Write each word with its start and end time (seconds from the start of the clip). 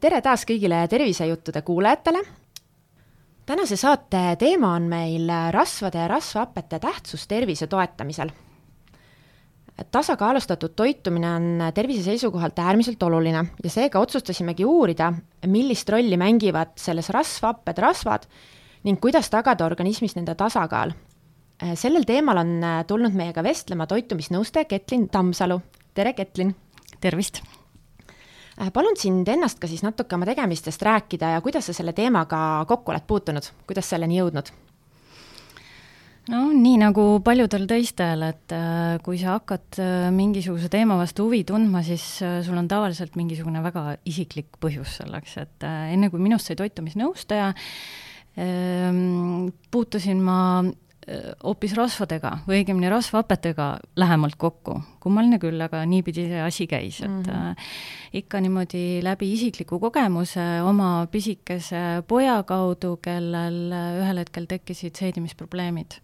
tere 0.00 0.20
taas 0.22 0.44
kõigile 0.48 0.84
tervisejuttude 0.88 1.62
kuulajatele. 1.62 2.22
tänase 3.46 3.76
saate 3.76 4.36
teema 4.38 4.74
on 4.74 4.88
meil 4.88 5.28
rasvade 5.50 5.98
ja 5.98 6.08
rasvhapete 6.08 6.78
tähtsus 6.78 7.26
tervise 7.26 7.66
toetamisel. 7.66 8.30
tasakaalustatud 9.90 10.74
toitumine 10.76 11.34
on 11.34 11.62
tervise 11.74 12.02
seisukohalt 12.02 12.58
äärmiselt 12.58 13.02
oluline 13.02 13.44
ja 13.64 13.70
seega 13.70 14.00
otsustasimegi 14.00 14.64
uurida, 14.64 15.12
millist 15.46 15.88
rolli 15.88 16.16
mängivad 16.16 16.76
selles 16.76 17.10
rasvhapped, 17.10 17.78
rasvad 17.78 18.22
ning 18.84 19.00
kuidas 19.00 19.30
tagada 19.30 19.66
organismis 19.66 20.16
nende 20.16 20.34
tasakaal. 20.34 20.92
sellel 21.74 22.04
teemal 22.04 22.36
on 22.36 22.60
tulnud 22.86 23.12
meiega 23.12 23.42
vestlema 23.42 23.86
toitumisnõustaja 23.86 24.64
Ketlin 24.64 25.08
Tammsalu. 25.08 25.60
tere, 25.94 26.12
Ketlin! 26.12 26.56
tervist! 27.00 27.63
Äh, 28.54 28.70
palun 28.70 28.94
sind 28.98 29.26
ennast 29.30 29.58
ka 29.58 29.66
siis 29.70 29.82
natuke 29.82 30.14
oma 30.14 30.28
tegemistest 30.28 30.82
rääkida 30.86 31.32
ja 31.34 31.40
kuidas 31.42 31.66
sa 31.66 31.74
selle 31.74 31.94
teemaga 31.96 32.38
kokku 32.70 32.92
oled 32.94 33.06
puutunud, 33.08 33.48
kuidas 33.66 33.90
selleni 33.90 34.20
jõudnud? 34.20 34.52
no 36.30 36.38
nii 36.56 36.78
nagu 36.80 37.02
paljudel 37.20 37.66
teistel, 37.68 38.22
et 38.30 38.54
äh, 38.54 38.94
kui 39.04 39.18
sa 39.20 39.34
hakkad 39.34 39.80
äh, 39.82 40.06
mingisuguse 40.14 40.70
teema 40.72 40.96
vastu 41.00 41.26
huvi 41.26 41.42
tundma, 41.48 41.82
siis 41.84 42.06
sul 42.46 42.60
on 42.60 42.70
tavaliselt 42.70 43.18
mingisugune 43.18 43.60
väga 43.64 43.98
isiklik 44.06 44.54
põhjus 44.62 45.00
selleks, 45.02 45.34
et 45.42 45.66
enne 45.66 46.12
kui 46.12 46.22
minust 46.22 46.48
sai 46.48 46.56
toitumisnõustaja, 46.62 47.50
ähm, 48.38 49.50
puutusin 49.74 50.22
ma 50.22 50.38
hoopis 51.44 51.74
rasvadega 51.76 52.30
või 52.46 52.62
õigemini 52.62 52.90
rasvhapetega 52.92 53.68
lähemalt 54.00 54.36
kokku. 54.40 54.80
kummaline 55.00 55.38
küll, 55.38 55.60
aga 55.60 55.82
niipidi 55.86 56.26
see 56.30 56.40
asi 56.40 56.66
käis, 56.66 57.00
et 57.02 57.10
mm 57.10 57.22
-hmm. 57.22 57.66
ikka 58.20 58.40
niimoodi 58.40 59.02
läbi 59.04 59.32
isikliku 59.32 59.78
kogemuse 59.80 60.62
oma 60.62 61.06
pisikese 61.10 62.02
poja 62.08 62.42
kaudu, 62.42 62.96
kellel 62.96 63.72
ühel 64.00 64.18
hetkel 64.18 64.46
tekkisid 64.46 64.96
seedimisprobleemid 64.96 66.00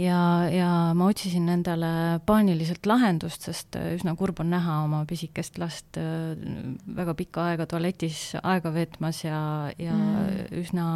ja, 0.00 0.18
ja 0.50 0.68
ma 0.96 1.08
otsisin 1.10 1.48
endale 1.52 2.20
paaniliselt 2.26 2.86
lahendust, 2.88 3.46
sest 3.48 3.78
äh, 3.78 3.92
üsna 3.96 4.16
kurb 4.18 4.42
on 4.42 4.50
näha 4.52 4.80
oma 4.84 5.04
pisikest 5.08 5.58
last 5.62 5.98
äh, 6.00 6.34
väga 6.96 7.16
pikka 7.18 7.48
aega 7.52 7.68
tualetis 7.70 8.34
aega 8.42 8.74
veetmas 8.74 9.24
ja, 9.24 9.40
ja 9.78 9.94
mm. 9.94 10.60
üsna 10.62 10.86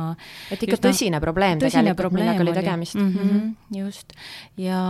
et 0.51 0.63
ikka 0.63 0.79
üsna, 0.79 0.85
tõsine 0.91 1.23
probleem 1.25 1.63
tõsine 1.63 1.93
tegelikult, 1.93 2.19
millega 2.19 2.47
oli 2.47 2.57
tegemist 2.59 2.99
mm. 2.99 3.11
-hmm, 3.19 3.51
just, 3.79 4.17
ja 4.61 4.85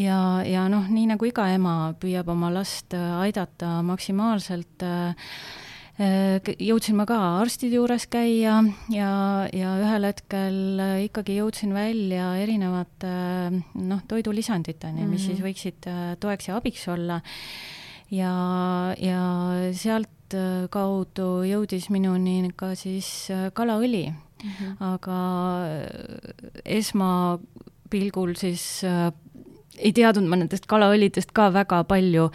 ja, 0.00 0.20
ja 0.46 0.68
noh, 0.72 0.86
nii 0.88 1.10
nagu 1.12 1.26
iga 1.28 1.48
ema 1.52 1.94
püüab 2.00 2.30
oma 2.32 2.52
last 2.54 2.94
äh, 2.96 3.18
aidata 3.26 3.80
maksimaalselt 3.84 4.86
äh, 4.86 5.12
Äh, 5.12 5.69
jõudsin 6.00 6.96
ma 6.96 7.04
ka 7.08 7.16
arstide 7.42 7.76
juures 7.76 8.06
käia 8.08 8.60
ja, 8.92 9.10
ja 9.52 9.72
ühel 9.82 10.06
hetkel 10.08 10.80
äh, 10.80 10.94
ikkagi 11.08 11.36
jõudsin 11.36 11.74
välja 11.76 12.30
erinevate 12.40 13.10
äh, 13.10 13.58
noh, 13.74 14.00
toidulisanditeni 14.08 15.02
mm, 15.02 15.04
-hmm. 15.04 15.10
mis 15.12 15.26
siis 15.26 15.38
mhm. 15.38 15.46
võiksid 15.46 15.90
toeks 16.20 16.48
ja 16.48 16.56
abiks 16.56 16.88
olla. 16.88 17.20
ja, 18.10 18.32
ja 18.98 19.20
sealt 19.72 20.08
kaudu 20.70 21.42
jõudis 21.42 21.90
minuni 21.90 22.52
ka 22.56 22.74
siis 22.74 23.28
kalaõli 23.52 24.06
mm, 24.08 24.50
-hmm. 24.50 24.76
aga 24.80 25.18
esmapilgul 26.64 28.36
siis 28.38 28.82
ei 29.80 29.92
teadnud 29.96 30.28
ma 30.28 30.36
nendest 30.40 30.68
kalaõlidest 30.70 31.32
ka 31.36 31.48
väga 31.54 31.82
palju. 31.88 32.28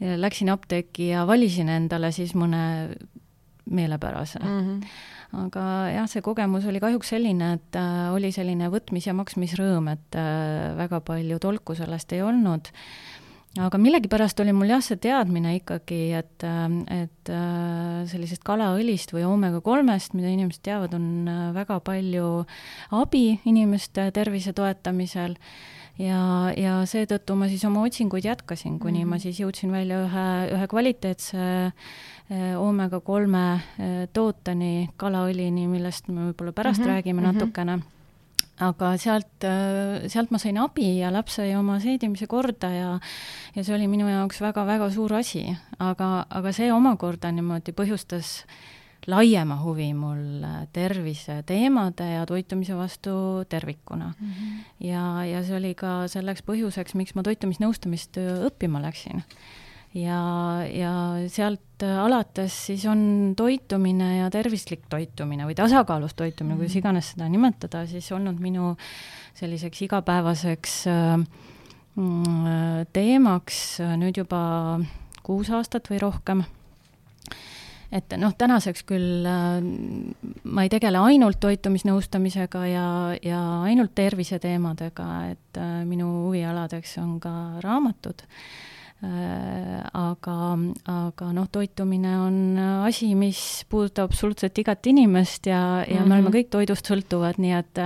Läksin 0.00 0.52
apteeki 0.54 1.10
ja 1.12 1.26
valisin 1.26 1.68
endale 1.68 2.12
siis 2.14 2.34
mõne 2.38 2.94
meelepärase 3.70 4.38
mm. 4.38 4.62
-hmm 4.62 5.10
aga 5.34 5.64
jah, 5.94 6.06
see 6.10 6.22
kogemus 6.24 6.66
oli 6.68 6.80
kahjuks 6.82 7.14
selline, 7.14 7.54
et 7.58 7.78
äh, 7.78 8.12
oli 8.14 8.30
selline 8.34 8.70
võtmis- 8.72 9.08
ja 9.08 9.16
maksmisrõõm, 9.16 9.90
et 9.94 10.18
äh, 10.18 10.72
väga 10.78 11.00
palju 11.04 11.40
tolku 11.42 11.76
sellest 11.78 12.12
ei 12.14 12.22
olnud. 12.22 12.70
aga 13.54 13.78
millegipärast 13.78 14.40
oli 14.42 14.50
mul 14.50 14.72
jah, 14.72 14.82
see 14.82 14.98
teadmine 14.98 15.56
ikkagi, 15.60 16.00
et, 16.18 16.46
äh, 16.46 17.02
et 17.02 17.30
äh, 17.30 18.02
sellisest 18.10 18.44
kalaõlist 18.46 19.14
või 19.14 19.26
oomega 19.28 19.60
kolmest, 19.60 20.14
mida 20.14 20.30
inimesed 20.30 20.62
teavad, 20.62 20.94
on 20.94 21.28
äh, 21.28 21.46
väga 21.54 21.80
palju 21.80 22.44
abi 22.90 23.40
inimeste 23.44 24.10
tervise 24.14 24.52
toetamisel 24.52 25.38
ja, 25.98 26.50
ja 26.56 26.74
seetõttu 26.88 27.36
ma 27.38 27.48
siis 27.50 27.64
oma 27.68 27.84
otsinguid 27.86 28.26
jätkasin, 28.26 28.78
kuni 28.78 28.98
mm 28.98 29.04
-hmm. 29.04 29.08
ma 29.08 29.16
mhm. 29.16 29.22
siis 29.22 29.40
jõudsin 29.40 29.72
välja 29.72 30.02
ühe, 30.04 30.28
ühe 30.56 30.68
kvaliteetse 30.68 31.72
oomega 32.58 33.00
kolme 33.00 33.60
eh, 33.78 34.08
tooteni, 34.12 34.90
kalaõlini, 34.96 35.66
millest 35.68 36.08
me 36.08 36.30
võib-olla 36.30 36.52
pärast 36.52 36.80
mm 36.80 36.84
-hmm. 36.84 36.88
räägime 36.88 37.20
mm 37.20 37.26
-hmm. 37.26 37.32
natukene 37.32 37.82
aga 38.60 38.96
sealt, 38.96 39.44
eh, 39.44 40.08
sealt 40.08 40.30
ma 40.30 40.38
sain 40.38 40.58
abi 40.58 40.98
ja 40.98 41.10
laps 41.12 41.34
sai 41.34 41.56
oma 41.56 41.80
seedimise 41.80 42.26
korda 42.26 42.70
ja 42.70 43.00
ja 43.54 43.64
see 43.64 43.74
oli 43.74 43.88
minu 43.88 44.08
jaoks 44.08 44.40
väga-väga 44.40 44.90
suur 44.90 45.14
asi, 45.14 45.56
aga, 45.78 46.26
aga 46.30 46.52
see 46.52 46.72
omakorda 46.72 47.32
niimoodi 47.32 47.72
põhjustas 47.72 48.44
äh, 48.44 48.73
laiema 49.10 49.56
huvi 49.62 49.90
mul 49.96 50.44
äh, 50.44 50.62
terviseteemade 50.72 52.06
ja 52.14 52.26
toitumise 52.26 52.76
vastu 52.76 53.10
tervikuna 53.48 54.12
mm. 54.20 54.30
-hmm. 54.30 54.86
ja, 54.86 55.24
ja 55.24 55.42
see 55.44 55.56
oli 55.56 55.74
ka 55.74 56.08
selleks 56.08 56.42
põhjuseks, 56.46 56.94
miks 56.94 57.14
ma 57.14 57.22
toitumisnõustamist 57.22 58.18
äh, 58.18 58.46
õppima 58.48 58.82
läksin. 58.82 59.22
ja, 59.94 60.20
ja 60.70 60.94
sealt 61.28 61.82
äh, 61.82 61.98
alates 61.98 62.66
siis 62.66 62.86
on 62.86 63.34
toitumine 63.36 64.18
ja 64.18 64.30
tervislik 64.30 64.88
toitumine 64.88 65.46
või 65.46 65.54
tasakaalus 65.54 66.14
toitumine 66.14 66.54
mm, 66.54 66.58
-hmm. 66.58 66.58
kuidas 66.58 66.74
mhm. 66.74 66.78
iganes 66.78 67.10
seda 67.10 67.28
nimetada, 67.28 67.86
siis 67.86 68.12
olnud 68.12 68.40
minu 68.40 68.76
selliseks 69.34 69.82
igapäevaseks 69.82 70.84
mm, 71.96 72.86
teemaks 72.92 73.78
nüüd 73.96 74.16
juba 74.16 74.80
kuus 75.22 75.50
aastat 75.50 75.90
või 75.90 75.98
rohkem 75.98 76.44
et 77.92 78.14
noh, 78.20 78.34
tänaseks 78.38 78.84
küll 78.88 79.26
äh, 79.28 79.58
ma 80.44 80.64
ei 80.64 80.72
tegele 80.72 81.00
ainult 81.04 81.40
toitumisnõustamisega 81.44 82.66
ja, 82.70 82.86
ja 83.22 83.40
ainult 83.68 83.94
terviseteemadega, 83.98 85.08
et 85.34 85.60
äh, 85.60 85.82
minu 85.88 86.08
huvialadeks 86.28 86.98
on 87.02 87.18
ka 87.22 87.34
raamatud 87.64 88.24
äh,. 88.24 88.62
aga, 89.04 90.34
aga 90.88 91.26
noh, 91.36 91.48
toitumine 91.52 92.14
on 92.22 92.36
asi, 92.86 93.10
mis 93.18 93.38
puudutab 93.68 94.08
absoluutselt 94.08 94.56
igat 94.62 94.86
inimest 94.88 95.50
ja, 95.50 95.84
ja 95.84 95.84
mm 95.84 96.04
-hmm. 96.04 96.08
me 96.08 96.14
oleme 96.14 96.28
mhm. 96.28 96.36
kõik 96.38 96.50
toidust 96.50 96.88
sõltuvad, 96.88 97.36
nii 97.38 97.52
et 97.52 97.84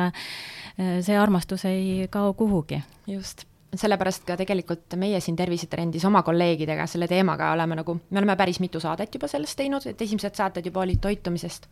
see 1.03 1.19
armastus 1.19 1.65
ei 1.65 2.06
kao 2.10 2.32
kuhugi. 2.38 2.82
just 3.06 3.47
sellepärast 3.75 4.25
ka 4.25 4.37
tegelikult 4.37 4.97
meie 4.97 5.21
siin 5.21 5.37
Tervisetrendis 5.37 6.05
oma 6.09 6.23
kolleegidega 6.25 6.87
selle 6.89 7.09
teemaga 7.09 7.53
oleme 7.53 7.77
nagu, 7.77 7.99
me 8.11 8.21
oleme 8.21 8.37
päris 8.37 8.61
mitu 8.65 8.81
saadet 8.81 9.15
juba 9.15 9.29
sellest 9.29 9.59
teinud, 9.61 9.84
et 9.87 10.03
esimesed 10.03 10.37
saated 10.39 10.67
juba 10.67 10.81
olid 10.87 11.01
toitumisest. 11.05 11.69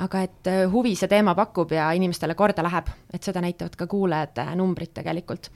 aga 0.00 0.20
et 0.22 0.46
äh, 0.48 0.62
huvi 0.72 0.94
see 0.96 1.08
teema 1.08 1.34
pakub 1.34 1.72
ja 1.72 1.90
inimestele 1.92 2.34
korda 2.34 2.62
läheb, 2.62 2.86
et 3.12 3.22
seda 3.22 3.40
näitavad 3.40 3.76
ka 3.76 3.86
kuulajate 3.86 4.46
numbrid 4.56 4.94
tegelikult. 4.94 5.50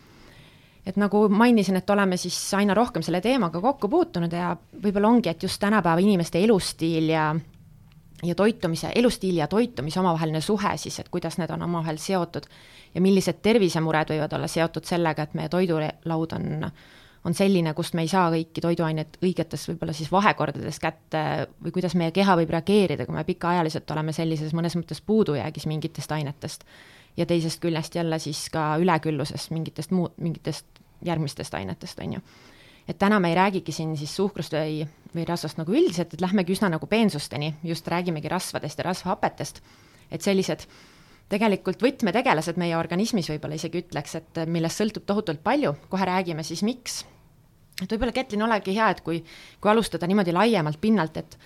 et 0.87 0.97
nagu 0.97 1.29
mainisin, 1.29 1.77
et 1.77 1.91
oleme 1.91 2.17
siis 2.17 2.55
aina 2.55 2.75
rohkem 2.75 3.03
selle 3.03 3.21
teemaga 3.21 3.61
kokku 3.61 3.89
puutunud 3.89 4.33
ja 4.33 4.57
võib-olla 4.83 5.09
ongi, 5.09 5.29
et 5.29 5.43
just 5.43 5.61
tänapäeva 5.61 5.99
inimeste 5.99 6.45
elustiil 6.45 7.09
ja 7.09 7.35
ja 8.23 8.35
toitumise, 8.35 8.93
elustiili 8.95 9.39
ja 9.39 9.49
toitumise 9.49 10.01
omavaheline 10.01 10.41
suhe 10.41 10.77
siis, 10.77 10.99
et 11.01 11.09
kuidas 11.09 11.39
need 11.39 11.51
on 11.51 11.63
omavahel 11.63 11.99
seotud 11.99 12.47
ja 12.95 13.01
millised 13.01 13.41
tervisemured 13.43 14.13
võivad 14.15 14.37
olla 14.37 14.49
seotud 14.49 14.87
sellega, 14.87 15.27
et 15.27 15.35
meie 15.35 15.51
toidulaud 15.53 16.37
on, 16.37 16.69
on 17.25 17.35
selline, 17.35 17.75
kust 17.75 17.97
me 17.99 18.05
ei 18.05 18.11
saa 18.13 18.29
kõiki 18.33 18.63
toiduaineid 18.65 19.19
õigetes 19.25 19.67
võib-olla 19.71 19.97
siis 19.97 20.13
vahekordades 20.13 20.79
kätte 20.81 21.25
või 21.65 21.75
kuidas 21.75 21.97
meie 21.99 22.15
keha 22.15 22.37
võib 22.41 22.55
reageerida, 22.55 23.07
kui 23.07 23.17
me 23.17 23.25
pikaajaliselt 23.27 23.91
oleme 23.97 24.13
sellises 24.13 24.55
mõnes 24.57 24.77
mõttes 24.79 25.03
puudujäägis 25.05 25.67
mingitest 25.71 26.13
ainetest. 26.13 26.65
ja 27.17 27.27
teisest 27.27 27.61
küljest 27.63 27.95
jälle 27.95 28.19
siis 28.19 28.49
ka 28.51 28.77
ülekülluses 28.83 29.51
mingitest 29.51 29.91
muud, 29.91 30.13
mingitest 30.19 30.67
järgmistest 31.05 31.55
ainetest, 31.55 31.99
on 31.99 32.13
ju. 32.13 32.21
Et 32.89 32.99
täna 32.99 33.21
me 33.21 33.31
ei 33.33 33.39
räägigi 33.39 33.73
siin 33.73 33.97
siis 33.97 34.13
suhkrust 34.17 34.53
või, 34.57 34.83
või 35.15 35.25
rasvast 35.29 35.59
nagu 35.61 35.73
üldiselt, 35.73 36.15
et 36.15 36.21
lähmegi 36.25 36.53
üsna 36.57 36.69
nagu 36.73 36.87
peensusteni, 36.87 37.55
just 37.65 37.89
räägimegi 37.89 38.29
rasvadest 38.29 38.79
ja 38.79 38.89
rasvhapetest, 38.91 39.63
et 40.13 40.23
sellised 40.23 40.67
tegelikult 41.33 41.83
võtmetegelased 41.83 42.59
meie 42.61 42.77
organismis 42.77 43.31
võib-olla 43.33 43.57
isegi 43.57 43.81
ütleks, 43.85 44.19
et 44.21 44.45
millest 44.47 44.81
sõltub 44.81 45.07
tohutult 45.09 45.41
palju, 45.45 45.73
kohe 45.89 46.09
räägime 46.09 46.45
siis, 46.45 46.63
miks. 46.63 47.05
et 47.81 47.91
võib-olla, 47.91 48.13
Ketlin, 48.13 48.45
olegi 48.45 48.77
hea, 48.77 48.91
et 48.91 49.01
kui, 49.07 49.23
kui 49.61 49.71
alustada 49.71 50.07
niimoodi 50.07 50.33
laiemalt 50.37 50.81
pinnalt, 50.81 51.17
et 51.17 51.39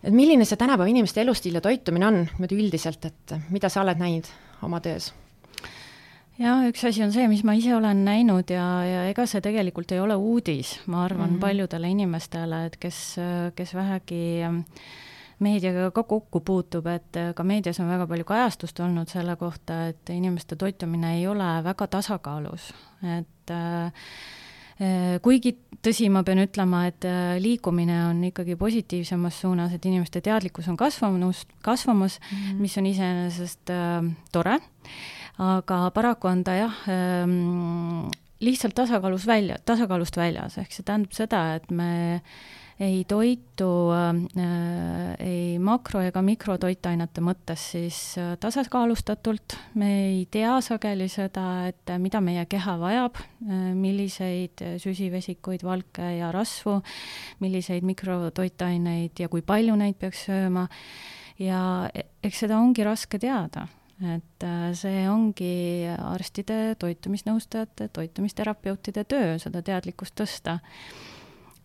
et 0.00 0.14
milline 0.16 0.46
see 0.48 0.56
tänapäeva 0.56 0.88
inimeste 0.88 1.20
elustiil 1.20 1.58
ja 1.58 1.60
toitumine 1.60 2.06
on 2.06 2.22
niimoodi 2.22 2.56
üldiselt, 2.56 3.04
et 3.04 3.34
mida 3.52 3.68
sa 3.68 3.82
oled 3.82 4.00
näinud 4.00 4.30
oma 4.64 4.80
töös? 4.80 5.10
Jah, 6.40 6.64
üks 6.70 6.82
asi 6.88 7.04
on 7.04 7.12
see, 7.14 7.26
mis 7.30 7.44
ma 7.46 7.54
ise 7.58 7.74
olen 7.76 8.02
näinud 8.06 8.50
ja, 8.52 8.64
ja 8.86 9.04
ega 9.10 9.26
see 9.28 9.42
tegelikult 9.44 9.92
ei 9.94 10.00
ole 10.02 10.16
uudis, 10.16 10.78
ma 10.86 11.04
arvan 11.04 11.28
mm, 11.28 11.36
-hmm. 11.36 11.44
paljudele 11.44 11.92
inimestele, 11.92 12.64
et 12.70 12.76
kes, 12.80 12.98
kes 13.56 13.74
vähegi 13.76 14.24
meediaga 15.40 15.88
ka 15.94 16.04
kokku 16.04 16.42
puutub, 16.44 16.86
et 16.92 17.16
ka 17.36 17.44
meedias 17.44 17.80
on 17.80 17.88
väga 17.88 18.06
palju 18.06 18.28
kajastust 18.28 18.80
olnud 18.80 19.08
selle 19.08 19.36
kohta, 19.40 19.86
et 19.92 20.12
inimeste 20.12 20.56
toitumine 20.56 21.16
ei 21.18 21.26
ole 21.26 21.48
väga 21.64 21.86
tasakaalus, 21.86 22.72
et 23.18 23.52
äh, 23.56 23.92
kuigi 25.22 25.56
tõsi, 25.84 26.08
ma 26.12 26.22
pean 26.24 26.40
ütlema, 26.40 26.86
et 26.88 27.04
liikumine 27.40 27.98
on 28.06 28.24
ikkagi 28.24 28.56
positiivsemas 28.56 29.40
suunas, 29.40 29.72
et 29.76 29.86
inimeste 29.86 30.20
teadlikkus 30.24 30.68
on 30.68 30.76
kasvamas, 30.76 31.46
kasvamas 31.62 32.20
mm, 32.20 32.36
-hmm. 32.36 32.60
mis 32.60 32.78
on 32.78 32.86
iseenesest 32.86 33.70
äh, 33.70 34.04
tore 34.32 34.60
aga 35.40 35.82
paraku 35.96 36.28
on 36.30 36.44
ta 36.44 36.56
jah 36.58 36.80
ähm,, 36.92 38.08
lihtsalt 38.44 38.74
tasakaalus 38.76 39.26
välja, 39.28 39.58
tasakaalust 39.64 40.16
väljas, 40.16 40.58
ehk 40.60 40.72
see 40.72 40.86
tähendab 40.86 41.16
seda, 41.16 41.42
et 41.58 41.70
me 41.72 41.90
ei 42.80 43.04
toitu 43.04 43.68
äh, 43.92 45.16
ei 45.20 45.58
makro- 45.60 46.00
ega 46.08 46.22
mikrotoitainete 46.24 47.20
mõttes 47.24 47.66
siis 47.74 47.98
äh, 48.20 48.32
tasakaalustatult, 48.40 49.56
me 49.80 49.90
ei 50.06 50.22
tea 50.32 50.54
sageli 50.64 51.08
seda, 51.12 51.46
et 51.68 51.92
äh, 51.92 52.00
mida 52.00 52.22
meie 52.24 52.46
keha 52.48 52.78
vajab 52.80 53.20
äh,, 53.20 53.72
milliseid 53.76 54.64
süsivesikuid, 54.80 55.64
valke 55.64 56.08
ja 56.16 56.32
rasvu, 56.32 56.78
milliseid 57.44 57.84
mikrotoitaineid 57.84 59.20
ja 59.20 59.28
kui 59.28 59.44
palju 59.44 59.76
neid 59.76 60.00
peaks 60.00 60.24
sööma. 60.30 60.64
Ja 61.40 61.60
e-, 61.92 62.08
eks 62.24 62.46
seda 62.46 62.60
ongi 62.60 62.84
raske 62.84 63.20
teada 63.20 63.68
et 64.00 64.44
äh, 64.44 64.70
see 64.76 65.04
ongi 65.10 65.84
arstide, 65.92 66.74
toitumisnõustajate, 66.80 67.90
toitumisterapeutide 67.92 69.04
töö, 69.08 69.34
seda 69.42 69.62
teadlikkust 69.64 70.16
tõsta. 70.16 70.58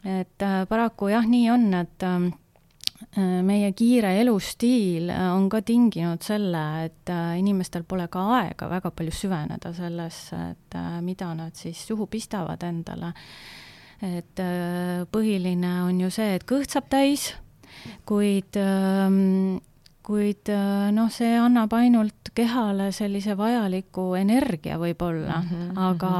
et 0.04 0.44
äh, 0.44 0.64
paraku 0.68 1.10
jah, 1.14 1.26
nii 1.28 1.50
on, 1.54 1.70
et 1.80 2.04
äh, 2.04 2.28
meie 3.44 3.72
kiire 3.76 4.14
elustiil 4.20 5.10
on 5.12 5.48
ka 5.52 5.62
tinginud 5.62 6.24
selle, 6.24 6.64
et 6.88 7.12
inimestel 7.40 7.84
pole 7.88 8.08
ka 8.12 8.24
aega 8.40 8.70
väga 8.72 8.92
palju 8.92 9.16
süveneda 9.16 9.72
sellesse, 9.76 10.40
et 10.56 10.78
mida 11.04 11.34
nad 11.36 11.56
siis 11.56 11.86
suhu 11.88 12.08
pistavad 12.08 12.64
endale. 12.64 13.14
et 14.02 14.42
põhiline 15.12 15.72
on 15.88 16.00
ju 16.00 16.10
see, 16.12 16.36
et 16.36 16.44
kõht 16.44 16.72
saab 16.72 16.90
täis, 16.92 17.30
kuid 18.08 18.60
ähm, 18.60 19.60
kuid 20.06 20.52
äh, 20.54 20.92
noh, 20.94 21.10
see 21.14 21.34
annab 21.40 21.74
ainult 21.74 22.32
kehale 22.36 22.92
sellise 22.96 23.36
vajaliku 23.38 24.14
energia 24.20 24.78
võib-olla 24.82 25.40
mm, 25.42 25.50
-hmm, 25.50 25.82
aga 25.88 26.14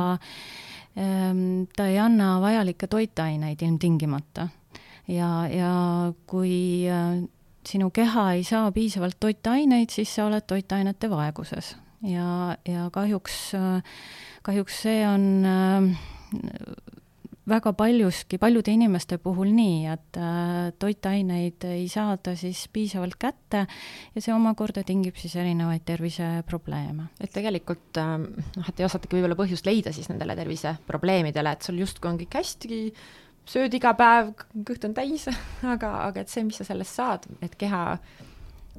ähm, 0.98 1.68
ta 1.76 1.88
ei 1.92 2.00
anna 2.02 2.40
vajalikke 2.42 2.88
toitaineid 2.88 3.62
ilmtingimata. 3.62 4.48
ja, 5.08 5.48
ja 5.48 5.74
kui 6.26 6.90
äh, 6.90 7.24
sinu 7.66 7.90
keha 7.92 8.32
ei 8.34 8.44
saa 8.44 8.72
piisavalt 8.72 9.18
toitaineid, 9.20 9.90
siis 9.90 10.16
sa 10.16 10.26
oled 10.26 10.46
toitainete 10.48 11.10
vaeguses 11.10 11.76
ja, 12.02 12.58
ja 12.66 12.90
kahjuks 12.92 13.54
äh,, 13.56 13.84
kahjuks 14.44 14.82
see 14.82 15.08
on 15.08 15.46
äh, 15.46 15.90
väga 17.50 17.74
paljuski, 17.78 18.40
paljude 18.42 18.74
inimeste 18.74 19.18
puhul 19.22 19.52
nii, 19.54 19.86
et 19.94 20.18
äh, 20.18 20.72
toitaineid 20.82 21.68
ei 21.70 21.86
saada 21.92 22.34
siis 22.40 22.66
piisavalt 22.74 23.18
kätte 23.22 23.66
ja 24.16 24.24
see 24.24 24.34
omakorda 24.34 24.84
tingib 24.88 25.18
siis 25.22 25.36
erinevaid 25.38 25.86
terviseprobleeme. 25.86 27.10
et 27.22 27.34
tegelikult 27.34 28.02
äh, 28.02 28.16
noh, 28.26 28.70
et 28.70 28.82
ei 28.82 28.88
osatagi 28.88 29.20
võib-olla 29.20 29.38
põhjust 29.38 29.70
leida 29.70 29.94
siis 29.96 30.10
nendele 30.10 30.38
terviseprobleemidele, 30.42 31.54
et 31.54 31.70
sul 31.70 31.80
justkui 31.84 32.12
on 32.12 32.20
kõik 32.22 32.40
hästi, 32.42 32.84
sööd 33.46 33.78
iga 33.78 33.94
päev, 33.98 34.34
kõht 34.66 34.90
on 34.90 34.98
täis, 34.98 35.30
aga, 35.76 35.92
aga 36.10 36.26
et 36.26 36.34
see, 36.34 36.46
mis 36.48 36.58
sa 36.62 36.68
sellest 36.68 36.98
saad, 36.98 37.30
et 37.46 37.58
keha 37.60 37.88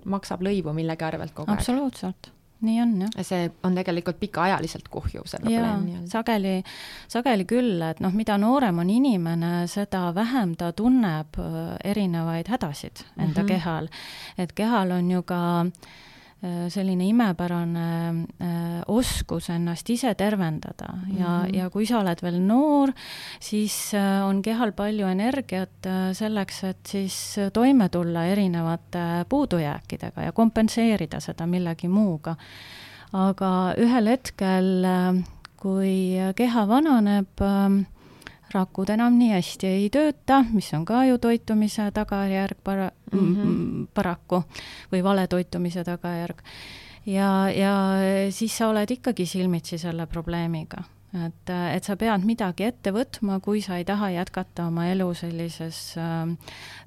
maksab 0.06 0.42
lõivu 0.46 0.74
millegi 0.74 1.06
arvelt 1.06 1.34
kogu 1.34 1.50
aeg. 1.50 1.60
absoluutselt 1.60 2.32
nii 2.60 2.80
on, 2.82 2.94
jah. 3.02 3.24
see 3.26 3.50
on 3.62 3.74
tegelikult 3.76 4.18
pikaajaliselt 4.20 4.88
kuhju, 4.88 5.26
see 5.28 5.42
probleem 5.42 6.06
sageli, 6.08 6.54
sageli 7.08 7.44
küll, 7.44 7.82
et 7.90 8.00
noh, 8.00 8.14
mida 8.16 8.38
noorem 8.40 8.78
on 8.78 8.90
inimene, 8.90 9.66
seda 9.68 10.08
vähem 10.16 10.56
ta 10.56 10.72
tunneb 10.72 11.38
äh, 11.42 11.76
erinevaid 11.84 12.48
hädasid 12.48 13.04
enda 13.16 13.26
mm 13.26 13.34
-hmm. 13.34 13.48
kehal. 13.48 13.88
et 14.38 14.52
kehal 14.52 14.90
on 14.90 15.10
ju 15.10 15.22
ka 15.22 15.42
Äh, 15.66 16.05
selline 16.68 17.06
imepärane 17.08 17.86
äh, 18.44 18.82
oskus 18.92 19.48
ennast 19.50 19.88
ise 19.90 20.14
tervendada 20.14 20.92
mm 20.92 21.02
-hmm. 21.02 21.20
ja, 21.20 21.62
ja 21.62 21.70
kui 21.70 21.86
sa 21.86 21.98
oled 21.98 22.22
veel 22.22 22.40
noor, 22.40 22.92
siis 23.40 23.94
äh, 23.94 24.24
on 24.24 24.42
kehal 24.42 24.72
palju 24.72 25.06
energiat 25.06 25.88
selleks, 26.12 26.64
et 26.64 26.86
siis 26.86 27.36
toime 27.52 27.88
tulla 27.88 28.24
erinevate 28.24 29.24
puudujääkidega 29.28 30.22
ja 30.22 30.32
kompenseerida 30.32 31.20
seda 31.20 31.46
millegi 31.46 31.88
muuga. 31.88 32.36
aga 33.12 33.74
ühel 33.78 34.06
hetkel, 34.06 34.84
kui 35.56 36.18
keha 36.36 36.68
vananeb, 36.68 37.40
rakud 38.54 38.90
enam 38.94 39.18
nii 39.18 39.32
hästi 39.34 39.66
ei 39.66 39.90
tööta, 39.90 40.42
mis 40.52 40.72
on 40.76 40.84
ka 40.84 41.04
ju 41.04 41.18
toitumise 41.18 41.90
tagajärg 41.94 42.58
para- 42.64 42.92
mm, 43.12 43.36
-hmm. 43.36 43.86
paraku 43.94 44.42
või 44.92 45.02
vale 45.02 45.26
toitumise 45.26 45.84
tagajärg. 45.84 46.42
ja, 47.06 47.50
ja 47.50 47.74
siis 48.30 48.58
sa 48.58 48.68
oled 48.68 48.90
ikkagi 48.90 49.26
silmitsi 49.26 49.78
selle 49.78 50.06
probleemiga 50.06 50.82
et, 51.24 51.50
et 51.50 51.86
sa 51.86 51.96
pead 51.98 52.24
midagi 52.26 52.66
ette 52.66 52.92
võtma, 52.94 53.38
kui 53.44 53.62
sa 53.64 53.78
ei 53.80 53.86
taha 53.88 54.10
jätkata 54.14 54.66
oma 54.70 54.86
elu 54.90 55.06
sellises 55.14 55.78
äh, 56.00 56.34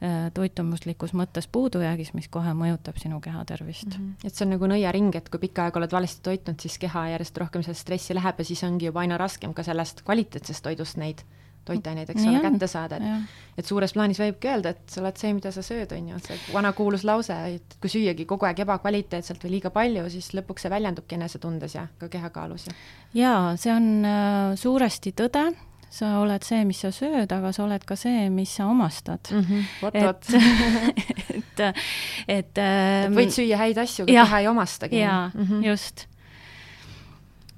äh 0.05 0.17
toitumuslikus 0.33 1.13
mõttes 1.17 1.47
puudujäägis, 1.51 2.13
mis 2.13 2.27
kohe 2.27 2.53
mõjutab 2.57 2.99
sinu 3.01 3.19
keha 3.23 3.45
tervist 3.45 3.87
mm. 3.87 3.97
-hmm. 3.97 4.27
et 4.27 4.35
see 4.35 4.45
on 4.45 4.53
nagu 4.55 4.67
nõiaring, 4.67 5.15
et 5.15 5.29
kui 5.29 5.39
pikka 5.39 5.63
aega 5.67 5.79
oled 5.79 5.91
valesti 5.91 6.21
toitnud, 6.23 6.59
siis 6.59 6.77
keha 6.77 7.07
järjest 7.15 7.37
rohkem 7.37 7.63
seda 7.63 7.77
stressi 7.79 8.15
läheb 8.15 8.39
ja 8.39 8.45
siis 8.45 8.63
ongi 8.63 8.85
juba 8.91 8.99
aina 9.05 9.17
raskem 9.17 9.53
ka 9.53 9.63
sellest 9.63 10.03
kvaliteetsest 10.03 10.63
toidust 10.63 10.97
neid 10.97 11.23
toitaineid, 11.65 12.09
eks 12.09 12.25
ole, 12.25 12.41
kätte 12.43 12.67
saada, 12.67 12.97
et 12.97 13.37
et 13.59 13.67
suures 13.67 13.91
plaanis 13.93 14.19
võibki 14.21 14.49
öelda, 14.49 14.71
et 14.75 14.93
sa 14.93 15.01
oled 15.01 15.17
see, 15.19 15.31
mida 15.35 15.51
sa 15.51 15.63
sööd, 15.65 15.91
on 15.95 16.11
ju, 16.13 16.19
see 16.23 16.37
vana 16.53 16.71
kuulus 16.77 17.03
lause, 17.07 17.35
et 17.55 17.77
kui 17.81 17.91
süüagi 17.91 18.25
kogu 18.29 18.47
aeg 18.47 18.61
ebakvaliteetselt 18.63 19.43
või 19.43 19.57
liiga 19.57 19.71
palju, 19.75 20.05
siis 20.13 20.31
lõpuks 20.37 20.65
see 20.65 20.71
väljendubki 20.71 21.17
enesetundes 21.19 21.75
ja 21.75 21.87
ka 21.99 22.09
kehakaalus 22.11 22.69
ja. 22.69 22.77
jaa, 23.21 23.41
see 23.59 23.73
on 23.73 23.89
äh, 24.07 24.53
suuresti 24.59 25.13
tõde, 25.17 25.49
sa 25.89 26.11
oled 26.21 26.45
see, 26.45 26.61
mis 26.69 26.79
sa 26.85 26.91
sööd, 26.95 27.31
aga 27.33 27.51
sa 27.55 27.65
oled 27.65 27.83
ka 27.87 27.97
see, 27.99 28.27
mis 28.33 28.53
sa 28.59 28.69
omastad 28.69 29.31
mm. 29.31 29.41
-hmm. 29.41 29.65
Vot, 29.81 29.95
et, 29.95 30.29
et, 31.35 31.59
et, 31.59 31.81
et 32.27 32.63
ähm, 32.63 33.17
võid 33.17 33.33
süüa 33.33 33.57
häid 33.57 33.81
asju, 33.81 34.05
aga 34.05 34.23
keha 34.23 34.39
ei 34.39 34.47
omastagi. 34.47 34.99
jaa 34.99 35.31
mm, 35.33 35.45
-hmm. 35.45 35.65
just. 35.67 36.07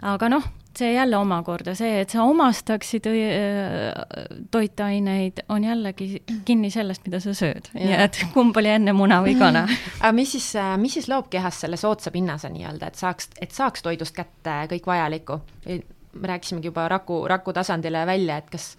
aga 0.01 0.29
noh 0.29 0.49
see 0.77 0.93
jälle 0.93 1.17
omakorda 1.17 1.75
see, 1.75 2.01
et 2.03 2.13
sa 2.13 2.23
omastaksid 2.23 3.07
toitaineid, 4.51 5.43
on 5.49 5.63
jällegi 5.63 6.23
kinni 6.45 6.71
sellest, 6.71 7.05
mida 7.07 7.19
sa 7.23 7.33
sööd. 7.37 7.71
nii 7.75 7.95
et 7.97 8.21
kumb 8.33 8.57
oli 8.57 8.71
enne 8.71 8.93
muna 8.95 9.21
või 9.25 9.35
kana 9.39 9.65
aga 10.01 10.11
mis 10.15 10.35
siis, 10.37 10.51
mis 10.81 10.95
siis 10.99 11.09
loob 11.11 11.29
kehas 11.33 11.63
selle 11.65 11.79
soodsa 11.79 12.11
pinnase 12.11 12.51
nii-öelda, 12.53 12.91
et 12.91 12.99
saaks, 12.99 13.31
et 13.41 13.51
saaks 13.55 13.83
toidust 13.85 14.15
kätte 14.15 14.61
kõik 14.75 14.87
vajalikku? 14.93 15.41
me 16.11 16.27
rääkisimegi 16.27 16.67
juba 16.67 16.87
raku, 16.91 17.23
raku 17.27 17.53
tasandile 17.55 18.05
välja, 18.05 18.37
et 18.41 18.49
kas, 18.51 18.73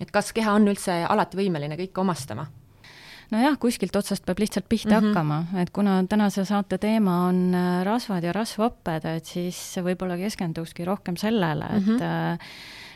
et 0.00 0.10
kas 0.12 0.32
keha 0.36 0.52
on 0.58 0.68
üldse 0.68 1.02
alati 1.08 1.38
võimeline 1.40 1.78
kõike 1.80 2.02
omastama? 2.04 2.46
Nojah, 3.30 3.58
kuskilt 3.58 3.96
otsast 3.96 4.26
peab 4.26 4.38
lihtsalt 4.38 4.68
pihta 4.68 4.88
mm 4.88 4.96
-hmm. 4.96 5.06
hakkama, 5.06 5.62
et 5.62 5.70
kuna 5.70 6.04
tänase 6.08 6.44
saate 6.44 6.78
teema 6.78 7.26
on 7.26 7.54
äh, 7.54 7.84
rasvad 7.84 8.24
ja 8.24 8.32
rasvhapped, 8.32 9.04
et 9.04 9.24
siis 9.24 9.58
võib-olla 9.82 10.16
keskendukski 10.16 10.84
rohkem 10.84 11.16
sellele, 11.16 11.64
et 11.76 11.86
mm 11.86 11.96
-hmm. 11.96 12.38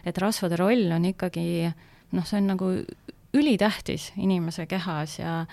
et 0.05 0.19
rasvade 0.19 0.57
roll 0.57 0.93
on 0.93 1.05
ikkagi 1.05 1.73
noh, 2.13 2.27
see 2.27 2.39
on 2.39 2.47
nagu 2.47 2.71
ülitähtis 3.35 4.13
inimese 4.17 4.67
kehas 4.67 5.19
ja 5.19 5.47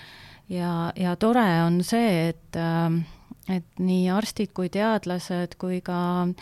ja, 0.48 0.92
ja 0.96 1.16
tore 1.16 1.62
on 1.62 1.82
see, 1.84 2.28
et 2.28 2.56
äh, 2.56 3.04
et 3.48 3.80
nii 3.80 4.08
arstid 4.12 4.52
kui 4.56 4.68
teadlased 4.72 5.56
kui 5.58 5.80
ka 5.84 5.98
äh, 6.22 6.34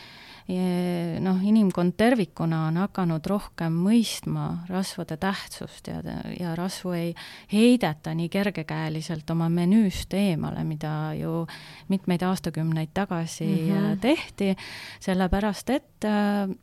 noh, 0.47 1.41
inimkond 1.43 1.97
tervikuna 1.99 2.67
on 2.69 2.77
hakanud 2.79 3.25
rohkem 3.27 3.75
mõistma 3.83 4.47
rasvade 4.71 5.17
tähtsust 5.19 5.89
ja, 5.91 5.99
ja 6.39 6.55
rasvu 6.55 6.93
ei 6.95 7.09
heideta 7.51 8.15
nii 8.15 8.29
kergekäeliselt 8.31 9.31
oma 9.35 9.49
menüüst 9.51 10.15
eemale, 10.15 10.63
mida 10.65 11.15
ju 11.19 11.43
mitmeid 11.91 12.23
aastakümneid 12.23 12.95
tagasi 12.95 13.47
mm 13.47 13.73
-hmm. 13.73 13.99
tehti, 14.01 14.55
sellepärast 15.01 15.71
et 15.71 16.07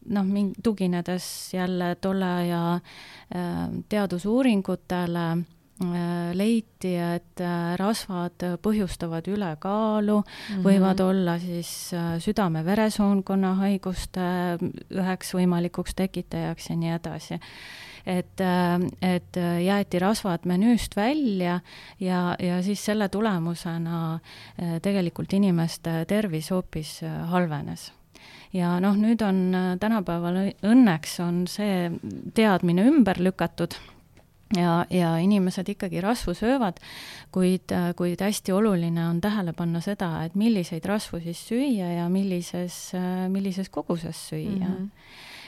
noh, 0.10 0.26
tuginedes 0.64 1.54
jälle 1.54 1.96
tolle 1.96 2.26
aja 2.26 2.80
teadusuuringutele, 3.90 5.38
leiti, 6.38 6.94
et 6.96 7.42
rasvad 7.80 8.44
põhjustavad 8.62 9.26
ülekaalu 9.28 10.20
mm, 10.20 10.26
-hmm. 10.26 10.66
võivad 10.66 11.02
olla 11.02 11.40
siis 11.42 11.72
südame-veresoonkonna 12.26 13.56
haiguste 13.62 14.28
üheks 14.94 15.34
võimalikuks 15.34 15.96
tekitajaks 15.96 16.70
ja 16.70 16.76
nii 16.76 16.94
edasi. 17.00 17.40
Et, 18.06 18.42
et 19.02 19.38
jäeti 19.64 20.00
rasvad 20.00 20.46
menüüst 20.46 20.96
välja 20.96 21.60
ja, 22.00 22.36
ja 22.40 22.62
siis 22.64 22.86
selle 22.86 23.10
tulemusena 23.10 24.20
tegelikult 24.82 25.34
inimeste 25.34 26.06
tervis 26.08 26.52
hoopis 26.52 27.02
halvenes. 27.32 27.92
Ja 28.54 28.76
noh, 28.84 28.94
nüüd 28.98 29.22
on 29.26 29.40
äh, 29.58 29.72
tänapäeval 29.82 30.38
õnneks 30.62 31.18
on 31.24 31.44
see 31.50 31.90
teadmine 32.38 32.86
ümber 32.86 33.18
lükatud 33.18 33.74
ja, 34.58 34.86
ja 34.90 35.16
inimesed 35.22 35.70
ikkagi 35.74 36.02
rasvu 36.04 36.36
söövad, 36.38 36.80
kuid, 37.34 37.72
äh, 37.74 37.92
kuid 37.98 38.22
hästi 38.22 38.54
oluline 38.56 39.08
on 39.08 39.22
tähele 39.22 39.54
panna 39.58 39.82
seda, 39.84 40.24
et 40.26 40.36
milliseid 40.40 40.86
rasvu 40.90 41.22
siis 41.24 41.42
süüa 41.50 41.92
ja 41.98 42.08
millises, 42.10 42.78
äh, 42.98 43.28
millises 43.34 43.70
koguses 43.74 44.30
süüa 44.30 44.70
mm. 44.70 44.74
-hmm. 44.74 44.90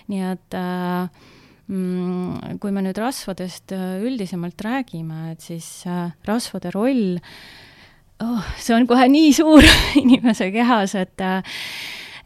nii 0.07 0.23
et 0.31 0.53
äh, 0.53 1.09
kui 2.61 2.71
me 2.71 2.81
nüüd 2.85 2.97
rasvadest 3.01 3.71
üldisemalt 4.05 4.61
räägime, 4.61 5.31
et 5.31 5.41
siis 5.41 5.85
rasvade 6.25 6.69
roll 6.69 7.17
oh, 8.21 8.43
see 8.57 8.75
on 8.75 8.85
kohe 8.87 9.07
nii 9.09 9.33
suur 9.33 9.65
inimese 10.03 10.51
kehas, 10.51 10.93
et 10.95 11.21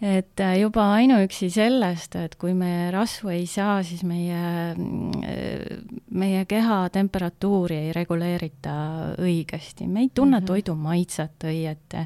et 0.02 0.40
äh, 0.40 0.56
juba 0.62 0.86
ainuüksi 0.96 1.50
sellest, 1.52 2.16
et 2.16 2.36
kui 2.40 2.54
me 2.56 2.90
rasvu 2.96 3.34
ei 3.34 3.46
saa, 3.50 3.82
siis 3.84 4.06
meie, 4.08 4.44
äh, 4.72 5.82
meie 6.16 6.46
keha 6.48 6.82
temperatuuri 6.96 7.82
ei 7.88 7.96
reguleerita 7.96 8.76
õigesti, 9.20 9.88
me 9.88 10.06
ei 10.06 10.12
tunne 10.14 10.40
mm 10.40 10.44
-hmm. 10.44 10.48
toidu 10.48 10.76
maitset 10.76 11.44
õieti. 11.44 12.06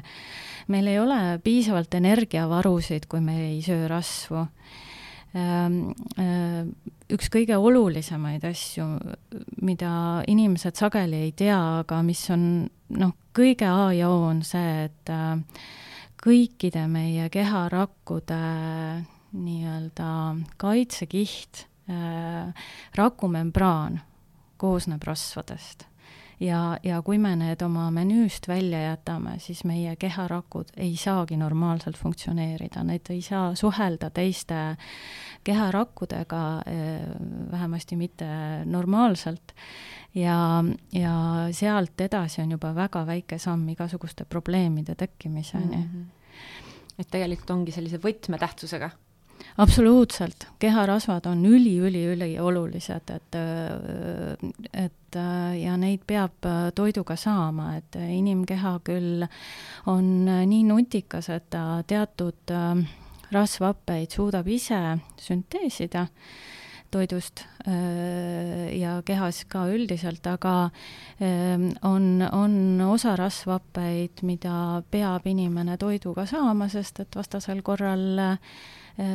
meil 0.68 0.86
ei 0.86 0.98
ole 0.98 1.38
piisavalt 1.44 1.94
energiavarusid, 1.94 3.06
kui 3.06 3.20
me 3.20 3.36
ei 3.50 3.62
söö 3.62 3.88
rasvu 3.88 4.46
ähm, 5.36 5.92
äh, 6.18 6.66
üks 7.12 7.28
kõige 7.30 7.56
olulisemaid 7.56 8.44
asju, 8.44 8.84
mida 9.62 10.22
inimesed 10.26 10.74
sageli 10.74 11.16
ei 11.16 11.32
tea, 11.32 11.78
aga 11.78 12.02
mis 12.02 12.30
on 12.30 12.68
noh, 12.88 13.14
kõige 13.34 13.66
A 13.66 13.92
ja 13.92 14.08
O 14.08 14.22
on 14.22 14.42
see, 14.42 14.84
et 14.84 15.10
kõikide 16.24 16.86
meie 16.88 17.28
keharakkude 17.32 18.40
nii-öelda 19.34 20.10
kaitsekiht 20.56 21.66
äh,, 21.90 22.54
rakumembraan 22.94 24.00
koosneb 24.56 25.02
rasvadest. 25.04 25.84
ja, 26.40 26.78
ja 26.82 27.02
kui 27.02 27.18
me 27.18 27.34
need 27.36 27.62
oma 27.62 27.90
menüüst 27.94 28.48
välja 28.48 28.80
jätame, 28.82 29.38
siis 29.38 29.64
meie 29.64 29.96
keharakud 29.96 30.72
ei 30.76 30.96
saagi 30.96 31.36
normaalselt 31.36 31.98
funktsioneerida, 31.98 32.84
need 32.84 33.10
ei 33.10 33.22
saa 33.22 33.54
suhelda 33.54 34.10
teiste 34.10 34.76
keharakkudega 35.44 36.44
äh,, 36.58 37.10
vähemasti 37.50 37.96
mitte 38.00 38.28
normaalselt 38.64 39.54
ja, 40.14 40.64
ja 40.92 41.14
sealt 41.50 42.00
edasi 42.00 42.42
on 42.42 42.54
juba 42.54 42.74
väga 42.74 43.06
väike 43.06 43.38
samm 43.38 43.68
igasuguste 43.74 44.24
probleemide 44.24 44.94
tekkimiseni 44.94 45.76
mm. 45.76 45.82
-hmm. 45.82 46.13
Et 46.98 47.10
tegelikult 47.10 47.50
ongi 47.56 47.74
sellise 47.74 48.00
võtmetähtsusega? 48.02 48.90
absoluutselt, 49.58 50.46
keharasvad 50.62 51.26
on 51.26 51.42
üli-üli-üliolulised, 51.46 53.10
et, 53.14 53.36
et 54.72 55.18
ja 55.60 55.76
neid 55.78 56.02
peab 56.06 56.48
toiduga 56.74 57.16
saama, 57.18 57.74
et 57.78 57.98
inimkeha 57.98 58.76
küll 58.86 59.26
on 59.90 60.10
nii 60.24 60.62
nutikas, 60.70 61.28
et 61.34 61.50
ta 61.54 61.82
teatud 61.86 62.54
rasvhappeid 63.34 64.14
suudab 64.14 64.48
ise 64.48 64.80
sünteesida 65.20 66.06
toidust 66.94 67.44
äh, 67.66 68.70
ja 68.78 68.96
kehas 69.06 69.42
ka 69.50 69.66
üldiselt, 69.72 70.26
aga 70.30 70.54
ähm, 71.18 71.70
on, 71.82 72.22
on 72.32 72.54
osa 72.86 73.16
rasvhappeid, 73.18 74.22
mida 74.26 74.82
peab 74.90 75.26
inimene 75.30 75.76
toiduga 75.80 76.26
saama, 76.30 76.68
sest 76.72 77.02
et 77.04 77.18
vastasel 77.18 77.64
korral 77.66 78.06
äh, 78.22 78.38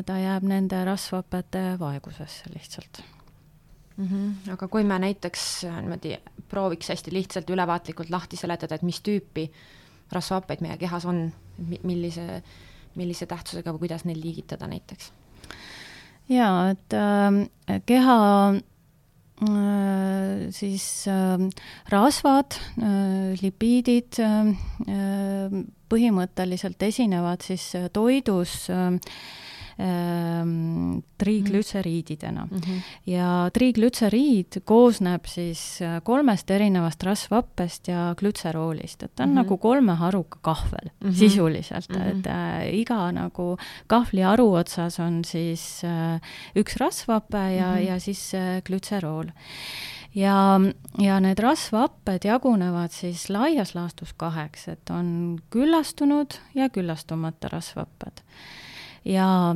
ta 0.05 0.19
jääb 0.19 0.47
nende 0.49 0.81
rasvhapete 0.87 1.63
vaegusesse 1.79 2.51
lihtsalt 2.53 3.03
mm. 3.97 4.07
-hmm. 4.07 4.51
aga 4.53 4.67
kui 4.67 4.83
me 4.83 4.99
näiteks 4.99 5.63
äh, 5.63 5.81
niimoodi 5.81 6.17
prooviks 6.49 6.89
hästi 6.89 7.13
lihtsalt 7.13 7.49
ülevaatlikult 7.49 8.09
lahti 8.09 8.37
seletada, 8.37 8.75
et 8.75 8.83
mis 8.83 9.01
tüüpi 9.01 9.49
rasvhappeid 10.11 10.61
meie 10.61 10.77
kehas 10.77 11.05
on, 11.05 11.31
millise, 11.83 12.43
millise 12.95 13.25
tähtsusega 13.25 13.73
või 13.73 13.87
kuidas 13.87 14.05
neid 14.05 14.17
liigitada 14.17 14.67
näiteks 14.67 15.13
jaa, 16.29 16.71
et 16.73 16.93
äh, 16.93 17.81
keha 17.85 18.19
äh, 18.53 20.51
siis 20.51 21.07
äh, 21.07 21.49
rasvad 21.89 22.59
äh,, 22.77 23.33
lipiidid 23.41 24.19
äh, 24.21 25.57
põhimõtteliselt 25.89 26.81
esinevad 26.85 27.45
siis 27.45 27.71
äh, 27.75 27.89
toidus 27.93 28.69
äh, 28.69 28.87
ähm, 28.87 29.01
triiglütseriididena 31.17 32.45
mm. 32.45 32.57
-hmm. 32.57 32.81
ja 33.05 33.49
triiglütseriid 33.53 34.59
koosneb 34.63 35.25
siis 35.25 35.81
äh, 35.81 36.01
kolmest 36.03 36.51
erinevast 36.51 37.03
rasvhappest 37.03 37.87
ja 37.87 38.13
glütseroolist, 38.19 39.03
et 39.03 39.15
ta 39.15 39.23
on 39.23 39.29
mm 39.29 39.33
-hmm. 39.33 39.35
nagu 39.43 39.57
kolme 39.57 39.93
haruga 39.93 40.37
kahvel 40.41 40.89
mm 40.89 41.09
-hmm. 41.09 41.13
sisuliselt 41.13 41.89
mm, 41.89 41.95
-hmm. 41.95 42.19
et 42.19 42.27
äh, 42.27 42.79
iga 42.79 43.11
nagu 43.11 43.57
kahvli 43.87 44.21
haru 44.21 44.53
otsas 44.53 44.99
on 44.99 45.23
siis 45.25 45.81
äh, 45.83 46.21
üks 46.55 46.77
rasvhape 46.77 47.55
ja 47.55 47.71
mm, 47.71 47.77
-hmm. 47.77 47.87
ja 47.87 47.99
siis 47.99 48.33
äh, 48.33 48.61
glütserool 48.63 49.27
ja, 50.15 50.59
ja 50.97 51.19
need 51.19 51.39
rasvhapped 51.39 52.25
jagunevad 52.25 52.91
siis 52.91 53.29
laias 53.29 53.75
laastus 53.75 54.13
kaheks, 54.17 54.67
et 54.67 54.89
on 54.89 55.39
küllastunud 55.49 56.39
ja 56.55 56.69
küllastumata 56.69 57.47
rasvhapped 57.47 58.23
ja, 59.05 59.55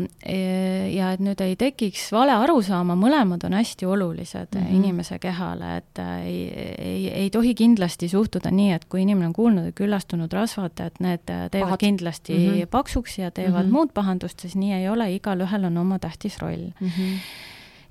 ja 0.94 1.12
et 1.14 1.22
nüüd 1.24 1.42
ei 1.44 1.56
tekiks 1.60 2.06
vale 2.14 2.36
arusaama, 2.36 2.96
mõlemad 3.00 3.44
on 3.48 3.56
hästi 3.58 3.86
olulised 3.86 4.56
mm 4.56 4.62
-hmm. 4.62 4.76
inimese 4.76 5.20
kehale, 5.20 5.78
et 5.78 6.00
äh, 6.00 6.26
ei, 6.26 6.42
ei, 6.78 7.10
ei 7.10 7.30
tohi 7.30 7.56
kindlasti 7.56 8.10
suhtuda 8.10 8.52
nii, 8.52 8.72
et 8.72 8.86
kui 8.86 9.02
inimene 9.02 9.28
on 9.28 9.34
kuulnud, 9.34 9.68
et 9.68 9.76
küllastunud 9.76 10.34
rasvad, 10.34 10.80
et 10.80 11.00
need 11.00 11.30
äh, 11.30 11.50
teevad 11.52 11.68
Pahad. 11.68 11.80
kindlasti 11.80 12.34
mm 12.34 12.54
-hmm. 12.54 12.68
paksuks 12.68 13.20
ja 13.20 13.32
teevad 13.32 13.66
mm 13.66 13.70
-hmm. 13.70 13.74
muud 13.74 13.94
pahandust, 13.94 14.40
siis 14.40 14.56
nii 14.56 14.74
ei 14.74 14.90
ole, 14.90 15.12
igalühel 15.16 15.66
on 15.66 15.78
oma 15.78 16.00
tähtis 16.00 16.38
roll 16.40 16.72
mm. 16.80 16.88
-hmm. 16.88 17.20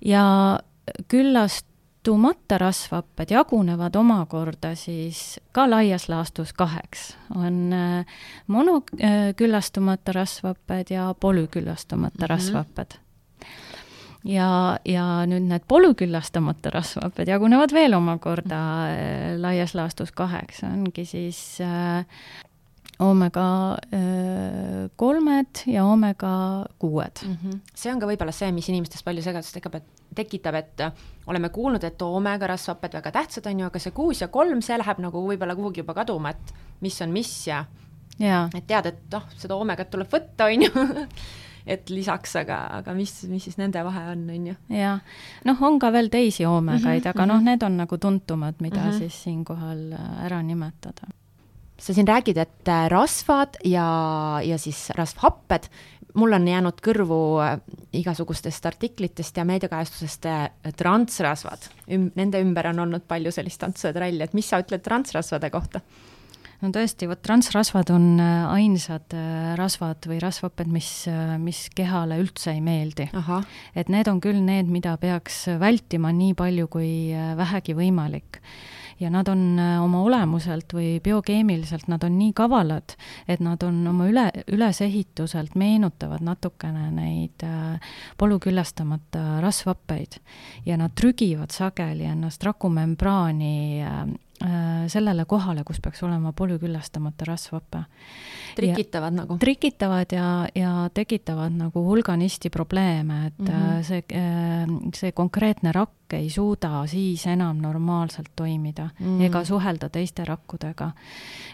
ja 0.01 0.59
küllast 1.09 1.67
külastumata 2.03 2.59
rasvhapped 2.59 3.31
jagunevad 3.31 3.95
omakorda 3.97 4.75
siis 4.75 5.39
ka 5.53 5.71
laias 5.71 6.09
laastus 6.09 6.53
kaheks. 6.53 7.17
on 7.35 7.73
äh, 7.73 8.07
monoküllastumata 8.47 10.11
äh, 10.11 10.15
rasvhapped 10.15 10.91
ja 10.91 11.15
polüküllastumata 11.21 12.19
mm 12.19 12.25
-hmm. 12.25 12.29
rasvhapped 12.29 12.99
ja, 14.25 14.79
ja 14.85 15.27
nüüd 15.27 15.47
need 15.49 15.63
polüküllastamata 15.69 16.71
rasvhapped 16.71 17.29
jagunevad 17.29 17.73
veel 17.73 17.95
omakorda 17.95 18.89
äh, 18.89 19.41
laias 19.41 19.75
laastus 19.75 20.13
kaheks, 20.13 20.63
ongi 20.63 21.05
siis 21.05 21.59
oomega 22.99 23.77
kolmed 24.97 25.67
ja 25.67 25.85
oomega 25.85 26.67
kuued 26.79 27.27
mm. 27.27 27.37
-hmm. 27.45 27.59
see 27.75 27.93
on 27.93 28.01
ka 28.01 28.07
võib-olla 28.07 28.33
see, 28.33 28.53
mis 28.53 28.69
inimestes 28.69 29.03
palju 29.03 29.23
segadust 29.23 29.55
tekitab, 29.55 29.75
et 29.75 30.02
tekitab, 30.15 30.59
et 30.59 30.83
oleme 31.27 31.49
kuulnud, 31.55 31.85
et 31.85 32.03
oomega 32.03 32.51
rasvhapped 32.51 32.99
väga 32.99 33.13
tähtsad, 33.15 33.47
on 33.51 33.63
ju, 33.63 33.69
aga 33.71 33.83
see 33.83 33.95
kuus 33.97 34.25
ja 34.25 34.29
kolm, 34.33 34.63
see 34.65 34.79
läheb 34.81 35.03
nagu 35.05 35.23
võib-olla 35.29 35.57
kuhugi 35.59 35.85
juba 35.85 35.95
kaduma, 36.03 36.35
et 36.35 36.53
mis 36.83 36.99
on 37.05 37.15
mis 37.15 37.31
ja, 37.47 37.63
ja. 38.19 38.49
et 38.55 38.67
tead, 38.67 38.91
et 38.93 39.07
noh, 39.15 39.31
seda 39.39 39.57
oomegat 39.59 39.91
tuleb 39.93 40.11
võtta, 40.13 40.51
on 40.51 40.67
ju 40.67 40.87
et 41.73 41.91
lisaks, 41.95 42.37
aga, 42.43 42.59
aga 42.81 42.95
mis, 42.99 43.15
mis 43.31 43.47
siis 43.47 43.59
nende 43.61 43.83
vahe 43.87 44.05
on, 44.13 44.27
on 44.35 44.53
ju? 44.53 44.59
jaa, 44.75 44.99
noh, 45.49 45.65
on 45.69 45.81
ka 45.83 45.93
veel 45.95 46.11
teisi 46.13 46.47
oomegaid 46.47 46.85
mm, 46.85 47.03
-hmm, 47.05 47.11
aga 47.15 47.27
noh, 47.27 47.41
mhm. 47.41 47.51
need 47.51 47.67
on 47.67 47.83
nagu 47.85 47.99
tuntumad, 47.99 48.61
mida 48.61 48.81
mm 48.81 48.91
-hmm. 48.91 48.99
siis 48.99 49.23
siinkohal 49.23 49.93
ära 50.27 50.43
nimetada 50.43 51.13
sa 51.83 51.95
siin 51.95 52.07
räägid, 52.07 52.39
et 52.39 52.69
äh, 52.71 52.87
rasvad 52.91 53.59
ja, 53.67 54.41
ja 54.45 54.59
siis 54.59 54.91
rasvhapped, 54.95 55.67
mul 56.19 56.37
on 56.37 56.47
jäänud 56.49 56.81
kõrvu 56.85 57.19
äh, 57.43 57.59
igasugustest 58.03 58.67
artiklitest 58.69 59.37
ja 59.37 59.45
meediakajastusest 59.49 60.29
äh, 60.31 60.49
transrasvad 60.77 61.69
Üm,. 61.93 62.11
Nende 62.19 62.41
ümber 62.43 62.71
on 62.73 62.85
olnud 62.87 63.07
palju 63.09 63.33
sellist 63.35 63.61
tantsu 63.63 63.89
ja 63.89 63.95
tralli, 63.97 64.23
et 64.25 64.35
mis 64.37 64.49
sa 64.49 64.61
ütled 64.63 64.85
transrasvade 64.85 65.51
kohta? 65.53 65.83
no 66.63 66.71
tõesti, 66.71 67.09
vot 67.11 67.19
transrasvad 67.19 67.91
on 67.91 68.21
ainsad 68.23 69.17
rasvad 69.59 70.07
või 70.07 70.21
rasvhapped, 70.23 70.69
mis, 70.71 70.91
mis 71.43 71.65
kehale 71.75 72.21
üldse 72.23 72.53
ei 72.55 72.61
meeldi. 72.63 73.09
et 73.75 73.91
need 73.91 74.09
on 74.09 74.21
küll 74.23 74.39
need, 74.39 74.71
mida 74.71 74.95
peaks 75.03 75.49
vältima 75.59 76.13
nii 76.15 76.37
palju 76.39 76.71
kui 76.71 76.93
vähegi 77.41 77.75
võimalik 77.75 78.39
ja 79.03 79.11
nad 79.11 79.29
on 79.29 79.59
oma 79.59 80.03
olemuselt 80.07 80.73
või 80.75 80.97
biokeemiliselt, 81.03 81.89
nad 81.91 82.05
on 82.07 82.17
nii 82.19 82.33
kavalad, 82.39 82.97
et 83.29 83.43
nad 83.43 83.63
on 83.67 83.83
oma 83.91 84.07
üle, 84.11 84.29
ülesehituselt 84.53 85.57
meenutavad 85.59 86.23
natukene 86.25 86.89
neid 86.95 87.45
polüküllastamata 88.19 89.41
rasvhappeid. 89.43 90.21
Ja 90.67 90.79
nad 90.79 90.95
trügivad 90.99 91.53
sageli 91.55 92.07
ennast 92.09 92.45
rakumembraani 92.47 93.53
Äh, 93.83 94.07
sellele 94.91 95.25
kohale, 95.29 95.65
kus 95.65 95.81
peaks 95.81 96.03
olema 96.03 96.33
polüküllastamata 96.33 97.25
rasvhape. 97.29 97.85
trikitavad 98.57 99.13
ja, 99.13 99.17
nagu? 99.23 99.39
trikitavad 99.39 100.13
ja, 100.13 100.29
ja 100.55 100.73
tekitavad 100.95 101.55
nagu 101.57 101.85
hulganisti 101.87 102.51
probleeme, 102.51 103.27
et 103.27 103.39
mm 103.39 103.47
-hmm. 103.47 103.83
see, 103.83 104.03
äh, 104.13 104.93
see 104.95 105.13
konkreetne 105.13 105.73
rakk 105.73 106.13
ei 106.13 106.31
suuda 106.31 106.87
siis 106.87 107.27
enam 107.27 107.57
normaalselt 107.57 108.31
toimida 108.37 108.89
mm 108.99 109.07
-hmm. 109.07 109.25
ega 109.25 109.45
suhelda 109.45 109.89
teiste 109.89 110.25
rakkudega. 110.25 110.91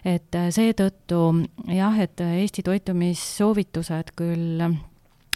et 0.05 0.33
seetõttu 0.51 1.49
jah, 1.67 2.01
et 2.01 2.21
Eesti 2.21 2.63
toitumissoovitused 2.63 4.13
küll 4.17 4.63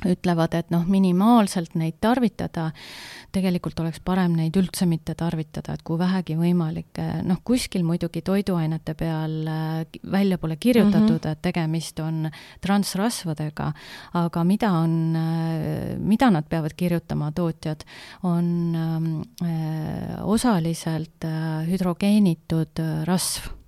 ütlevad, 0.08 0.54
et 0.58 0.70
noh, 0.72 0.84
minimaalselt 0.88 1.76
neid 1.78 1.98
tarvitada, 2.02 2.70
tegelikult 3.32 3.80
oleks 3.80 4.00
parem 4.04 4.34
neid 4.36 4.56
üldse 4.58 4.86
mitte 4.88 5.14
tarvitada, 5.18 5.76
et 5.76 5.84
kui 5.86 5.98
vähegi 6.00 6.36
võimalik, 6.38 7.00
noh, 7.26 7.40
kuskil 7.44 7.84
muidugi 7.86 8.22
toiduainete 8.26 8.94
peal 8.98 9.38
äh, 9.48 10.00
välja 10.12 10.38
pole 10.38 10.56
kirjutatud 10.56 11.18
mm, 11.18 11.22
-hmm. 11.22 11.32
et 11.32 11.42
tegemist 11.42 12.00
on 12.00 12.30
transrasvadega, 12.60 13.72
aga 14.14 14.44
mida 14.44 14.72
on, 14.72 15.16
äh, 15.16 15.96
mida 15.98 16.30
nad 16.30 16.48
peavad 16.48 16.76
kirjutama, 16.76 17.32
tootjad, 17.32 17.84
on 18.22 18.76
äh, 18.76 20.22
osaliselt 20.24 21.24
hüdrogeenitud 21.66 22.82
rasv 23.04 23.61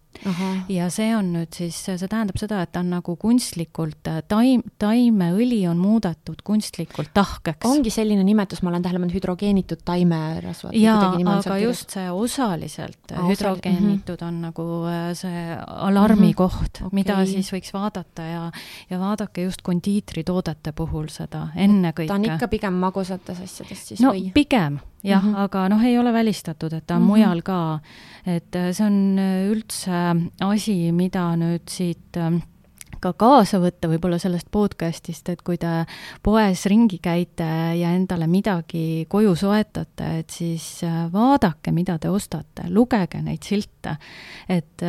ja 0.68 0.88
see 0.92 1.10
on 1.16 1.32
nüüd 1.34 1.54
siis, 1.56 1.76
see 1.84 2.08
tähendab 2.08 2.38
seda, 2.40 2.62
et 2.64 2.72
ta 2.74 2.82
on 2.84 2.92
nagu 2.94 3.16
kunstlikult, 3.20 4.00
äh, 4.10 4.20
taim, 4.28 4.62
taimeõli 4.80 5.62
on 5.70 5.80
muudetud 5.82 6.42
kunstlikult 6.46 7.12
tahkeks. 7.16 7.64
ongi 7.68 7.92
selline 7.94 8.24
nimetus, 8.26 8.62
ma 8.62 8.72
olen 8.72 8.84
tähele 8.84 9.02
pannud, 9.02 9.16
hüdrogeenitud 9.16 9.84
taimerasvad. 9.84 10.76
jaa, 10.78 11.12
aga 11.36 11.58
just 11.62 11.94
see 11.96 12.06
osaliselt 12.10 13.14
ah, 13.14 13.26
hüdrogeenitud 13.28 14.20
mm 14.20 14.24
-hmm. 14.24 14.28
on 14.28 14.40
nagu 14.48 14.68
äh, 14.90 15.10
see 15.14 15.44
alarmi 15.66 16.20
mm 16.20 16.30
-hmm. 16.30 16.34
koht 16.34 16.80
okay., 16.80 16.90
mida 16.92 17.20
siis 17.26 17.52
võiks 17.52 17.72
vaadata 17.72 18.22
ja, 18.22 18.50
ja 18.90 18.98
vaadake 18.98 19.42
just 19.42 19.62
kondiitritoodete 19.62 20.72
puhul 20.72 21.08
seda 21.08 21.48
ennekõike. 21.56 22.08
ta 22.08 22.14
on 22.14 22.24
ikka 22.24 22.48
pigem 22.48 22.74
magusates 22.74 23.40
asjades 23.40 23.88
siis 23.88 24.00
no, 24.00 24.12
või? 24.12 24.30
pigem 24.34 24.80
jah 25.04 25.22
mm, 25.22 25.34
-hmm. 25.34 25.44
aga 25.44 25.68
noh, 25.68 25.84
ei 25.84 25.98
ole 25.98 26.12
välistatud, 26.12 26.72
et 26.72 26.86
ta 26.86 26.96
on 26.96 27.02
mm 27.02 27.06
-hmm. 27.06 27.08
mujal 27.08 27.42
ka. 27.42 27.80
et 28.26 28.56
äh, 28.56 28.72
see 28.72 28.86
on 28.86 29.18
äh, 29.18 29.50
üldse 29.50 29.92
asi, 30.40 30.92
mida 30.92 31.36
nüüd 31.36 31.68
siit 31.68 32.16
äh, 32.16 32.40
ka 33.00 33.12
kaasa 33.12 33.58
võtta 33.60 33.88
võib-olla 33.88 34.18
sellest 34.18 34.48
podcast'ist, 34.50 35.28
et 35.28 35.42
kui 35.42 35.58
te 35.58 35.84
poes 36.22 36.66
ringi 36.66 36.98
käite 36.98 37.76
ja 37.76 37.90
endale 37.90 38.26
midagi 38.26 39.06
koju 39.08 39.34
soetate, 39.36 40.18
et 40.18 40.30
siis 40.30 40.80
vaadake, 41.12 41.72
mida 41.72 41.98
te 41.98 42.08
ostate, 42.08 42.62
lugege 42.70 43.20
neid 43.22 43.42
silte, 43.42 43.96
et 44.48 44.80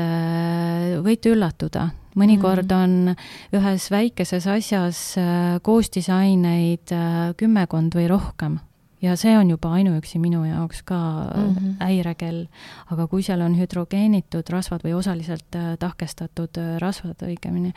võite 1.03 1.29
üllatuda, 1.29 1.89
mõnikord 2.15 2.71
mhm. 2.71 2.83
on 2.83 3.15
ühes 3.59 3.91
väikeses 3.91 4.47
asjas 4.47 5.15
koostisaineid 5.61 6.95
kümmekond 7.35 7.95
või 7.95 8.07
rohkem 8.07 8.59
ja 9.01 9.15
see 9.19 9.33
on 9.37 9.49
juba 9.49 9.71
ainuüksi 9.75 10.19
minu 10.19 10.43
jaoks 10.45 10.83
ka 10.83 10.97
mm 11.35 11.55
-hmm. 11.55 11.75
häirekell. 11.79 12.45
aga 12.91 13.07
kui 13.07 13.23
seal 13.23 13.41
on 13.41 13.55
hüdrogeenitud 13.59 14.49
rasvad 14.49 14.83
või 14.83 14.93
osaliselt 14.93 15.55
äh, 15.55 15.77
tahkestatud 15.79 16.57
äh, 16.57 16.77
rasvad 16.79 17.21
õigemini, 17.21 17.73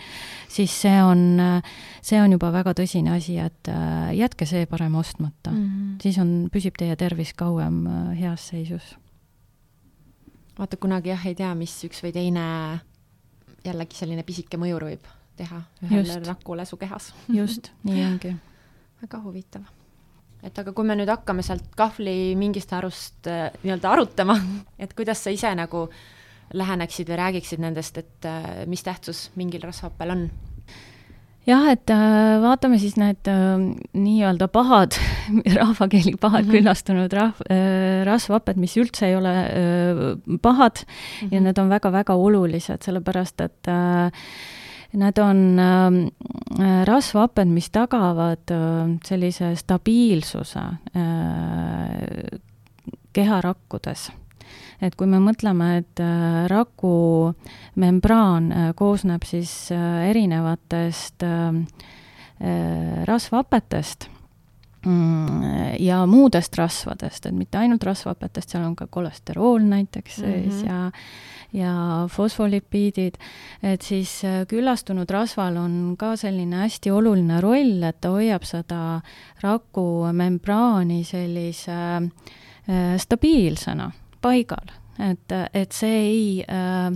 siis 0.48 0.80
see 0.82 1.02
on, 1.02 1.40
äh, 1.40 1.62
see 2.02 2.22
on 2.22 2.32
juba 2.32 2.52
väga 2.52 2.72
tõsine 2.72 3.16
asi, 3.16 3.38
et 3.38 3.68
jätke 4.12 4.46
see 4.46 4.66
parem 4.66 4.94
ostmata 4.94 5.50
mm. 5.50 5.66
-hmm. 5.66 6.02
siis 6.02 6.18
on, 6.18 6.48
püsib 6.52 6.74
teie 6.78 6.96
tervis 6.96 7.34
kauem 7.34 7.86
heas 8.20 8.48
seisus. 8.48 8.98
vaata, 10.58 10.76
kunagi 10.76 11.08
jah, 11.08 11.26
ei 11.26 11.34
tea, 11.34 11.54
mis 11.54 11.84
üks 11.84 12.02
või 12.02 12.12
teine 12.12 12.80
jällegi 13.64 13.96
selline 13.96 14.22
pisike 14.22 14.56
mõjur 14.56 14.84
võib 14.84 15.06
teha 15.36 15.62
ühele 15.82 16.20
rakule 16.26 16.64
su 16.64 16.76
kehas. 16.76 17.14
just, 17.28 17.72
nii 17.82 18.04
ongi. 18.04 18.36
väga 19.02 19.22
huvitav 19.22 19.77
et 20.46 20.58
aga 20.60 20.74
kui 20.74 20.86
me 20.86 20.96
nüüd 20.98 21.10
hakkame 21.10 21.44
sealt 21.46 21.66
kahvli 21.78 22.34
mingist 22.38 22.72
arust 22.76 23.28
äh, 23.30 23.48
nii-öelda 23.64 23.94
arutama, 23.94 24.38
et 24.82 24.94
kuidas 24.98 25.24
sa 25.24 25.34
ise 25.34 25.50
nagu 25.58 25.88
läheneksid 26.56 27.10
või 27.10 27.18
räägiksid 27.20 27.62
nendest, 27.62 27.98
et 28.00 28.28
äh, 28.28 28.62
mis 28.70 28.84
tähtsus 28.86 29.28
mingil 29.38 29.64
rasvhappel 29.66 30.14
on? 30.14 30.28
jah, 31.48 31.64
et 31.72 31.90
äh, 31.90 32.36
vaatame 32.44 32.78
siis 32.80 32.98
need 33.00 33.28
nii-öelda 33.96 34.50
pahad, 34.52 34.98
rahvakeeli 35.60 36.14
pahad 36.20 36.44
mm 36.44 36.50
-hmm. 36.50 36.58
küllastunud 36.58 37.18
rahv- 37.18 37.44
rasvhapped, 38.04 38.60
mis 38.60 38.76
üldse 38.76 39.08
ei 39.08 39.16
ole 39.16 39.34
pahad 40.42 40.84
mm 40.84 41.28
-hmm. 41.28 41.34
ja 41.34 41.40
need 41.40 41.58
on 41.58 41.68
väga-väga 41.68 42.14
olulised, 42.14 42.82
sellepärast 42.82 43.40
et 43.40 43.68
äh, 43.68 44.12
Nad 44.92 45.18
on 45.18 45.58
äh, 45.58 46.84
rasvhaped, 46.84 47.48
mis 47.52 47.70
tagavad 47.70 48.50
äh, 48.50 48.96
sellise 49.04 49.52
stabiilsuse 49.56 50.62
äh, 50.96 52.38
keharakkudes. 53.12 54.08
Et 54.80 54.94
kui 54.94 55.08
me 55.10 55.18
mõtleme, 55.20 55.72
et 55.80 56.00
raku 56.48 57.34
membraan 57.82 58.72
koosneb 58.78 59.24
siis 59.26 59.50
erinevatest 59.72 61.24
rasvhapetest 63.10 64.06
mm, 64.06 64.17
ja 65.78 66.06
muudest 66.06 66.54
rasvadest, 66.58 67.26
et 67.26 67.34
mitte 67.34 67.58
ainult 67.58 67.82
rasvhapetest, 67.82 68.50
seal 68.50 68.64
on 68.64 68.76
ka 68.76 68.86
kolesterool 68.86 69.64
näiteks 69.66 70.16
sees 70.16 70.62
mm 70.62 70.62
-hmm. 70.62 70.68
ja 70.68 70.90
ja 71.52 72.08
fosfolipiidid, 72.12 73.14
et 73.62 73.82
siis 73.82 74.24
äh, 74.24 74.42
küllastunud 74.48 75.10
rasval 75.10 75.56
on 75.56 75.94
ka 75.98 76.16
selline 76.16 76.56
hästi 76.64 76.90
oluline 76.92 77.40
roll, 77.40 77.82
et 77.88 78.00
ta 78.00 78.12
hoiab 78.12 78.44
seda 78.44 79.00
rakumembraani 79.42 81.02
sellise 81.08 81.72
äh, 81.72 82.98
stabiilsena 83.00 83.90
paigal, 84.20 84.74
et, 84.98 85.36
et 85.54 85.72
see 85.72 85.96
ei 86.02 86.44
äh, 86.44 86.92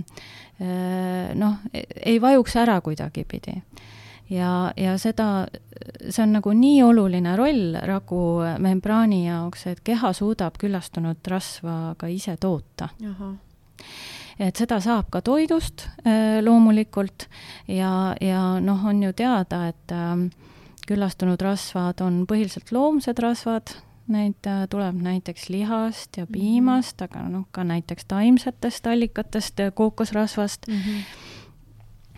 äh, 0.61 1.33
noh, 1.39 1.57
ei 1.73 2.21
vajuks 2.21 2.55
ära 2.61 2.79
kuidagipidi 2.81 3.57
ja, 4.29 4.73
ja 4.77 4.97
seda, 4.97 5.45
see 6.09 6.23
on 6.23 6.35
nagu 6.37 6.53
nii 6.55 6.81
oluline 6.85 7.35
roll 7.39 7.77
rakumembraani 7.87 9.25
jaoks, 9.27 9.67
et 9.71 9.83
keha 9.85 10.13
suudab 10.15 10.57
küllastunud 10.61 11.23
rasva 11.29 11.95
ka 11.99 12.09
ise 12.11 12.37
toota. 12.41 12.89
Et 14.41 14.57
seda 14.57 14.79
saab 14.81 15.11
ka 15.13 15.21
toidust 15.21 15.85
äh, 16.07 16.39
loomulikult. 16.41 17.27
Ja, 17.69 18.15
ja 18.21 18.59
noh, 18.63 18.85
on 18.89 19.03
ju 19.03 19.13
teada, 19.13 19.67
et 19.69 19.93
äh, 19.93 20.15
küllastunud 20.89 21.41
rasvad 21.41 22.01
on 22.01 22.23
põhiliselt 22.29 22.73
loomsed 22.73 23.21
rasvad, 23.21 23.75
neid 24.11 24.49
äh, 24.49 24.65
tuleb 24.71 24.97
näiteks 25.05 25.51
lihast 25.53 26.17
ja 26.17 26.25
piimast 26.25 26.99
mm, 26.99 27.05
-hmm. 27.05 27.19
aga 27.19 27.29
noh, 27.29 27.45
ka 27.51 27.63
näiteks 27.63 28.05
taimsetest 28.05 28.87
allikatest, 28.87 29.61
kookosrasvast. 29.75 30.67
Mm. 30.67 30.81
-hmm 30.81 31.31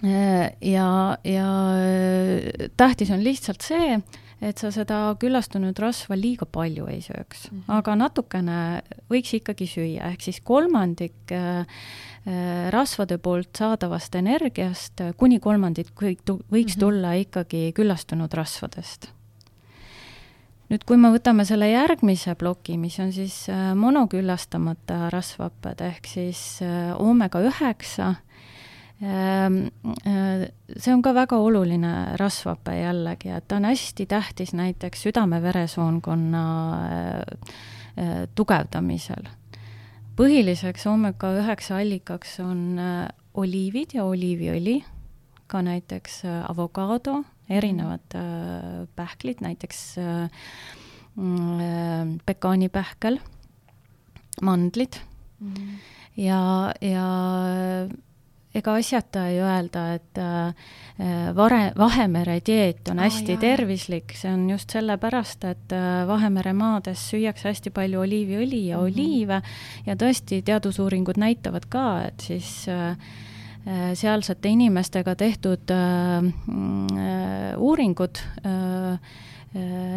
ja, 0.03 1.17
ja 1.23 1.47
tähtis 2.77 3.11
on 3.11 3.23
lihtsalt 3.23 3.63
see, 3.63 3.99
et 4.43 4.59
sa 4.59 4.71
seda 4.73 4.99
küllastunud 5.19 5.77
rasva 5.79 6.17
liiga 6.19 6.45
palju 6.45 6.87
ei 6.91 6.99
sööks 7.03 7.47
mm, 7.49 7.59
-hmm. 7.59 7.77
aga 7.77 7.95
natukene 7.95 8.57
võiks 9.11 9.33
ikkagi 9.39 9.67
süüa, 9.69 10.11
ehk 10.11 10.21
siis 10.21 10.41
kolmandik 10.43 11.31
äh, 11.31 11.65
äh 12.27 12.71
rasvade 12.73 13.17
poolt 13.17 13.55
saadavast 13.55 14.15
energiast, 14.15 15.01
äh, 15.01 15.13
kuni 15.17 15.39
kolmandik 15.39 15.93
kõik 15.95 16.25
tu-, 16.25 16.41
võiks 16.51 16.75
mm 16.75 16.77
-hmm. 16.77 16.79
tulla 16.79 17.13
ikkagi 17.13 17.71
küllastunud 17.75 18.33
rasvadest. 18.33 19.09
nüüd, 20.69 20.83
kui 20.85 20.97
me 20.97 21.09
võtame 21.13 21.45
selle 21.45 21.69
järgmise 21.69 22.35
ploki, 22.35 22.77
mis 22.77 22.99
on 22.99 23.13
siis 23.13 23.49
äh, 23.49 23.75
monoküllastamata 23.75 25.09
rasvhapped 25.09 25.81
ehk 25.81 26.05
siis 26.07 26.59
oomega 26.99 27.39
üheksa, 27.39 28.09
äh, 28.09 28.34
see 28.99 30.93
on 30.93 31.01
ka 31.03 31.11
väga 31.15 31.37
oluline 31.43 31.93
rasvhape 32.19 32.77
jällegi, 32.77 33.31
et 33.35 33.47
ta 33.47 33.57
on 33.59 33.67
hästi 33.67 34.05
tähtis 34.07 34.53
näiteks 34.55 35.03
südame-veresoonkonna 35.03 36.43
äh, 36.79 37.23
äh, 37.99 38.27
tugevdamisel. 38.35 39.27
põhiliseks 40.15 40.85
oomega 40.87 41.33
üheksa 41.41 41.81
allikaks 41.83 42.37
on 42.39 42.79
oliivid 43.35 43.97
ja 43.97 44.05
oliiviõli, 44.07 44.77
ka 45.47 45.59
näiteks 45.61 46.21
avokaado, 46.47 47.23
erinevad 47.51 48.15
pähklid, 48.95 49.43
näiteks 49.43 49.81
mm, 51.15 52.15
pekaanipähkel, 52.25 53.19
mandlid 54.41 54.95
mm. 55.39 55.53
-hmm 55.53 55.75
ja, 56.17 56.73
ja 56.81 57.07
ega 58.55 58.75
asjata 58.79 59.25
ei 59.31 59.39
öelda, 59.43 59.83
et 59.97 60.19
äh, 60.21 60.69
vare, 61.35 61.73
Vahemere 61.77 62.39
dieet 62.45 62.87
on 62.91 63.01
hästi 63.03 63.35
oh, 63.35 63.41
tervislik, 63.41 64.15
see 64.15 64.31
on 64.31 64.47
just 64.49 64.71
sellepärast, 64.75 65.45
et 65.49 65.75
äh, 65.75 66.05
Vahemere 66.07 66.55
maades 66.55 67.03
süüakse 67.11 67.49
hästi 67.51 67.73
palju 67.75 68.01
oliiviõli 68.05 68.65
ja 68.69 68.79
mm 68.79 68.81
-hmm. 68.81 68.91
oliive. 68.91 69.41
Ja 69.85 69.95
tõesti, 69.95 70.41
teadusuuringud 70.45 71.17
näitavad 71.17 71.67
ka, 71.69 71.85
et 72.07 72.19
siis 72.19 72.67
äh, 72.69 72.97
sealsete 73.93 74.49
inimestega 74.49 75.15
tehtud 75.15 75.71
mm, 75.71 76.87
uuringud 77.57 78.19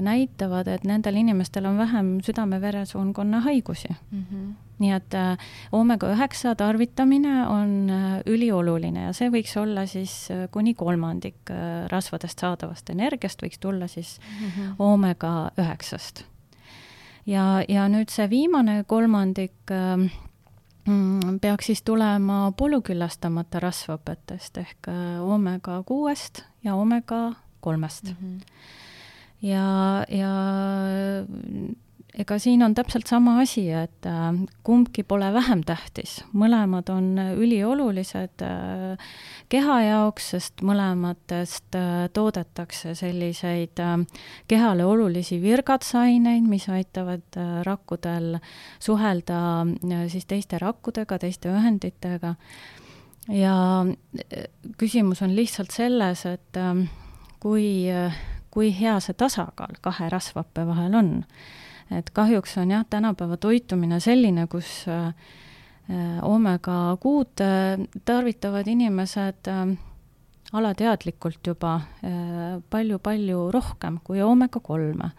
näitavad, 0.01 0.69
et 0.71 0.85
nendel 0.87 1.17
inimestel 1.19 1.67
on 1.67 1.79
vähem 1.79 2.19
südame-veresoonkonna 2.23 3.41
haigusi 3.41 3.89
mm. 3.91 4.25
-hmm 4.31 4.49
nii 4.79 4.93
et 4.95 5.15
äh, 5.15 5.51
oomega 5.73 6.11
üheksa 6.15 6.55
tarvitamine 6.59 7.35
on 7.51 7.91
äh, 7.91 8.07
ülioluline 8.31 9.09
ja 9.09 9.13
see 9.17 9.31
võiks 9.35 9.55
olla 9.61 9.85
siis 9.91 10.15
äh, 10.35 10.47
kuni 10.55 10.75
kolmandik 10.79 11.51
rasvadest 11.91 12.43
saadavast 12.45 12.91
energiast 12.95 13.43
võiks 13.43 13.61
tulla 13.61 13.89
siis 13.89 14.19
mm 14.19 14.47
-hmm. 14.47 14.75
oomega 14.79 15.51
üheksast. 15.59 16.25
ja, 17.27 17.63
ja 17.69 17.89
nüüd 17.89 18.11
see 18.11 18.31
viimane 18.31 18.85
kolmandik 18.87 19.71
ähm, 19.71 20.09
mm, 20.87 21.39
peaks 21.41 21.67
siis 21.67 21.83
tulema 21.83 22.53
polüküllastamata 22.57 23.61
rasvhapetest 23.61 24.59
ehk 24.59 24.89
oomega 25.21 25.83
kuuest 25.87 26.45
ja 26.65 26.75
oomega 26.75 27.33
kolmest 27.61 28.05
mm. 28.05 28.17
-hmm. 28.23 28.41
Ja, 29.43 30.05
ja 30.09 30.33
ega 32.19 32.37
siin 32.43 32.63
on 32.67 32.75
täpselt 32.75 33.07
sama 33.07 33.37
asi, 33.43 33.65
et 33.75 34.07
äh, 34.09 34.31
kumbki 34.67 35.05
pole 35.07 35.29
vähem 35.35 35.63
tähtis, 35.67 36.19
mõlemad 36.37 36.91
on 36.91 37.13
üliolulised 37.39 38.43
äh, 38.45 39.13
keha 39.53 39.77
jaoks, 39.87 40.31
sest 40.35 40.65
mõlematest 40.67 41.79
äh, 41.79 42.09
toodetakse 42.15 42.97
selliseid 42.99 43.79
kehale 44.51 44.87
olulisi 44.89 45.39
virgatsaineid, 45.43 46.47
mis 46.49 46.67
aitavad 46.73 47.39
rakkudel 47.67 48.39
suhelda 48.83 49.39
siis 50.11 50.27
teiste 50.27 50.59
rakkudega, 50.59 51.21
teiste 51.23 51.53
ühenditega. 51.53 52.35
ja 53.29 53.55
küsimus 54.81 55.23
on 55.23 55.37
lihtsalt 55.37 55.71
selles, 55.71 56.25
et 56.27 56.59
kui, 57.41 57.87
kui 58.51 58.73
hea 58.81 58.99
see 59.01 59.15
tasakaal 59.15 59.81
kahe 59.81 60.09
rasvhappe 60.09 60.67
vahel 60.67 60.95
on 60.95 61.13
et 61.91 62.11
kahjuks 62.11 62.59
on 62.59 62.71
jah, 62.71 62.85
tänapäeva 62.91 63.37
toitumine 63.37 64.01
selline, 64.01 64.47
kus 64.51 64.85
äh, 64.89 65.13
oomega 66.23 66.97
kuud 67.01 67.41
tarvitavad 68.05 68.69
inimesed 68.69 69.49
äh, 69.49 69.63
alateadlikult 70.53 71.47
juba 71.47 71.81
palju-palju 72.71 73.47
äh, 73.47 73.53
rohkem 73.55 74.01
kui 74.05 74.23
oomega 74.23 74.61
kolme. 74.61 75.11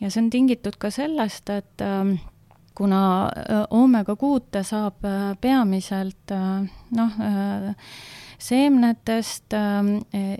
ja 0.00 0.10
see 0.10 0.24
on 0.24 0.30
tingitud 0.30 0.76
ka 0.78 0.90
sellest, 0.90 1.50
et 1.50 1.84
kuna 2.76 3.00
oomega 3.70 4.16
kuute 4.16 4.60
saab 4.64 5.06
peamiselt 5.40 6.34
noh, 6.96 7.14
seemnetest 8.38 9.54
ähm, 9.56 9.92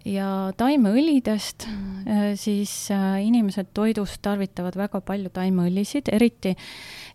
ja 0.04 0.52
taimeõlidest 0.56 1.66
mm., 1.68 2.36
siis 2.38 2.72
äh, 2.94 3.18
inimesed 3.26 3.72
toidus 3.74 4.18
tarvitavad 4.22 4.76
väga 4.78 5.00
palju 5.00 5.32
taimeõlisid, 5.34 6.10
eriti, 6.12 6.54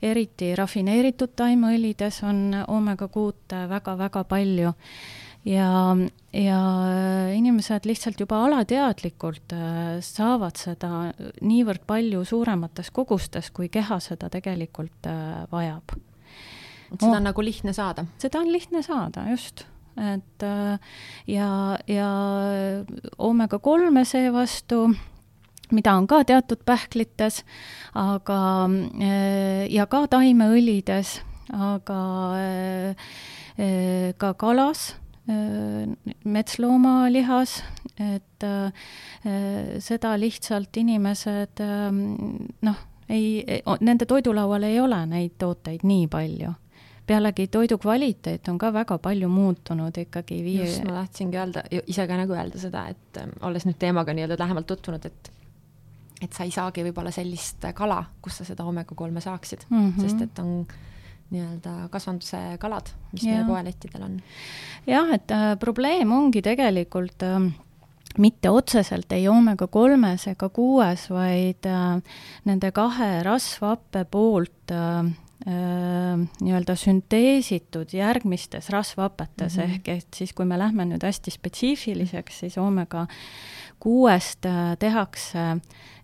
eriti 0.01 0.53
rafineeritud 0.57 1.35
taimeõlides 1.39 2.21
on 2.27 2.45
oomega 2.67 3.07
kuute 3.13 3.65
väga-väga 3.71 4.23
palju 4.29 4.73
ja, 5.45 5.97
ja 6.33 6.59
inimesed 7.35 7.87
lihtsalt 7.89 8.19
juba 8.21 8.41
alateadlikult 8.45 9.55
äh, 9.55 9.97
saavad 10.05 10.59
seda 10.59 11.11
niivõrd 11.41 11.85
palju 11.89 12.23
suuremates 12.27 12.91
kogustes, 12.93 13.51
kui 13.53 13.69
keha 13.73 13.99
seda 14.03 14.29
tegelikult 14.33 15.09
äh, 15.09 15.43
vajab. 15.51 15.97
seda 16.93 17.13
on 17.13 17.21
oh, 17.21 17.27
nagu 17.29 17.45
lihtne 17.45 17.73
saada? 17.73 18.05
seda 18.21 18.41
on 18.41 18.51
lihtne 18.53 18.83
saada, 18.85 19.27
just 19.31 19.65
et 19.97 20.43
äh, 20.43 20.79
ja, 21.27 21.77
ja 21.87 22.09
oomega 23.17 23.59
kolme 23.59 24.05
seevastu, 24.07 24.85
mida 25.71 25.95
on 25.97 26.07
ka 26.07 26.23
teatud 26.27 26.63
pähklites, 26.65 27.41
aga 27.97 28.39
äh, 28.67 29.67
ja 29.71 29.87
ka 29.91 30.05
taimeõlides, 30.11 31.19
aga 31.51 32.01
äh, 32.39 32.95
ka 34.17 34.33
kalas 34.39 34.95
metsloomaalihas, 36.25 37.51
et 38.01 38.43
seda 39.85 40.15
lihtsalt 40.17 40.79
inimesed 40.81 41.61
noh, 42.65 42.79
ei, 43.05 43.61
nende 43.85 44.07
toidulaual 44.09 44.65
ei 44.65 44.79
ole 44.81 44.97
neid 45.13 45.37
tooteid 45.39 45.85
nii 45.87 46.09
palju 46.11 46.55
pealegi 47.07 47.47
toidu 47.51 47.77
kvaliteet 47.81 48.47
on 48.51 48.57
ka 48.61 48.71
väga 48.73 48.97
palju 49.01 49.29
muutunud 49.31 49.97
ikkagi 50.03 50.41
viie 50.45 50.67
just, 50.67 50.83
ma 50.87 51.01
tahtsingi 51.01 51.39
öelda, 51.39 51.63
ise 51.87 52.05
ka 52.07 52.19
nagu 52.19 52.35
öelda 52.37 52.61
seda, 52.61 52.85
et 52.93 53.21
ähm, 53.21 53.33
olles 53.47 53.65
nüüd 53.67 53.79
teemaga 53.81 54.15
nii-öelda 54.15 54.39
lähemalt 54.39 54.69
tutvunud, 54.69 55.05
et 55.09 55.31
et 56.21 56.37
sa 56.37 56.45
ei 56.45 56.51
saagi 56.53 56.83
võib-olla 56.85 57.09
sellist 57.09 57.65
kala, 57.73 58.03
kus 58.21 58.37
sa 58.37 58.45
seda 58.45 58.65
oomega 58.67 58.93
kolme 58.95 59.23
saaksid 59.23 59.65
mm, 59.69 59.87
-hmm. 59.87 60.01
sest 60.05 60.21
et 60.21 60.39
on 60.39 60.67
nii-öelda 61.31 61.87
kasvanduse 61.89 62.37
kalad, 62.59 62.91
mis 63.13 63.25
ja. 63.25 63.33
meie 63.33 63.47
poelettidel 63.47 64.05
on. 64.05 64.21
jah, 64.87 65.13
et 65.13 65.31
äh, 65.31 65.57
probleem 65.59 66.11
ongi 66.11 66.41
tegelikult 66.45 67.23
äh, 67.25 67.51
mitte 68.17 68.49
otseselt 68.49 69.11
ei 69.11 69.27
oomega 69.27 69.67
kolmes 69.67 70.27
ega 70.27 70.49
kuues, 70.49 71.09
vaid 71.09 71.65
äh, 71.65 72.01
nende 72.45 72.71
kahe 72.71 73.23
rasvhappe 73.23 74.05
poolt 74.05 74.61
Äh, 74.71 75.11
nii-öelda 75.45 76.75
sünteesitud 76.77 77.93
järgmistes 77.93 78.69
rasvhapetes 78.69 79.57
mm 79.57 79.63
-hmm. 79.63 79.73
ehk 79.73 79.87
et 79.87 80.07
siis, 80.15 80.33
kui 80.33 80.45
me 80.45 80.59
lähme 80.59 80.85
nüüd 80.85 81.03
hästi 81.03 81.31
spetsiifiliseks, 81.31 82.39
siis 82.39 82.57
oomega 82.57 83.07
kuuest 83.79 84.45
tehakse 84.79 85.57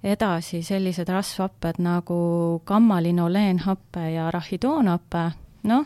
edasi 0.04 0.64
sellised 0.64 1.10
rasvhapped 1.10 1.78
nagu 1.80 2.62
gamma-linoleenhappe 2.66 4.10
ja 4.14 4.32
rahidoonhappe, 4.32 5.32
noh, 5.64 5.86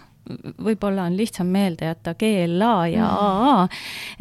võib-olla 0.62 1.08
on 1.10 1.16
lihtsam 1.18 1.50
meelde 1.52 1.88
jätta 1.88 2.14
GLA 2.20 2.76
ja. 2.94 3.08
AA, 3.10 3.68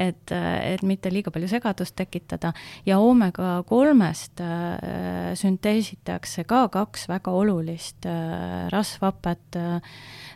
et, 0.00 0.32
et 0.32 0.82
mitte 0.86 1.12
liiga 1.12 1.32
palju 1.34 1.50
segadust 1.50 1.96
tekitada, 1.98 2.52
ja 2.86 2.98
oomega 3.02 3.60
kolmest 3.68 4.40
äh, 4.44 5.32
sünteesitakse 5.38 6.44
ka 6.48 6.66
kaks 6.72 7.08
väga 7.10 7.34
olulist 7.36 8.08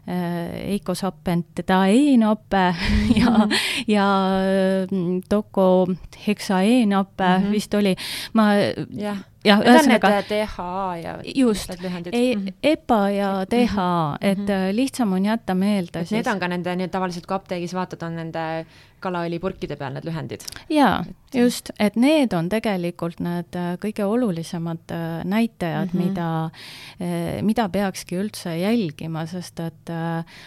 äh, 0.07 0.13
rasvhapet 0.13 0.59
äh,, 0.59 0.73
eikosapentaeenhape 0.73 2.73
mm. 2.73 2.77
ja, 3.21 3.49
ja 3.87 4.31
mm, 4.91 5.21
dokoheksaeenhape 5.31 7.25
mm 7.25 7.45
-hmm. 7.45 7.53
vist 7.53 7.75
oli, 7.75 7.97
ma 8.33 8.53
yeah 8.99 9.19
jah, 9.45 9.61
ühesõnaga. 9.61 10.11
DHA 10.29 10.97
ja 11.03 11.15
just, 11.37 11.71
EPA 12.63 13.01
ja 13.13 13.31
DHA, 13.51 13.67
mhm. 13.67 14.17
et 14.21 14.39
mm 14.39 14.47
-hmm. 14.47 14.77
lihtsam 14.77 15.13
on 15.13 15.25
jätta 15.25 15.55
meelde. 15.55 16.07
need 16.11 16.27
on 16.27 16.41
ka 16.41 16.49
nende, 16.49 16.77
need 16.77 16.91
tavaliselt 16.91 17.27
kui 17.27 17.37
apteegis 17.37 17.75
vaatad, 17.75 18.03
on 18.03 18.17
nende 18.17 18.67
kalaõlipurkide 19.05 19.77
peal 19.81 19.95
need 19.97 20.09
lühendid. 20.09 20.47
jaa, 20.73 21.05
just, 21.35 21.71
et 21.79 21.97
need 22.01 22.35
on 22.37 22.49
tegelikult 22.53 23.21
need 23.25 23.59
äh, 23.59 23.75
kõige 23.83 24.07
olulisemad 24.09 24.95
äh, 24.95 25.23
näitajad 25.29 25.93
mm, 25.93 26.01
-hmm. 26.01 26.09
mida, 26.09 26.51
äh, 27.01 27.43
mida 27.43 27.69
peakski 27.69 28.19
üldse 28.23 28.57
jälgima, 28.59 29.27
sest 29.27 29.61
et 29.61 29.91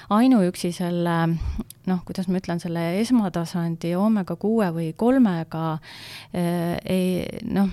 ainuüksi 0.09 0.71
selle 0.71 1.17
noh, 1.87 2.01
kuidas 2.07 2.27
ma 2.27 2.39
ütlen, 2.41 2.59
selle 2.61 2.83
esmatasandi 3.01 3.93
oomega 3.97 4.35
kuue 4.39 4.67
või 4.75 4.89
kolmega 4.97 5.63
äh, 6.35 6.75
ei 6.83 7.41
noh, 7.47 7.69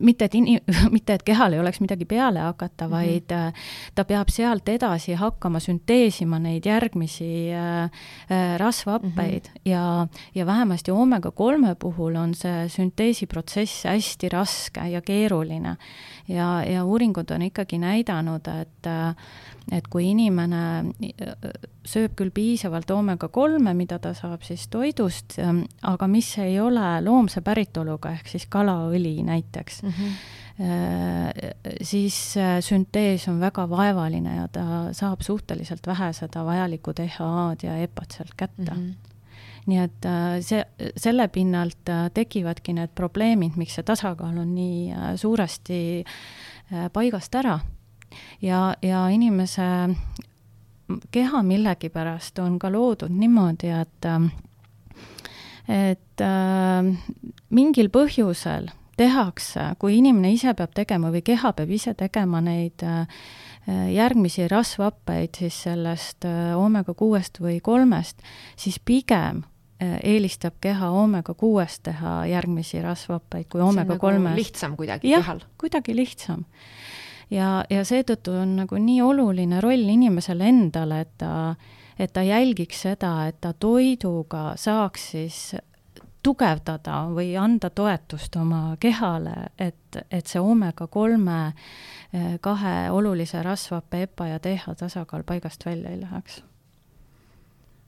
mitte 0.00 0.28
et 0.28 0.36
ini-, 0.38 0.60
mitte 0.94 1.16
et 1.16 1.24
kehal 1.26 1.56
ei 1.56 1.62
oleks 1.62 1.80
midagi 1.82 2.06
peale 2.08 2.44
hakata 2.44 2.86
mm, 2.86 2.92
-hmm. 2.92 2.96
vaid 2.96 3.94
ta 3.94 4.04
peab 4.04 4.30
sealt 4.32 4.68
edasi 4.68 5.16
hakkama 5.18 5.60
sünteesima 5.62 6.38
neid 6.42 6.66
järgmisi 6.66 7.50
äh, 7.52 7.90
rasvhappeid 8.62 9.50
mm 9.50 9.54
-hmm. 9.54 9.70
ja, 9.70 10.06
ja 10.34 10.46
vähemasti 10.46 10.90
oomega 10.90 11.30
kolme 11.30 11.74
puhul 11.74 12.16
on 12.16 12.34
see 12.34 12.68
sünteesiprotsess 12.72 13.84
hästi 13.88 14.28
raske 14.32 14.88
ja 14.90 15.00
keeruline. 15.02 15.76
ja, 16.28 16.64
ja 16.64 16.84
uuringud 16.84 17.30
on 17.30 17.42
ikkagi 17.42 17.78
näidanud, 17.78 18.48
et 18.60 18.86
äh, 18.86 19.14
et 19.72 19.86
kui 19.90 20.10
inimene 20.10 20.62
äh, 20.86 21.52
sööb 21.86 22.14
küll 22.18 22.30
piisavalt 22.30 22.90
oomega 22.90 23.28
kolme, 23.28 23.74
mida 23.74 23.98
ta 23.98 24.14
saab 24.14 24.42
siis 24.46 24.68
toidust, 24.68 25.38
ähm, 25.42 25.64
aga 25.82 26.06
mis 26.06 26.38
ei 26.38 26.60
ole 26.60 27.00
loomse 27.02 27.40
päritoluga, 27.40 28.12
ehk 28.14 28.30
siis 28.30 28.46
kalaõli 28.46 29.22
näiteks 29.26 29.82
mm, 29.82 29.90
-hmm. 29.90 30.12
siis 31.82 32.34
süntees 32.60 33.28
on 33.28 33.40
väga 33.40 33.68
vaevaline 33.68 34.36
ja 34.36 34.48
ta 34.48 34.62
saab 34.92 35.20
suhteliselt 35.20 35.86
vähe 35.86 36.12
seda 36.12 36.44
vajalikku 36.44 36.92
DHA-d 36.96 37.66
ja 37.66 37.76
EPA-d 37.76 38.10
sealt 38.12 38.34
kätte 38.36 38.74
mm. 38.74 38.80
-hmm 38.80 39.15
nii 39.66 39.78
et 39.82 40.06
see, 40.46 40.60
selle 40.96 41.28
pinnalt 41.32 41.90
tekivadki 42.14 42.74
need 42.76 42.92
probleemid, 42.94 43.56
miks 43.58 43.74
see 43.78 43.86
tasakaal 43.86 44.36
on 44.38 44.54
nii 44.54 45.16
suuresti 45.18 45.80
paigast 46.92 47.34
ära. 47.34 47.58
ja, 48.42 48.76
ja 48.82 49.08
inimese 49.08 49.66
keha 51.10 51.42
millegipärast 51.42 52.38
on 52.38 52.58
ka 52.58 52.70
loodud 52.72 53.12
niimoodi, 53.12 53.70
et 53.74 54.10
et 55.68 56.22
äh, 56.22 56.90
mingil 57.50 57.88
põhjusel 57.90 58.70
tehakse, 58.96 59.72
kui 59.82 59.98
inimene 59.98 60.30
ise 60.36 60.54
peab 60.56 60.72
tegema 60.76 61.10
või 61.12 61.24
keha 61.26 61.52
peab 61.56 61.72
ise 61.74 61.94
tegema 61.98 62.40
neid 62.44 62.84
äh, 62.86 63.08
järgmisi 63.92 64.46
rasvhappeid 64.48 65.42
siis 65.42 65.58
sellest 65.66 66.24
äh, 66.28 66.54
oomega 66.56 66.94
kuuest 66.94 67.42
või 67.42 67.58
kolmest, 67.64 68.22
siis 68.56 68.78
pigem 68.78 69.42
äh, 69.42 69.55
eelistab 69.80 70.54
keha 70.60 70.90
oomega 70.90 71.34
kuuest 71.34 71.82
teha 71.82 72.18
järgmisi 72.30 72.80
rasvhappeid 72.82 73.48
kui 73.52 73.60
oomega 73.60 73.92
nagu 73.92 74.00
kolmest. 74.00 74.36
lihtsam 74.36 74.76
kuidagi 74.76 75.10
ja, 75.10 75.18
kehal. 75.18 75.40
kuidagi 75.60 75.96
lihtsam. 75.96 76.44
ja, 77.30 77.64
ja 77.70 77.84
seetõttu 77.84 78.38
on 78.40 78.56
nagu 78.62 78.78
nii 78.80 79.02
oluline 79.02 79.60
roll 79.60 79.88
inimesele 79.96 80.48
endale, 80.48 81.00
et 81.04 81.18
ta 81.18 81.54
et 81.98 82.12
ta 82.12 82.22
jälgiks 82.22 82.82
seda, 82.82 83.26
et 83.26 83.40
ta 83.40 83.52
toiduga 83.52 84.52
saaks 84.60 85.10
siis 85.14 85.38
tugevdada 86.26 87.06
või 87.14 87.36
anda 87.38 87.70
toetust 87.70 88.36
oma 88.36 88.76
kehale, 88.80 89.52
et, 89.58 90.00
et 90.10 90.26
see 90.26 90.42
oomega 90.42 90.88
kolme 90.90 91.38
eh, 91.46 92.36
kahe 92.42 92.90
olulise 92.90 93.42
rasvhappe 93.46 94.02
EPA 94.08 94.32
ja 94.34 94.42
DH 94.42 94.76
tasakaal 94.82 95.24
paigast 95.28 95.66
välja 95.66 95.94
ei 95.94 96.00
läheks 96.02 96.42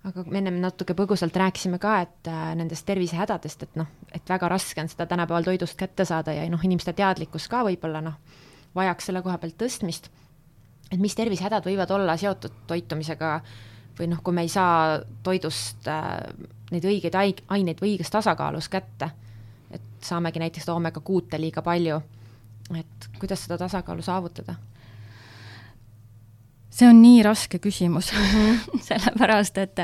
aga 0.07 0.23
me 0.27 0.39
ennem 0.41 0.61
natuke 0.63 0.95
põgusalt 0.99 1.37
rääkisime 1.37 1.81
ka, 1.83 1.99
et 2.07 2.31
äh, 2.31 2.53
nendest 2.59 2.87
tervisehädadest, 2.87 3.65
et 3.67 3.79
noh, 3.81 3.89
et 4.15 4.31
väga 4.31 4.51
raske 4.51 4.83
on 4.83 4.91
seda 4.91 5.09
tänapäeval 5.11 5.49
toidust 5.49 5.79
kätte 5.79 6.07
saada 6.09 6.35
ja 6.37 6.45
noh, 6.51 6.63
inimeste 6.65 6.95
teadlikkus 6.97 7.49
ka 7.51 7.65
võib-olla 7.67 8.03
noh, 8.05 8.19
vajaks 8.79 9.11
selle 9.11 9.23
koha 9.25 9.39
pealt 9.43 9.59
tõstmist. 9.61 10.11
et 10.93 11.01
mis 11.01 11.15
tervisehädad 11.15 11.67
võivad 11.67 11.91
olla 11.93 12.17
seotud 12.17 12.63
toitumisega 12.67 13.41
või 13.99 14.09
noh, 14.13 14.23
kui 14.23 14.35
me 14.35 14.47
ei 14.47 14.53
saa 14.53 15.01
toidust 15.23 15.89
äh, 15.91 16.21
neid 16.71 16.85
õigeid 16.85 17.19
aineid 17.19 17.81
või 17.83 17.97
õiges 17.97 18.11
tasakaalus 18.15 18.69
kätte, 18.69 19.11
et 19.71 19.83
saamegi 20.05 20.39
näiteks 20.39 20.69
oomega 20.69 21.01
kuute 21.01 21.41
liiga 21.41 21.63
palju, 21.63 22.01
et 22.79 23.11
kuidas 23.19 23.45
seda 23.45 23.59
tasakaalu 23.59 24.03
saavutada? 24.03 24.55
See 26.71 26.89
on 26.89 27.01
nii 27.03 27.23
raske 27.27 27.59
küsimus 27.59 28.13
mm, 28.13 28.27
-hmm. 28.35 28.81
sellepärast 28.89 29.59
et, 29.59 29.79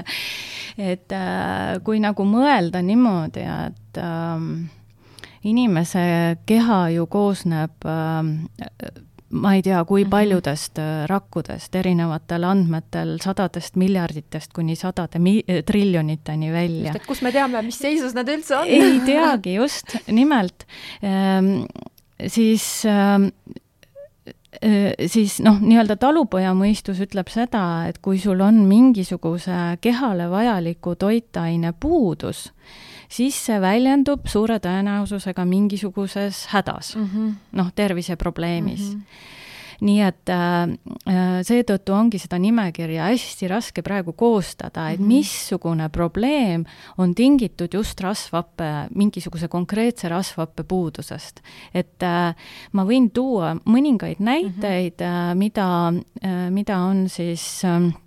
et 0.79 1.13
äh, 1.13 1.81
kui 1.85 2.01
nagu 2.01 2.25
mõelda 2.25 2.83
niimoodi, 2.83 3.47
et 3.69 3.99
äh, 3.99 4.47
inimese 5.45 6.37
keha 6.47 6.89
ju 6.91 7.07
koosneb 7.07 7.85
äh, 7.85 9.03
ma 9.35 9.55
ei 9.57 9.63
tea, 9.63 9.81
kui 9.89 10.05
mhm. 10.05 10.11
paljudest 10.13 10.79
äh, 10.79 11.05
rakkudest 11.11 11.75
erinevatel 11.79 12.47
andmetel, 12.49 13.17
sadadest 13.23 13.79
miljarditest 13.81 14.53
kuni 14.55 14.77
sadade 14.79 15.19
mi-, 15.23 15.43
triljoniteni 15.67 16.53
välja. 16.53 16.93
just, 16.93 17.01
et 17.03 17.09
kus 17.09 17.23
me 17.27 17.33
teame, 17.35 17.63
mis 17.67 17.79
seisus 17.81 18.15
nad 18.17 18.31
üldse 18.31 18.61
on? 18.61 18.71
ei 18.71 19.01
teagi, 19.07 19.57
just, 19.59 19.97
nimelt 20.07 20.67
ehm,. 21.03 21.67
siis 22.27 22.85
ehm, 22.89 23.31
siis 25.07 25.39
noh, 25.45 25.61
nii-öelda 25.61 25.97
talupoja 26.01 26.55
mõistus 26.57 27.01
ütleb 27.05 27.31
seda, 27.33 27.87
et 27.89 27.99
kui 28.05 28.19
sul 28.23 28.41
on 28.45 28.65
mingisuguse 28.69 29.79
kehale 29.85 30.29
vajaliku 30.31 30.95
toitaine 31.01 31.73
puudus, 31.81 32.49
siis 33.09 33.39
see 33.47 33.61
väljendub 33.61 34.27
suure 34.31 34.59
tõenäosusega 34.63 35.45
mingisuguses 35.49 36.47
hädas 36.55 36.97
mm 36.97 37.09
-hmm., 37.09 37.33
noh, 37.53 37.73
terviseprobleemis 37.75 38.95
mm. 38.95 39.01
-hmm 39.01 39.33
nii 39.81 40.01
et 40.07 40.31
äh, 40.33 40.75
äh, 41.09 41.41
seetõttu 41.47 41.95
ongi 41.95 42.21
seda 42.23 42.39
nimekirja 42.39 43.09
hästi 43.11 43.49
raske 43.51 43.83
praegu 43.83 44.13
koostada, 44.13 44.91
et 44.91 45.01
mm 45.01 45.05
-hmm. 45.05 45.09
missugune 45.09 45.89
probleem 45.89 46.65
on 46.99 47.15
tingitud 47.15 47.75
just 47.75 48.01
rasvhappe, 48.01 48.89
mingisuguse 48.95 49.49
konkreetse 49.49 50.09
rasvhappe 50.09 50.63
puudusest. 50.63 51.41
et 51.75 52.03
äh, 52.03 52.35
ma 52.73 52.85
võin 52.85 53.11
tuua 53.11 53.55
mõningaid 53.65 54.19
näiteid 54.19 55.01
mm, 55.01 55.07
-hmm. 55.07 55.35
mida, 55.35 55.93
mida 56.51 56.79
on 56.79 57.09
siis 57.09 57.65
äh, 57.65 58.04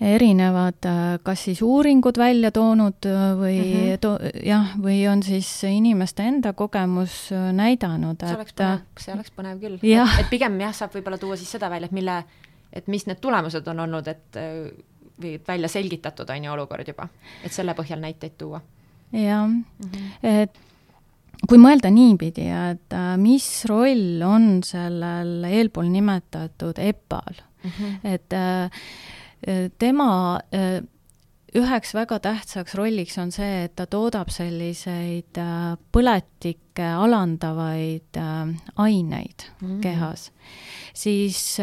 erinevad 0.00 0.86
äh, 0.86 1.18
kas 1.22 1.42
siis 1.48 1.62
uuringud 1.62 2.18
välja 2.18 2.50
toonud 2.54 3.06
äh, 3.06 3.22
või 3.38 3.56
mm 3.58 3.72
-hmm. 3.72 3.98
to, 4.00 4.12
jah, 4.46 4.76
või 4.78 5.00
on 5.10 5.22
siis 5.22 5.64
inimeste 5.64 6.22
enda 6.22 6.52
kogemus 6.52 7.32
äh, 7.32 7.52
näidanud, 7.52 8.22
et 8.22 8.28
see 8.28 8.36
oleks 8.36 8.54
põnev, 8.54 8.84
see 8.98 9.14
oleks 9.14 9.32
põnev 9.36 9.58
küll. 9.60 9.78
et 10.20 10.30
pigem 10.30 10.60
jah, 10.60 10.74
saab 10.74 10.94
võib-olla 10.94 11.18
tuua 11.18 11.36
siis 11.36 11.50
seda 11.50 11.70
välja, 11.70 11.86
et 11.86 11.92
mille, 11.92 12.24
et 12.72 12.86
mis 12.86 13.06
need 13.06 13.20
tulemused 13.20 13.66
on 13.66 13.80
olnud, 13.80 14.08
et 14.08 14.38
või 15.20 15.40
välja 15.48 15.68
selgitatud, 15.68 16.30
on 16.30 16.44
ju, 16.44 16.52
olukord 16.52 16.88
juba, 16.88 17.08
et 17.44 17.52
selle 17.52 17.74
põhjal 17.74 18.00
näiteid 18.00 18.38
tuua. 18.38 18.60
jah 19.12 19.46
mm, 19.48 19.64
-hmm. 19.82 20.10
et 20.22 20.58
kui 21.48 21.58
mõelda 21.58 21.90
niipidi, 21.90 22.46
et 22.70 22.94
mis 23.16 23.64
roll 23.64 24.22
on 24.22 24.62
sellel 24.62 25.44
eelpool 25.44 25.90
nimetatud 25.90 26.78
EPA-l 26.78 27.42
mm, 27.64 27.70
-hmm. 27.70 27.98
et 28.04 28.32
tema 29.78 30.40
üheks 31.58 31.94
väga 31.94 32.18
tähtsaks 32.20 32.74
rolliks 32.74 33.18
on 33.18 33.30
see, 33.32 33.64
et 33.64 33.76
ta 33.78 33.86
toodab 33.86 34.28
selliseid 34.34 35.38
põletikke 35.92 36.88
alandavaid 36.98 38.18
aineid 38.76 39.46
mm 39.60 39.68
-hmm. 39.68 39.80
kehas, 39.80 40.32
siis 40.94 41.58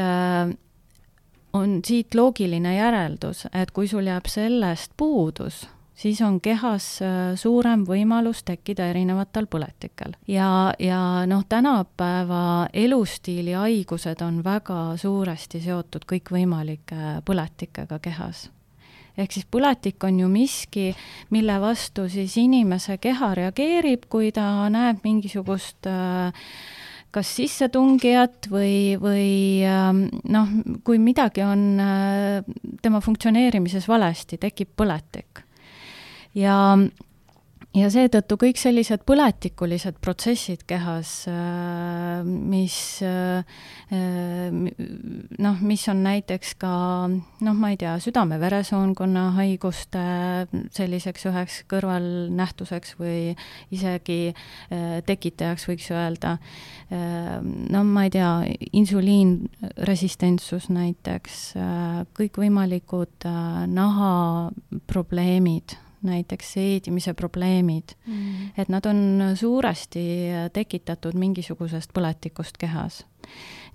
on 1.53 1.79
siit 1.85 2.15
loogiline 2.15 2.75
järeldus, 2.75 3.45
et 3.53 3.71
kui 3.71 3.87
sul 3.87 4.07
jääb 4.07 4.27
sellest 4.27 4.91
puudus, 4.97 5.67
siis 5.95 6.21
on 6.21 6.39
kehas 6.43 6.87
äh, 7.01 7.35
suurem 7.39 7.85
võimalus 7.87 8.43
tekkida 8.45 8.89
erinevatel 8.91 9.47
põletikel. 9.47 10.15
ja, 10.27 10.73
ja 10.79 10.99
noh, 11.27 11.45
tänapäeva 11.49 12.67
elustiili 12.73 13.55
haigused 13.55 14.21
on 14.21 14.43
väga 14.43 14.97
suuresti 14.97 15.61
seotud 15.63 16.05
kõikvõimalike 16.09 17.21
põletikega 17.25 17.99
kehas 17.99 18.49
ehk 19.17 19.31
siis 19.31 19.45
põletik 19.47 20.03
on 20.03 20.19
ju 20.19 20.27
miski, 20.27 20.89
mille 21.31 21.59
vastu 21.63 22.09
siis 22.11 22.35
inimese 22.37 22.97
keha 22.99 23.33
reageerib, 23.39 24.09
kui 24.11 24.33
ta 24.35 24.67
näeb 24.71 24.99
mingisugust 25.07 25.87
äh, 25.87 26.49
kas 27.15 27.31
sissetungijat 27.37 28.49
või, 28.51 28.97
või 28.99 29.63
ähm, 29.63 30.05
noh, 30.27 30.51
kui 30.83 30.99
midagi 30.99 31.45
on 31.47 31.65
äh, 31.79 32.55
tema 32.83 32.99
funktsioneerimises 33.03 33.87
valesti, 33.87 34.39
tekib 34.41 34.75
põletik 34.75 35.44
ja 36.35 36.77
ja 37.75 37.89
seetõttu 37.91 38.37
kõik 38.39 38.55
sellised 38.59 39.01
põletikulised 39.07 39.97
protsessid 40.03 40.63
kehas, 40.67 41.27
äh, 41.27 42.23
mis 42.23 43.01
äh, 43.03 43.43
noh, 45.43 45.59
mis 45.59 45.87
on 45.91 46.03
näiteks 46.05 46.55
ka 46.61 46.71
noh, 47.09 47.55
ma 47.55 47.69
ei 47.73 47.77
tea, 47.81 47.97
südame-veresoonkonna 48.03 49.23
haiguste 49.39 50.03
selliseks 50.75 51.25
üheks 51.31 51.55
kõrvalnähtuseks 51.71 52.89
või 53.01 53.35
isegi 53.75 54.19
äh, 54.31 54.37
tekitajaks, 55.05 55.67
võiks 55.69 55.91
öelda. 55.91 56.37
no 57.71 57.83
ma 57.87 58.03
ei 58.05 58.11
tea, 58.13 58.29
insuliinresistentsus 58.77 60.69
näiteks, 60.73 61.53
kõikvõimalikud 62.17 63.25
nahaprobleemid 63.73 65.67
näiteks 66.05 66.53
seedimise 66.57 67.13
probleemid 67.13 67.95
mm., 68.05 68.53
et 68.57 68.69
nad 68.69 68.85
on 68.85 68.99
suuresti 69.35 70.05
tekitatud 70.53 71.17
mingisugusest 71.19 71.93
põletikust 71.93 72.57
kehas. 72.61 73.03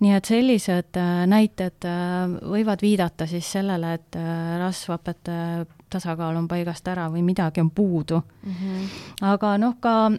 nii 0.01 0.13
et 0.17 0.25
sellised 0.25 0.97
äh, 0.97 1.27
näited 1.29 1.85
äh, 1.85 2.31
võivad 2.53 2.83
viidata 2.83 3.27
siis 3.27 3.53
sellele, 3.53 3.95
et 3.99 4.17
äh, 4.17 4.59
rasvhapete 4.59 5.67
tasakaal 5.91 6.37
on 6.39 6.47
paigast 6.49 6.87
ära 6.89 7.09
või 7.11 7.25
midagi 7.27 7.61
on 7.61 7.71
puudu 7.71 8.21
mm. 8.21 8.53
-hmm. 8.53 8.87
aga 9.33 9.57
noh, 9.59 9.77
ka 9.81 10.11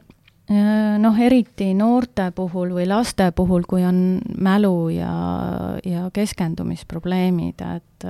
noh, 0.99 1.19
eriti 1.19 1.73
noorte 1.73 2.31
puhul 2.35 2.73
või 2.75 2.85
laste 2.87 3.31
puhul, 3.31 3.63
kui 3.63 3.85
on 3.87 4.19
mälu 4.37 4.89
ja, 4.89 5.13
ja 5.85 6.09
keskendumisprobleemid, 6.13 7.61
et 7.75 8.07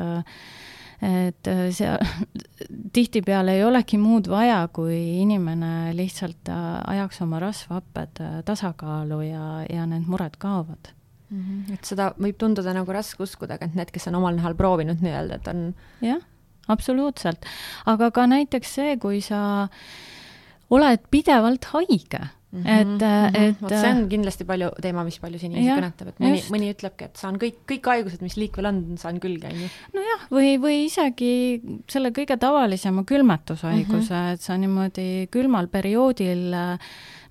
et 1.02 1.48
äh, 1.50 1.68
see 1.74 1.90
tihtipeale 2.96 3.56
ei 3.58 3.64
olegi 3.66 3.98
muud 4.02 4.30
vaja, 4.30 4.62
kui 4.74 4.98
inimene 5.24 5.92
lihtsalt 5.98 6.50
äh, 6.54 6.66
ajaks 6.94 7.24
oma 7.26 7.40
rasvhapped 7.42 8.22
äh, 8.22 8.42
tasakaalu 8.46 9.22
ja, 9.26 9.46
ja 9.70 9.88
need 9.90 10.06
mured 10.10 10.38
kaovad 10.42 10.92
mm. 11.30 11.40
-hmm. 11.42 11.74
et 11.74 11.90
seda 11.90 12.12
võib 12.22 12.38
tunduda 12.38 12.76
nagu 12.78 12.94
raske 12.94 13.24
uskuda, 13.24 13.58
aga 13.58 13.66
et 13.66 13.80
need, 13.80 13.92
kes 13.92 14.08
on 14.12 14.20
omal 14.22 14.38
nahal 14.38 14.56
proovinud 14.56 15.02
nii-öelda, 15.02 15.42
et 15.42 15.48
on 15.48 15.74
jah, 16.06 16.22
absoluutselt. 16.68 17.50
aga 17.86 18.12
ka 18.12 18.28
näiteks 18.28 18.76
see, 18.76 18.98
kui 18.98 19.22
sa 19.26 19.68
oled 20.70 21.10
pidevalt 21.12 21.66
haige 21.74 22.28
Mm 22.52 22.64
-hmm, 22.64 22.82
et 22.82 22.88
mm, 22.88 22.98
-hmm. 23.00 23.70
et 23.70 23.70
see 23.70 23.92
on 23.92 24.10
kindlasti 24.10 24.44
palju, 24.44 24.70
teema, 24.82 25.04
mis 25.08 25.20
paljusid 25.20 25.48
inimesi 25.48 25.72
kõnetab, 25.72 26.08
et 26.12 26.18
mõni, 26.20 26.42
mõni 26.52 26.72
ütlebki, 26.74 27.06
et 27.08 27.16
saan 27.16 27.38
kõik, 27.40 27.62
kõik 27.72 27.86
haigused, 27.88 28.22
mis 28.22 28.36
liikvel 28.36 28.66
on, 28.68 28.82
saan 29.00 29.20
külge, 29.24 29.48
on 29.48 29.62
ju. 29.62 29.70
nojah, 29.94 30.26
või, 30.32 30.58
või 30.60 30.82
isegi 30.86 31.62
selle 31.88 32.12
kõige 32.12 32.36
tavalisema 32.38 33.06
külmetushaiguse 33.08 34.14
mm, 34.14 34.20
-hmm. 34.20 34.34
et 34.34 34.42
sa 34.42 34.58
niimoodi 34.58 35.28
külmal 35.32 35.68
perioodil 35.72 36.52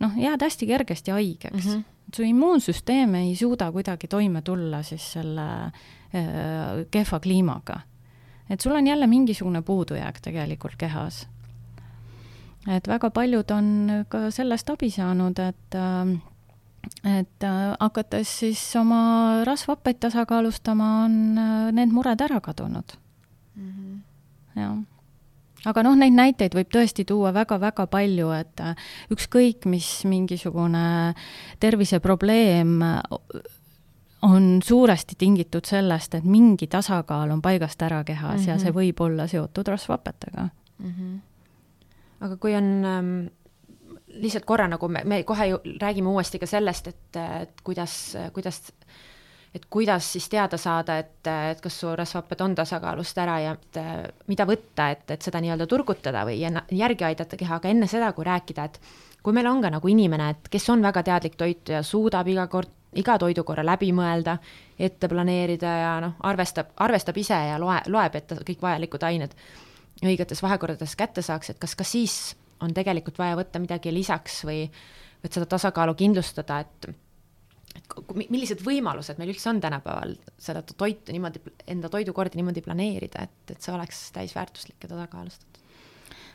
noh, 0.00 0.16
jääd 0.16 0.42
hästi 0.42 0.66
kergesti 0.66 1.12
haigeks 1.12 1.66
mm. 1.66 1.72
-hmm. 1.72 2.16
su 2.16 2.22
immuunsüsteem 2.22 3.14
ei 3.14 3.36
suuda 3.36 3.72
kuidagi 3.72 4.08
toime 4.08 4.42
tulla 4.42 4.82
siis 4.82 5.12
selle 5.12 5.46
äh, 5.64 6.86
kehva 6.90 7.20
kliimaga. 7.20 7.80
et 8.50 8.60
sul 8.60 8.72
on 8.72 8.86
jälle 8.86 9.06
mingisugune 9.06 9.62
puudujääk 9.62 10.20
tegelikult 10.20 10.76
kehas 10.76 11.28
et 12.68 12.88
väga 12.88 13.10
paljud 13.10 13.50
on 13.54 14.04
ka 14.08 14.28
sellest 14.34 14.70
abi 14.70 14.90
saanud, 14.92 15.38
et 15.38 15.76
äh, 15.78 16.12
et 17.04 17.44
äh, 17.44 17.74
hakates 17.80 18.38
siis 18.42 18.62
oma 18.76 19.42
rasvhappeid 19.44 20.00
tasakaalustama, 20.00 20.88
on 21.04 21.38
äh, 21.38 21.72
need 21.76 21.92
mured 21.92 22.20
ära 22.20 22.40
kadunud 22.40 22.96
mm. 23.56 23.70
-hmm. 23.72 24.00
jah 24.60 24.78
aga 25.64 25.82
noh, 25.82 25.96
neid 25.96 26.16
näiteid 26.16 26.54
võib 26.56 26.70
tõesti 26.72 27.04
tuua 27.04 27.34
väga-väga 27.36 27.86
palju, 27.86 28.30
et 28.32 28.60
ükskõik, 29.12 29.66
mis 29.66 30.04
mingisugune 30.08 31.14
terviseprobleem 31.60 32.78
on 34.22 34.62
suuresti 34.64 35.14
tingitud 35.18 35.64
sellest, 35.64 36.14
et 36.14 36.24
mingi 36.24 36.66
tasakaal 36.66 37.30
on 37.30 37.42
paigast 37.42 37.82
ära 37.82 38.04
kehas 38.04 38.40
mm 38.40 38.44
-hmm. 38.44 38.48
ja 38.48 38.58
see 38.58 38.70
mhm. 38.70 38.78
võib 38.78 39.00
olla 39.00 39.26
seotud 39.26 39.68
rasvhapetega 39.68 40.48
mm. 40.78 40.90
-hmm 40.90 41.29
aga 42.20 42.36
kui 42.40 42.54
on 42.56 42.70
ähm, 42.84 43.12
lihtsalt 44.20 44.44
korra 44.48 44.68
nagu 44.68 44.88
me, 44.88 45.04
me 45.04 45.22
kohe 45.24 45.46
ju 45.50 45.60
räägime 45.80 46.10
uuesti 46.10 46.38
ka 46.38 46.46
sellest, 46.46 46.88
et, 46.88 47.20
et 47.42 47.62
kuidas, 47.64 47.94
kuidas, 48.32 48.62
et 49.54 49.66
kuidas 49.70 50.12
siis 50.12 50.28
teada 50.28 50.58
saada, 50.60 50.98
et, 50.98 51.20
et 51.52 51.60
kas 51.60 51.80
su 51.80 51.94
rasvhapped 51.96 52.42
on 52.44 52.54
tasakaalust 52.58 53.18
ära 53.18 53.38
ja 53.44 53.54
et, 53.56 53.80
mida 54.30 54.46
võtta, 54.48 54.90
et, 54.94 55.06
et 55.16 55.22
seda 55.22 55.42
nii-öelda 55.42 55.68
turgutada 55.70 56.24
või 56.28 56.40
järgi 56.40 57.06
aidata 57.06 57.38
keha, 57.38 57.60
aga 57.60 57.70
enne 57.70 57.88
seda, 57.90 58.12
kui 58.16 58.26
rääkida, 58.26 58.66
et 58.66 58.80
kui 59.22 59.36
meil 59.36 59.48
on 59.50 59.62
ka 59.62 59.72
nagu 59.72 59.88
inimene, 59.88 60.30
et 60.34 60.52
kes 60.52 60.68
on 60.72 60.82
väga 60.82 61.04
teadlik 61.06 61.38
toituja, 61.38 61.82
suudab 61.86 62.28
iga 62.28 62.46
kord, 62.52 62.70
iga 62.98 63.16
toidukorra 63.22 63.62
läbi 63.62 63.92
mõelda, 63.94 64.38
ette 64.78 65.08
planeerida 65.08 65.74
ja 65.84 65.90
noh, 66.02 66.16
arvestab, 66.26 66.72
arvestab 66.82 67.18
ise 67.22 67.38
ja 67.52 67.58
loe, 67.62 67.78
loeb, 67.86 68.16
et 68.18 68.26
ta 68.26 68.40
kõik 68.46 68.64
vajalikud 68.64 69.04
ained 69.06 69.36
õigetes 70.04 70.42
vahekordades 70.42 70.96
kätte 70.96 71.22
saaks, 71.22 71.50
et 71.52 71.60
kas 71.60 71.76
ka 71.76 71.84
siis 71.84 72.34
on 72.60 72.74
tegelikult 72.76 73.18
vaja 73.20 73.36
võtta 73.38 73.60
midagi 73.62 73.92
lisaks 73.94 74.42
või, 74.48 74.64
et 75.24 75.32
seda 75.32 75.46
tasakaalu 75.46 75.94
kindlustada, 75.98 76.60
et 76.64 76.92
et 77.70 77.94
millised 78.32 78.64
võimalused 78.66 79.18
meil 79.20 79.30
üldse 79.30 79.46
on 79.46 79.60
tänapäeval 79.62 80.16
seda 80.42 80.62
toitu 80.66 81.14
niimoodi, 81.14 81.38
enda 81.70 81.90
toidukorda 81.92 82.38
niimoodi 82.38 82.64
planeerida, 82.64 83.28
et, 83.28 83.52
et 83.54 83.62
see 83.62 83.74
oleks 83.74 84.08
täisväärtuslik 84.16 84.82
ja 84.82 84.90
tasakaalustatud? 84.90 85.60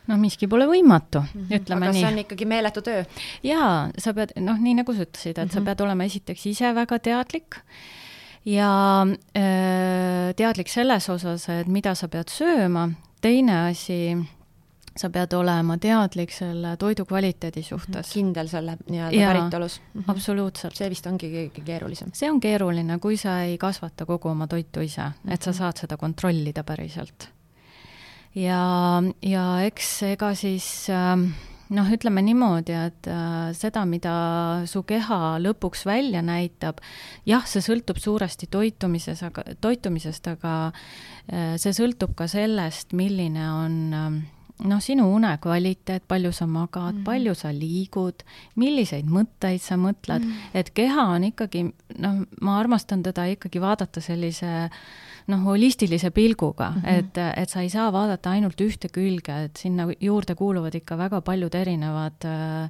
noh, 0.05 0.19
miski 0.21 0.47
pole 0.47 0.67
võimatu 0.69 1.23
mm, 1.23 1.33
-hmm. 1.33 1.59
ütleme 1.59 1.87
aga 1.87 1.93
nii. 1.95 2.03
see 2.03 2.11
on 2.11 2.19
ikkagi 2.23 2.47
meeletu 2.49 2.81
töö. 2.85 3.03
jaa, 3.43 3.89
sa 3.97 4.13
pead, 4.13 4.35
noh, 4.39 4.59
nii 4.61 4.77
nagu 4.79 4.93
sa 4.93 5.05
ütlesid, 5.07 5.31
et 5.31 5.37
mm 5.37 5.43
-hmm. 5.43 5.53
sa 5.53 5.59
mhm. 5.59 5.65
pead 5.65 5.81
olema 5.81 6.03
esiteks 6.03 6.45
ise 6.45 6.73
väga 6.75 6.99
teadlik 6.99 7.59
ja 8.45 8.71
öö, 9.37 10.33
teadlik 10.37 10.69
selles 10.69 11.09
osas, 11.09 11.49
et 11.49 11.67
mida 11.67 11.95
sa 11.95 12.07
pead 12.07 12.29
sööma, 12.29 12.91
teine 13.25 13.55
asi, 13.69 14.15
sa 14.95 15.09
pead 15.11 15.33
olema 15.35 15.77
teadlik 15.81 16.33
selle 16.33 16.75
toidu 16.79 17.05
kvaliteedi 17.09 17.63
suhtes. 17.65 18.13
kindel 18.13 18.49
selle 18.51 18.77
nii-öelda 18.89 19.31
päritolus 19.31 19.79
mm. 19.81 20.01
-hmm. 20.01 20.11
absoluutselt. 20.11 20.75
see 20.75 20.89
vist 20.89 21.07
ongi 21.09 21.31
kõige 21.33 21.63
keerulisem. 21.65 22.13
see 22.13 22.31
on 22.31 22.39
keeruline, 22.39 22.99
kui 22.99 23.17
sa 23.17 23.41
ei 23.43 23.57
kasvata 23.57 24.05
kogu 24.05 24.29
oma 24.29 24.47
toitu 24.47 24.79
ise 24.85 25.01
mm, 25.01 25.13
-hmm. 25.25 25.33
et 25.33 25.41
sa 25.41 25.51
mhm. 25.51 25.57
saad 25.57 25.77
seda 25.77 25.97
kontrollida 25.97 26.63
päriselt. 26.63 27.29
ja, 28.35 29.03
ja 29.21 29.61
eks 29.65 30.03
ega 30.03 30.33
siis 30.35 30.89
äh, 30.89 31.19
noh, 31.73 31.89
ütleme 31.91 32.21
niimoodi, 32.25 32.75
et 32.77 33.09
äh, 33.09 33.49
seda, 33.57 33.85
mida 33.89 34.13
su 34.69 34.83
keha 34.87 35.37
lõpuks 35.41 35.85
välja 35.87 36.21
näitab, 36.25 36.81
jah, 37.25 37.45
see 37.49 37.63
sõltub 37.65 37.99
suuresti 38.01 38.49
toitumises, 38.51 39.23
aga, 39.25 39.45
toitumisest, 39.63 40.29
aga 40.35 40.55
äh, 40.69 41.55
see 41.61 41.73
sõltub 41.75 42.15
ka 42.17 42.29
sellest, 42.31 42.93
milline 42.97 43.49
on 43.49 43.77
äh, 43.93 44.19
noh, 44.63 44.79
sinu 44.79 45.07
une 45.15 45.33
kvaliteet, 45.41 46.05
palju 46.07 46.31
sa 46.31 46.45
magad 46.47 46.93
mm, 46.93 46.99
-hmm. 46.99 47.03
palju 47.03 47.33
sa 47.35 47.51
liigud, 47.51 48.23
milliseid 48.55 49.05
mõtteid 49.05 49.59
sa 49.59 49.75
mõtled 49.75 50.23
mm, 50.23 50.31
-hmm. 50.31 50.53
et 50.53 50.69
keha 50.73 51.03
on 51.15 51.23
ikkagi, 51.23 51.63
noh, 51.99 52.23
ma 52.41 52.59
armastan 52.59 53.03
teda 53.03 53.25
ikkagi 53.25 53.61
vaadata 53.61 54.01
sellise 54.01 54.69
noh, 55.27 55.43
holistilise 55.43 56.11
pilguga 56.11 56.69
mm, 56.69 56.81
-hmm. 56.81 56.89
et, 56.89 57.17
et 57.35 57.49
sa 57.49 57.61
ei 57.61 57.69
saa 57.69 57.91
vaadata 57.91 58.29
ainult 58.29 58.61
ühte 58.61 58.89
külge, 58.89 59.43
et 59.43 59.57
sinna 59.57 59.87
juurde 59.99 60.35
kuuluvad 60.35 60.75
ikka 60.75 60.97
väga 60.97 61.21
paljud 61.21 61.55
erinevad 61.55 62.25
äh, 62.25 62.69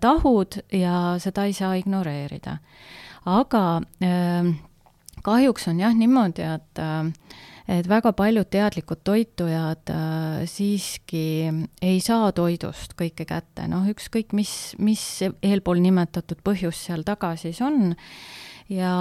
tahud 0.00 0.62
ja 0.72 1.14
seda 1.18 1.44
ei 1.44 1.52
saa 1.52 1.74
ignoreerida. 1.74 2.58
aga 3.26 3.82
äh, 4.02 4.54
kahjuks 5.22 5.68
on 5.68 5.80
jah 5.80 5.94
niimoodi, 5.94 6.42
et 6.42 6.78
äh, 6.78 7.12
et 7.70 7.86
väga 7.88 8.12
paljud 8.16 8.48
teadlikud 8.50 9.02
toitujad 9.06 9.92
äh, 9.94 10.42
siiski 10.50 11.24
ei 11.82 12.00
saa 12.02 12.32
toidust 12.34 12.96
kõike 12.98 13.26
kätte, 13.28 13.68
noh, 13.70 13.86
ükskõik 13.92 14.34
mis, 14.36 14.74
mis 14.82 15.04
eelpool 15.22 15.82
nimetatud 15.84 16.42
põhjus 16.46 16.86
seal 16.88 17.06
taga 17.06 17.36
siis 17.38 17.60
on 17.64 17.94
ja, 18.70 18.94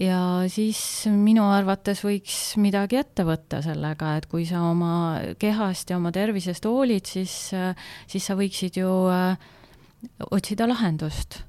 ja 0.00 0.20
siis 0.52 0.78
minu 1.08 1.46
arvates 1.52 2.02
võiks 2.04 2.38
midagi 2.60 2.98
ette 3.00 3.26
võtta 3.26 3.60
sellega, 3.64 4.14
et 4.18 4.28
kui 4.30 4.46
sa 4.48 4.64
oma 4.70 4.94
kehast 5.40 5.92
ja 5.92 5.98
oma 6.00 6.12
tervisest 6.14 6.68
hoolid, 6.68 7.08
siis, 7.08 7.34
siis 8.10 8.30
sa 8.30 8.36
võiksid 8.38 8.80
ju 8.80 8.92
äh, 9.12 9.36
otsida 10.30 10.68
lahendust. 10.70 11.42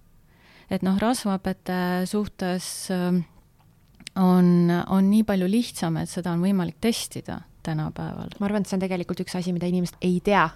et 0.69 0.83
noh, 0.83 0.97
rasvhapete 0.99 2.05
suhtes 2.09 2.89
äh, 2.91 3.23
on, 4.21 4.71
on 4.87 5.09
nii 5.09 5.25
palju 5.27 5.49
lihtsam, 5.49 5.97
et 6.01 6.11
seda 6.11 6.31
on 6.35 6.43
võimalik 6.45 6.77
testida 6.81 7.41
tänapäeval. 7.65 8.37
ma 8.39 8.47
arvan, 8.47 8.61
et 8.61 8.69
see 8.69 8.77
on 8.77 8.85
tegelikult 8.85 9.25
üks 9.25 9.35
asi, 9.35 9.53
mida 9.55 9.67
inimesed 9.67 9.99
ei 10.05 10.19
tea, 10.23 10.47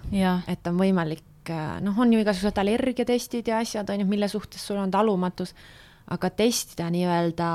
et 0.48 0.66
on 0.70 0.78
võimalik, 0.78 1.50
äh, 1.50 1.78
noh, 1.84 1.98
on 1.98 2.12
ju 2.12 2.22
igasugused 2.22 2.58
allergiatestid 2.62 3.50
ja 3.50 3.60
asjad, 3.64 3.90
on 3.90 4.04
ju, 4.04 4.08
mille 4.08 4.28
suhtes 4.30 4.66
sul 4.66 4.78
on 4.80 4.90
talumatus 4.90 5.54
aga 6.10 6.30
testida 6.30 6.88
nii-öelda 6.90 7.48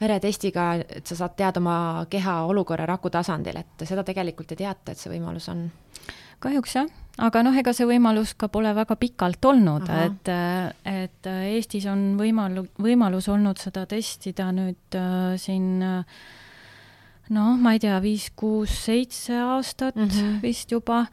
veretestiga, 0.00 0.72
et 0.76 1.08
sa 1.08 1.16
saad 1.16 1.36
teada 1.38 1.60
oma 1.62 1.78
keha 2.12 2.42
olukorra 2.50 2.86
raku 2.88 3.10
tasandil, 3.12 3.56
et 3.62 3.86
seda 3.88 4.04
tegelikult 4.04 4.52
ei 4.52 4.60
teata, 4.60 4.92
et 4.92 5.00
see 5.00 5.12
võimalus 5.14 5.48
on. 5.52 5.66
kahjuks 6.40 6.76
jah, 6.76 6.90
aga 7.16 7.42
noh, 7.46 7.56
ega 7.56 7.72
see 7.76 7.86
võimalus 7.88 8.34
ka 8.38 8.48
pole 8.52 8.72
väga 8.76 8.96
pikalt 9.00 9.44
olnud, 9.48 9.88
et, 9.88 10.32
et 10.84 11.28
Eestis 11.32 11.86
on 11.90 12.08
võimalu-, 12.20 12.68
võimalus 12.82 13.28
olnud 13.32 13.60
seda 13.62 13.86
testida 13.88 14.50
nüüd 14.52 14.98
äh, 14.98 15.36
siin 15.40 15.82
äh, 15.82 16.18
noh, 17.34 17.54
ma 17.58 17.74
ei 17.76 17.82
tea, 17.82 17.96
viis, 18.04 18.28
kuus, 18.36 18.74
seitse 18.86 19.38
aastat 19.40 19.96
mm 19.96 20.08
-hmm. 20.08 20.40
vist 20.42 20.72
juba 20.72 21.06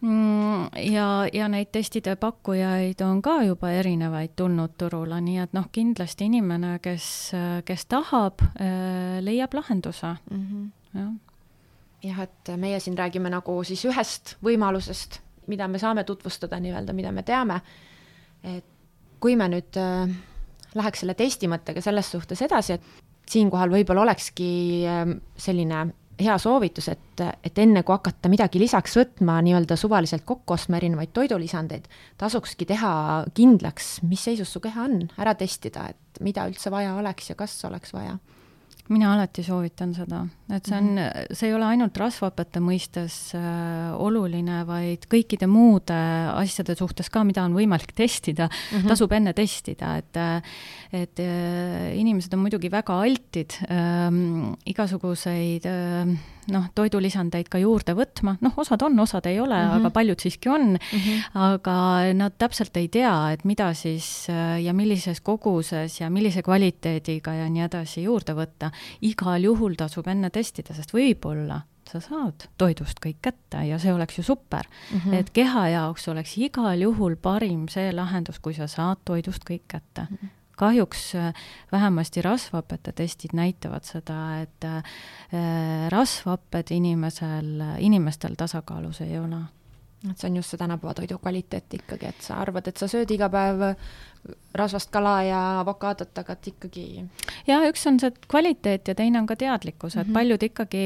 mm,. 0.00 0.68
ja, 0.92 1.26
ja 1.32 1.48
neid 1.48 1.72
testide 1.72 2.16
pakkujaid 2.16 3.00
on 3.00 3.22
ka 3.22 3.42
juba 3.42 3.70
erinevaid 3.70 4.32
tulnud 4.36 4.78
turule, 4.78 5.20
nii 5.20 5.38
et 5.38 5.52
noh, 5.52 5.68
kindlasti 5.72 6.24
inimene, 6.24 6.78
kes, 6.82 7.32
kes 7.64 7.86
tahab, 7.86 8.40
äh, 8.40 9.20
leiab 9.20 9.54
lahenduse 9.54 10.16
mm. 10.30 10.46
-hmm. 10.46 10.70
jah 10.98 11.12
jah, 12.02 12.22
et 12.22 12.56
meie 12.56 12.80
siin 12.80 12.98
räägime 12.98 13.30
nagu 13.30 13.62
siis 13.64 13.84
ühest 13.84 14.36
võimalusest, 14.44 15.20
mida 15.46 15.68
me 15.68 15.78
saame 15.78 16.04
tutvustada 16.04 16.60
nii-öelda, 16.60 16.92
mida 16.92 17.12
me 17.12 17.22
teame. 17.22 17.60
et 18.42 18.64
kui 19.22 19.36
me 19.38 19.46
nüüd 19.48 19.78
äh, 19.78 20.10
läheks 20.74 21.04
selle 21.04 21.14
testi 21.14 21.48
mõttega 21.50 21.82
selles 21.84 22.10
suhtes 22.10 22.42
edasi, 22.42 22.78
et 22.78 23.30
siinkohal 23.30 23.70
võib-olla 23.70 24.02
olekski 24.06 24.48
ähm, 24.88 25.18
selline 25.38 25.86
hea 26.22 26.34
soovitus, 26.38 26.88
et, 26.92 27.22
et 27.44 27.58
enne 27.62 27.82
kui 27.86 27.94
hakata 27.94 28.30
midagi 28.30 28.60
lisaks 28.62 28.96
võtma, 28.98 29.38
nii-öelda 29.44 29.76
suvaliselt 29.78 30.24
kokku 30.28 30.54
ostma 30.56 30.78
erinevaid 30.78 31.12
toidulisandeid, 31.16 31.88
tasukski 32.20 32.66
teha 32.68 32.92
kindlaks, 33.34 33.94
mis 34.06 34.22
seisus 34.28 34.52
su 34.52 34.62
keha 34.62 34.86
on, 34.88 35.00
ära 35.18 35.34
testida, 35.38 35.88
et 35.92 36.22
mida 36.22 36.46
üldse 36.50 36.70
vaja 36.74 36.94
oleks 36.98 37.32
ja 37.32 37.38
kas 37.38 37.56
oleks 37.68 37.94
vaja. 37.96 38.18
Mina 38.90 39.12
alati 39.14 39.44
soovitan 39.46 39.92
seda, 39.94 40.24
et 40.50 40.66
see 40.66 40.76
on 40.76 40.88
mm, 40.90 40.98
-hmm. 40.98 41.36
see 41.38 41.48
ei 41.48 41.54
ole 41.54 41.68
ainult 41.70 41.96
rasvhapete 41.96 42.60
mõistes 42.60 43.34
äh, 43.38 43.92
oluline, 43.94 44.62
vaid 44.66 45.06
kõikide 45.06 45.46
muude 45.46 45.98
asjade 46.34 46.74
suhtes 46.78 47.10
ka, 47.10 47.22
mida 47.24 47.44
on 47.44 47.54
võimalik 47.54 47.94
testida 47.94 48.48
mm, 48.48 48.78
-hmm. 48.78 48.88
tasub 48.88 49.12
enne 49.12 49.32
testida, 49.32 49.96
et 49.96 50.16
et 50.92 51.20
äh, 51.20 51.94
inimesed 51.96 52.34
on 52.34 52.40
muidugi 52.40 52.68
väga 52.70 52.98
altid 53.00 53.54
äh, 53.70 54.10
igasuguseid 54.66 55.66
äh, 55.66 56.16
noh, 56.50 56.66
toidulisandeid 56.74 57.48
ka 57.52 57.60
juurde 57.62 57.94
võtma, 57.94 58.36
noh, 58.42 58.54
osad 58.58 58.82
on, 58.82 58.98
osad 59.00 59.26
ei 59.30 59.38
ole 59.40 59.54
mm, 59.54 59.68
-hmm. 59.68 59.80
aga 59.80 59.90
paljud 59.90 60.20
siiski 60.20 60.48
on 60.48 60.62
mm, 60.74 60.98
-hmm. 60.98 61.24
aga 61.34 61.76
nad 62.18 62.36
täpselt 62.38 62.76
ei 62.76 62.88
tea, 62.88 63.32
et 63.32 63.44
mida 63.44 63.72
siis 63.74 64.26
äh, 64.30 64.62
ja 64.62 64.72
millises 64.74 65.20
koguses 65.20 66.00
ja 66.00 66.10
millise 66.10 66.42
kvaliteediga 66.42 67.34
ja 67.34 67.50
nii 67.50 67.62
edasi 67.62 68.02
juurde 68.02 68.32
võtta. 68.34 68.70
igal 69.00 69.42
juhul 69.42 69.74
tasub 69.74 70.06
enne 70.08 70.30
testida, 70.30 70.74
sest 70.74 70.94
võib-olla 70.94 71.60
sa 71.92 72.00
saad 72.00 72.48
toidust 72.58 73.00
kõik 73.04 73.20
kätte 73.22 73.64
ja 73.68 73.78
see 73.78 73.92
oleks 73.92 74.18
ju 74.18 74.22
super 74.22 74.66
mm. 74.66 74.98
-hmm. 74.98 75.14
et 75.14 75.30
keha 75.30 75.68
jaoks 75.68 76.08
oleks 76.08 76.38
igal 76.38 76.80
juhul 76.80 77.16
parim 77.16 77.68
see 77.68 77.92
lahendus, 77.92 78.38
kui 78.38 78.54
sa 78.54 78.66
saad 78.66 78.98
toidust 79.04 79.44
kõik 79.50 79.66
kätte 79.68 80.06
mm. 80.10 80.16
-hmm 80.16 80.41
kahjuks 80.56 81.14
äh, 81.14 81.32
vähemasti 81.72 82.22
rasvhapete 82.22 82.92
testid 82.92 83.34
näitavad 83.36 83.86
seda, 83.88 84.18
et 84.42 84.68
äh, 84.68 84.82
rasvhapped 85.92 86.70
inimesel, 86.70 87.64
inimestel 87.78 88.38
tasakaalus 88.38 89.00
ei 89.00 89.18
ole. 89.18 89.42
Et 90.10 90.18
see 90.18 90.26
on 90.26 90.36
just 90.36 90.50
see 90.50 90.58
tänapäeva 90.58 90.96
toidu 90.98 91.18
kvaliteet 91.22 91.76
ikkagi, 91.78 92.08
et 92.10 92.24
sa 92.24 92.40
arvad, 92.42 92.66
et 92.66 92.80
sa 92.80 92.88
sööd 92.90 93.10
iga 93.14 93.28
päev 93.30 93.60
rasvast 94.54 94.90
kala 94.92 95.14
ja 95.24 95.38
avokaadot, 95.60 96.12
aga 96.18 96.34
et 96.36 96.48
ikkagi. 96.52 96.84
ja 97.48 97.58
üks 97.66 97.86
on 97.88 97.98
see 98.00 98.12
kvaliteet 98.28 98.90
ja 98.92 98.94
teine 98.94 99.18
on 99.22 99.26
ka 99.26 99.36
teadlikkus, 99.36 99.96
et 99.96 100.06
mm 100.06 100.10
-hmm. 100.10 100.14
paljud 100.14 100.42
ikkagi 100.42 100.84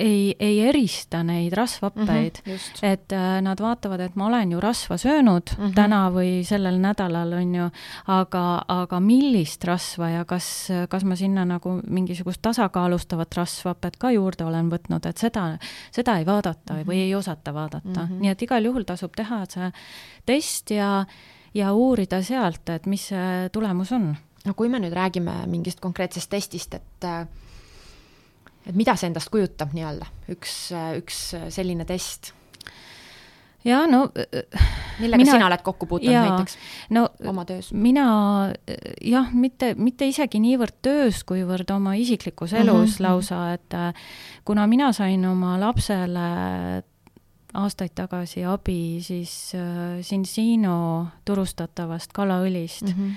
ei, 0.00 0.36
ei 0.38 0.60
erista 0.68 1.22
neid 1.22 1.52
rasvhappeid 1.52 2.40
mm, 2.46 2.52
-hmm, 2.52 2.86
et 2.86 3.12
äh, 3.12 3.40
nad 3.42 3.60
vaatavad, 3.60 4.00
et 4.00 4.16
ma 4.16 4.26
olen 4.26 4.52
ju 4.52 4.60
rasva 4.60 4.96
söönud 4.96 5.54
mm 5.58 5.64
-hmm. 5.64 5.74
täna 5.74 6.10
või 6.10 6.44
sellel 6.44 6.80
nädalal, 6.80 7.32
on 7.32 7.54
ju, 7.54 7.70
aga, 8.06 8.64
aga 8.68 9.00
millist 9.00 9.64
rasva 9.64 10.08
ja 10.08 10.24
kas, 10.24 10.68
kas 10.88 11.04
ma 11.04 11.16
sinna 11.16 11.44
nagu 11.44 11.80
mingisugust 11.86 12.42
tasakaalustavat 12.42 13.34
rasvhapet 13.36 13.96
ka 13.96 14.10
juurde 14.10 14.44
olen 14.44 14.70
võtnud, 14.70 15.06
et 15.06 15.18
seda, 15.18 15.58
seda 15.92 16.18
ei 16.18 16.26
vaadata 16.26 16.74
mm 16.74 16.80
-hmm. 16.80 16.86
või 16.86 16.96
ei 16.96 17.14
osata 17.14 17.54
vaadata 17.54 18.00
mm, 18.00 18.06
-hmm. 18.06 18.20
nii 18.20 18.30
et 18.30 18.42
igal 18.42 18.64
juhul 18.64 18.82
tasub 18.82 19.12
teha 19.16 19.44
see 19.48 19.72
test 20.26 20.70
ja 20.70 21.04
ja 21.54 21.72
uurida 21.72 22.22
sealt, 22.22 22.68
et 22.68 22.86
mis 22.86 23.08
see 23.12 23.48
tulemus 23.52 23.92
on. 23.92 24.10
no 24.44 24.54
kui 24.54 24.68
me 24.68 24.80
nüüd 24.82 24.94
räägime 24.96 25.42
mingist 25.46 25.80
konkreetsest 25.80 26.30
testist, 26.30 26.74
et 26.74 27.08
et 28.68 28.76
mida 28.76 28.96
see 28.96 29.08
endast 29.08 29.30
kujutab 29.32 29.72
nii-öelda, 29.76 30.08
üks, 30.34 30.58
üks 30.98 31.22
selline 31.54 31.86
test? 31.88 32.34
jaa, 33.66 33.86
no 33.90 34.04
millega 35.00 35.20
mina, 35.20 35.32
sina 35.34 35.48
oled 35.48 35.64
kokku 35.66 35.88
puutunud 35.90 36.14
jaa, 36.14 36.26
näiteks 36.28 36.58
no, 36.94 37.08
oma 37.30 37.44
töös? 37.48 37.72
mina 37.72 38.06
jah, 39.04 39.32
mitte, 39.34 39.72
mitte 39.78 40.08
isegi 40.08 40.40
niivõrd 40.42 40.78
töös, 40.84 41.24
kuivõrd 41.28 41.70
oma 41.74 41.96
isiklikus 41.98 42.54
elus 42.54 42.76
mm 42.76 42.94
-hmm. 42.94 43.08
lausa, 43.08 43.40
et 43.58 44.44
kuna 44.44 44.66
mina 44.70 44.92
sain 44.92 45.26
oma 45.26 45.56
lapsele 45.60 46.28
aastaid 47.54 47.94
tagasi 47.94 48.44
abi 48.44 48.98
siis 49.02 49.54
äh, 49.56 50.00
Cincino 50.04 51.08
turustatavast 51.24 52.12
kalaõlist 52.12 52.82
mm, 52.82 52.92
-hmm. 52.92 53.12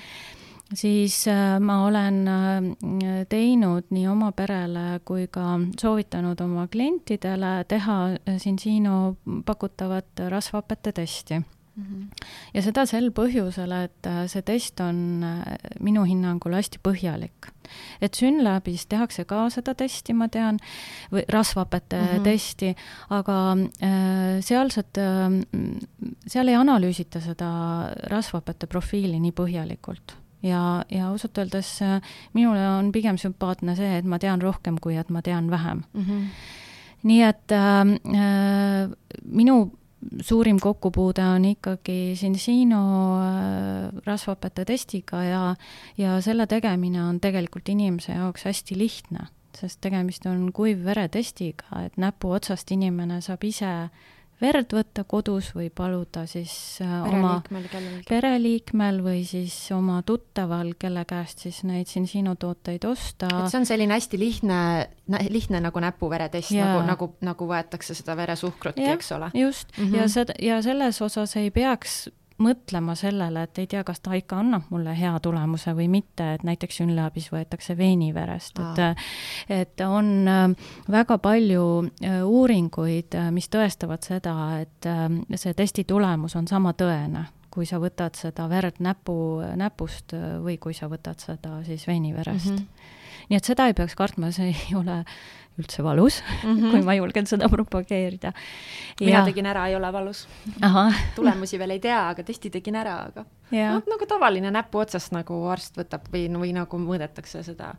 siis 0.74 1.28
äh, 1.28 1.60
ma 1.60 1.86
olen 1.86 2.28
äh, 2.28 3.26
teinud 3.30 3.90
nii 3.90 4.08
oma 4.08 4.32
perele 4.32 5.00
kui 5.06 5.28
ka 5.28 5.60
soovitanud 5.82 6.42
oma 6.42 6.68
klientidele 6.68 7.66
teha 7.68 7.98
Cincino 8.38 9.16
pakutavat 9.46 10.28
rasvhapete 10.30 10.92
testi 10.92 11.42
Mm. 11.42 11.61
Ja 12.54 12.62
seda 12.62 12.86
sel 12.86 13.12
põhjusel, 13.16 13.72
et 13.72 14.08
äh, 14.10 14.24
see 14.28 14.42
test 14.42 14.80
on 14.84 15.24
äh, 15.24 15.58
minu 15.80 16.04
hinnangul 16.08 16.54
hästi 16.58 16.82
põhjalik. 16.84 17.52
et 18.02 18.14
Synlabis 18.16 18.86
tehakse 18.92 19.26
ka 19.26 19.50
seda 19.50 19.74
testi, 19.74 20.14
ma 20.14 20.28
tean, 20.28 20.60
või 21.12 21.24
rasvhapete 21.30 21.98
mm 21.98 22.08
-hmm. 22.08 22.24
testi, 22.24 22.76
aga 23.10 23.58
äh, 23.82 24.42
sealsed 24.42 24.98
äh,, 24.98 25.30
seal 26.28 26.48
ei 26.48 26.56
analüüsita 26.56 27.20
seda 27.20 27.52
rasvhapete 28.10 28.68
profiili 28.68 29.20
nii 29.20 29.32
põhjalikult 29.32 30.22
ja, 30.44 30.86
ja 30.92 31.08
ausalt 31.10 31.38
öeldes 31.38 31.82
äh, 31.82 32.02
minule 32.34 32.64
on 32.70 32.92
pigem 32.92 33.18
sümpaatne 33.18 33.76
see, 33.78 33.98
et 34.00 34.08
ma 34.08 34.20
tean 34.20 34.42
rohkem, 34.42 34.80
kui 34.82 34.98
et 34.98 35.10
ma 35.10 35.22
tean 35.22 35.50
vähem 35.52 35.84
mm. 35.94 36.02
-hmm. 36.02 36.26
nii 37.04 37.22
et 37.24 37.52
äh, 37.52 37.82
äh, 38.16 38.90
minu 39.26 39.72
suurim 40.22 40.60
kokkupuude 40.60 41.24
on 41.36 41.46
ikkagi 41.46 42.14
Cincino 42.20 42.82
äh, 43.22 44.02
rasvhapete 44.06 44.66
testiga 44.66 45.24
ja, 45.24 45.44
ja 45.98 46.22
selle 46.22 46.48
tegemine 46.48 47.04
on 47.04 47.20
tegelikult 47.22 47.70
inimese 47.70 48.16
jaoks 48.18 48.46
hästi 48.50 48.78
lihtne, 48.78 49.28
sest 49.58 49.82
tegemist 49.82 50.26
on 50.26 50.50
kuivveretestiga, 50.54 51.86
et 51.86 51.98
näpuotsast 52.02 52.72
inimene 52.72 53.22
saab 53.22 53.44
ise 53.48 53.74
verd 54.42 54.74
võtta 54.76 55.04
kodus 55.08 55.52
või 55.56 55.70
paluda 55.74 56.26
siis 56.30 56.54
äh, 56.84 56.94
oma 57.08 57.42
pereliikmel 58.10 59.02
või 59.06 59.24
siis 59.28 59.56
oma 59.76 60.02
tuttaval, 60.08 60.74
kelle 60.80 61.06
käest 61.10 61.46
siis 61.46 61.62
neid 61.68 61.90
Cincino 61.92 62.36
tooteid 62.40 62.86
osta. 62.90 63.30
et 63.30 63.52
see 63.54 63.62
on 63.62 63.68
selline 63.70 63.98
hästi 63.98 64.20
lihtne, 64.22 64.62
lihtne 65.30 65.62
nagu 65.64 65.84
näpuveretest, 65.84 66.54
nagu, 66.58 66.82
nagu, 66.88 67.12
nagu 67.22 67.50
võetakse 67.52 67.98
seda 67.98 68.18
veresuhkrutki, 68.20 68.88
eks 68.96 69.14
ole. 69.18 69.32
just 69.34 69.70
mm, 69.78 69.84
-hmm. 69.86 70.02
ja 70.02 70.08
seda, 70.10 70.38
ja 70.42 70.62
selles 70.62 71.02
osas 71.02 71.36
ei 71.36 71.52
peaks 71.52 72.08
mõtlema 72.42 72.96
sellele, 72.98 73.46
et 73.46 73.62
ei 73.62 73.68
tea, 73.72 73.84
kas 73.88 74.02
ta 74.04 74.16
ikka 74.18 74.40
annab 74.42 74.70
mulle 74.74 74.94
hea 74.98 75.14
tulemuse 75.24 75.74
või 75.78 75.88
mitte, 75.92 76.34
et 76.36 76.46
näiteks 76.48 76.82
Synlabis 76.82 77.30
võetakse 77.34 77.78
veeniverest, 77.78 78.60
et 78.62 79.62
et 79.62 79.82
on 79.86 80.28
äh, 80.28 80.48
väga 80.92 81.18
palju 81.22 81.66
äh, 81.84 82.22
uuringuid, 82.26 83.16
äh, 83.18 83.30
mis 83.34 83.50
tõestavad 83.52 84.04
seda, 84.06 84.36
et 84.62 84.90
see 85.36 85.54
testi 85.54 85.86
tulemus 85.88 86.36
on 86.36 86.48
sama 86.48 86.74
tõene 86.74 87.28
kui 87.52 87.66
sa 87.68 87.82
võtad 87.84 88.16
seda 88.16 88.46
verd 88.48 88.80
näpu, 88.80 89.14
näpust 89.60 90.14
või 90.40 90.56
kui 90.62 90.72
sa 90.74 90.88
võtad 90.88 91.20
seda 91.20 91.58
siis 91.68 91.84
veiniverest 91.88 92.48
mm. 92.48 92.58
-hmm. 92.58 92.81
Nii 93.32 93.40
et 93.40 93.48
seda 93.48 93.70
ei 93.70 93.78
peaks 93.78 93.96
kartma, 93.96 94.34
see 94.36 94.52
ei 94.52 94.76
ole 94.82 95.02
üldse 95.60 95.84
valus 95.84 96.22
mm, 96.22 96.56
-hmm. 96.56 96.72
kui 96.72 96.82
ma 96.86 96.96
julgen 96.96 97.28
seda 97.28 97.50
propageerida. 97.52 98.32
mina 99.00 99.24
tegin 99.26 99.46
ära, 99.46 99.68
ei 99.68 99.76
ole 99.76 99.92
valus. 99.94 100.28
tulemusi 101.16 101.60
veel 101.60 101.76
ei 101.76 101.80
tea, 101.80 102.10
aga 102.10 102.24
testi 102.24 102.50
tegin 102.50 102.76
ära, 102.76 102.98
aga 103.12 103.26
no, 103.52 103.82
nagu 103.88 104.08
tavaline 104.08 104.52
näpu 104.52 104.80
otsast 104.80 105.12
nagu 105.12 105.44
arst 105.52 105.78
võtab 105.78 106.08
või, 106.14 106.28
või 106.30 106.54
nagu 106.56 106.80
mõõdetakse 106.80 107.44
seda 107.44 107.76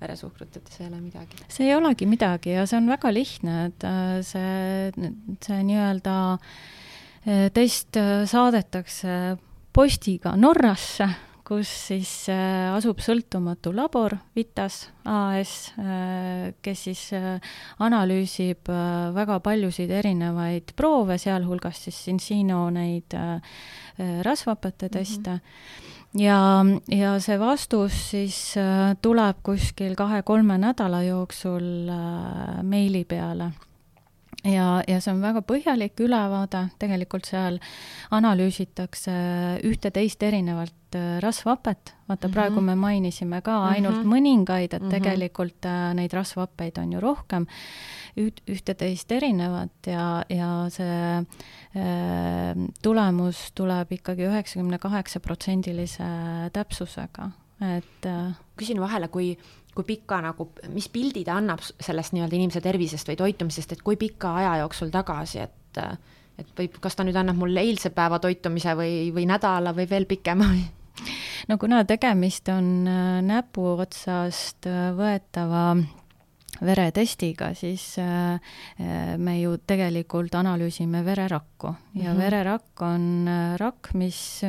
veresuhkrut, 0.00 0.56
et 0.56 0.68
see 0.68 0.84
ei 0.84 0.90
ole 0.92 1.00
midagi. 1.00 1.42
see 1.48 1.68
ei 1.68 1.74
olegi 1.74 2.06
midagi 2.06 2.56
ja 2.56 2.66
see 2.66 2.78
on 2.78 2.88
väga 2.92 3.12
lihtne, 3.14 3.58
et 3.70 3.84
äh, 3.88 4.20
see, 4.26 5.10
see 5.46 5.60
nii-öelda 5.70 6.16
äh, 6.34 7.46
test 7.54 7.96
äh, 7.96 8.24
saadetakse 8.28 9.36
postiga 9.72 10.36
Norrasse 10.36 11.08
kus 11.44 11.68
siis 11.90 12.10
äh, 12.32 12.72
asub 12.72 13.02
sõltumatu 13.04 13.74
labor, 13.76 14.16
Vitas 14.36 14.86
AS, 15.04 15.74
äh, 15.76 16.54
kes 16.64 16.84
siis 16.88 17.02
äh, 17.16 17.36
analüüsib 17.84 18.70
väga 19.14 19.38
paljusid 19.44 19.92
erinevaid 19.92 20.72
proove, 20.76 21.18
sealhulgas 21.20 21.82
siis 21.84 22.00
Cincino 22.06 22.64
neid 22.72 23.14
rasvhapete 24.24 24.88
teste 24.88 25.30
mm. 25.30 25.40
-hmm. 25.40 26.22
ja, 26.22 26.38
ja 26.88 27.12
see 27.20 27.38
vastus 27.38 28.10
siis 28.10 28.54
tuleb 29.02 29.36
kuskil 29.42 29.94
kahe-kolme 29.94 30.58
nädala 30.58 31.02
jooksul 31.02 31.92
meili 32.62 33.04
peale 33.04 33.52
ja, 34.42 34.82
ja 34.88 35.00
see 35.00 35.12
on 35.14 35.22
väga 35.22 35.42
põhjalik 35.46 36.00
ülevaade, 36.04 36.66
tegelikult 36.82 37.28
seal 37.28 37.58
analüüsitakse 38.14 39.14
ühte-teist 39.66 40.22
erinevalt 40.26 40.98
äh, 40.98 41.18
rasvhapet, 41.24 41.94
vaata 42.08 42.28
mm 42.28 42.30
-hmm. 42.30 42.34
praegu 42.34 42.60
me 42.60 42.74
mainisime 42.74 43.40
ka 43.42 43.58
ainult 43.68 43.96
mm 43.96 44.02
-hmm. 44.02 44.14
mõningaid, 44.14 44.74
et 44.74 44.82
mm 44.82 44.86
-hmm. 44.86 44.90
tegelikult 44.90 45.66
äh, 45.66 45.94
neid 45.94 46.12
rasvhappeid 46.12 46.78
on 46.78 46.92
ju 46.92 47.00
rohkem, 47.00 47.46
üht, 48.16 48.42
ühte-teist 48.46 49.12
erinevat 49.12 49.86
ja, 49.86 50.24
ja 50.28 50.66
see 50.68 51.18
äh, 51.18 52.68
tulemus 52.82 53.52
tuleb 53.54 53.92
ikkagi 53.92 54.22
üheksakümne 54.22 54.78
kaheksa 54.78 55.20
protsendilise 55.20 56.04
täpsusega, 56.52 57.30
et 57.60 58.06
äh, 58.06 58.32
küsin 58.56 58.80
vahele, 58.80 59.08
kui 59.08 59.34
kui 59.74 59.84
pika 59.84 60.20
nagu, 60.22 60.52
mis 60.70 60.86
pildi 60.88 61.24
ta 61.26 61.34
annab 61.40 61.58
sellest 61.62 62.14
nii-öelda 62.14 62.36
inimese 62.36 62.60
tervisest 62.62 63.08
või 63.10 63.16
toitumisest, 63.18 63.72
et 63.74 63.82
kui 63.82 63.96
pika 63.98 64.36
aja 64.38 64.56
jooksul 64.62 64.92
tagasi, 64.94 65.40
et 65.40 65.80
et 66.38 66.50
võib, 66.58 66.78
kas 66.82 66.94
ta 66.94 67.04
nüüd 67.06 67.16
annab 67.18 67.38
mulle 67.38 67.62
eilse 67.62 67.90
päeva 67.94 68.20
toitumise 68.22 68.74
või, 68.78 69.10
või 69.14 69.26
nädala 69.26 69.74
või 69.74 69.86
veel 69.90 70.06
pikema 70.06 70.46
no 71.48 71.58
kuna 71.58 71.84
tegemist 71.88 72.48
on 72.52 72.88
äh, 72.88 73.18
näpuotsast 73.24 74.68
äh, 74.70 74.88
võetava 74.96 75.66
veretestiga, 76.64 77.50
siis 77.58 77.96
äh, 77.98 78.38
me 79.18 79.38
ju 79.40 79.56
tegelikult 79.66 80.34
analüüsime 80.38 81.02
vererakku 81.04 81.66
ja 81.66 81.74
mm 81.74 82.00
-hmm. 82.06 82.18
vererakk 82.18 82.82
on 82.82 83.28
rakk, 83.58 83.94
mis, 83.94 84.40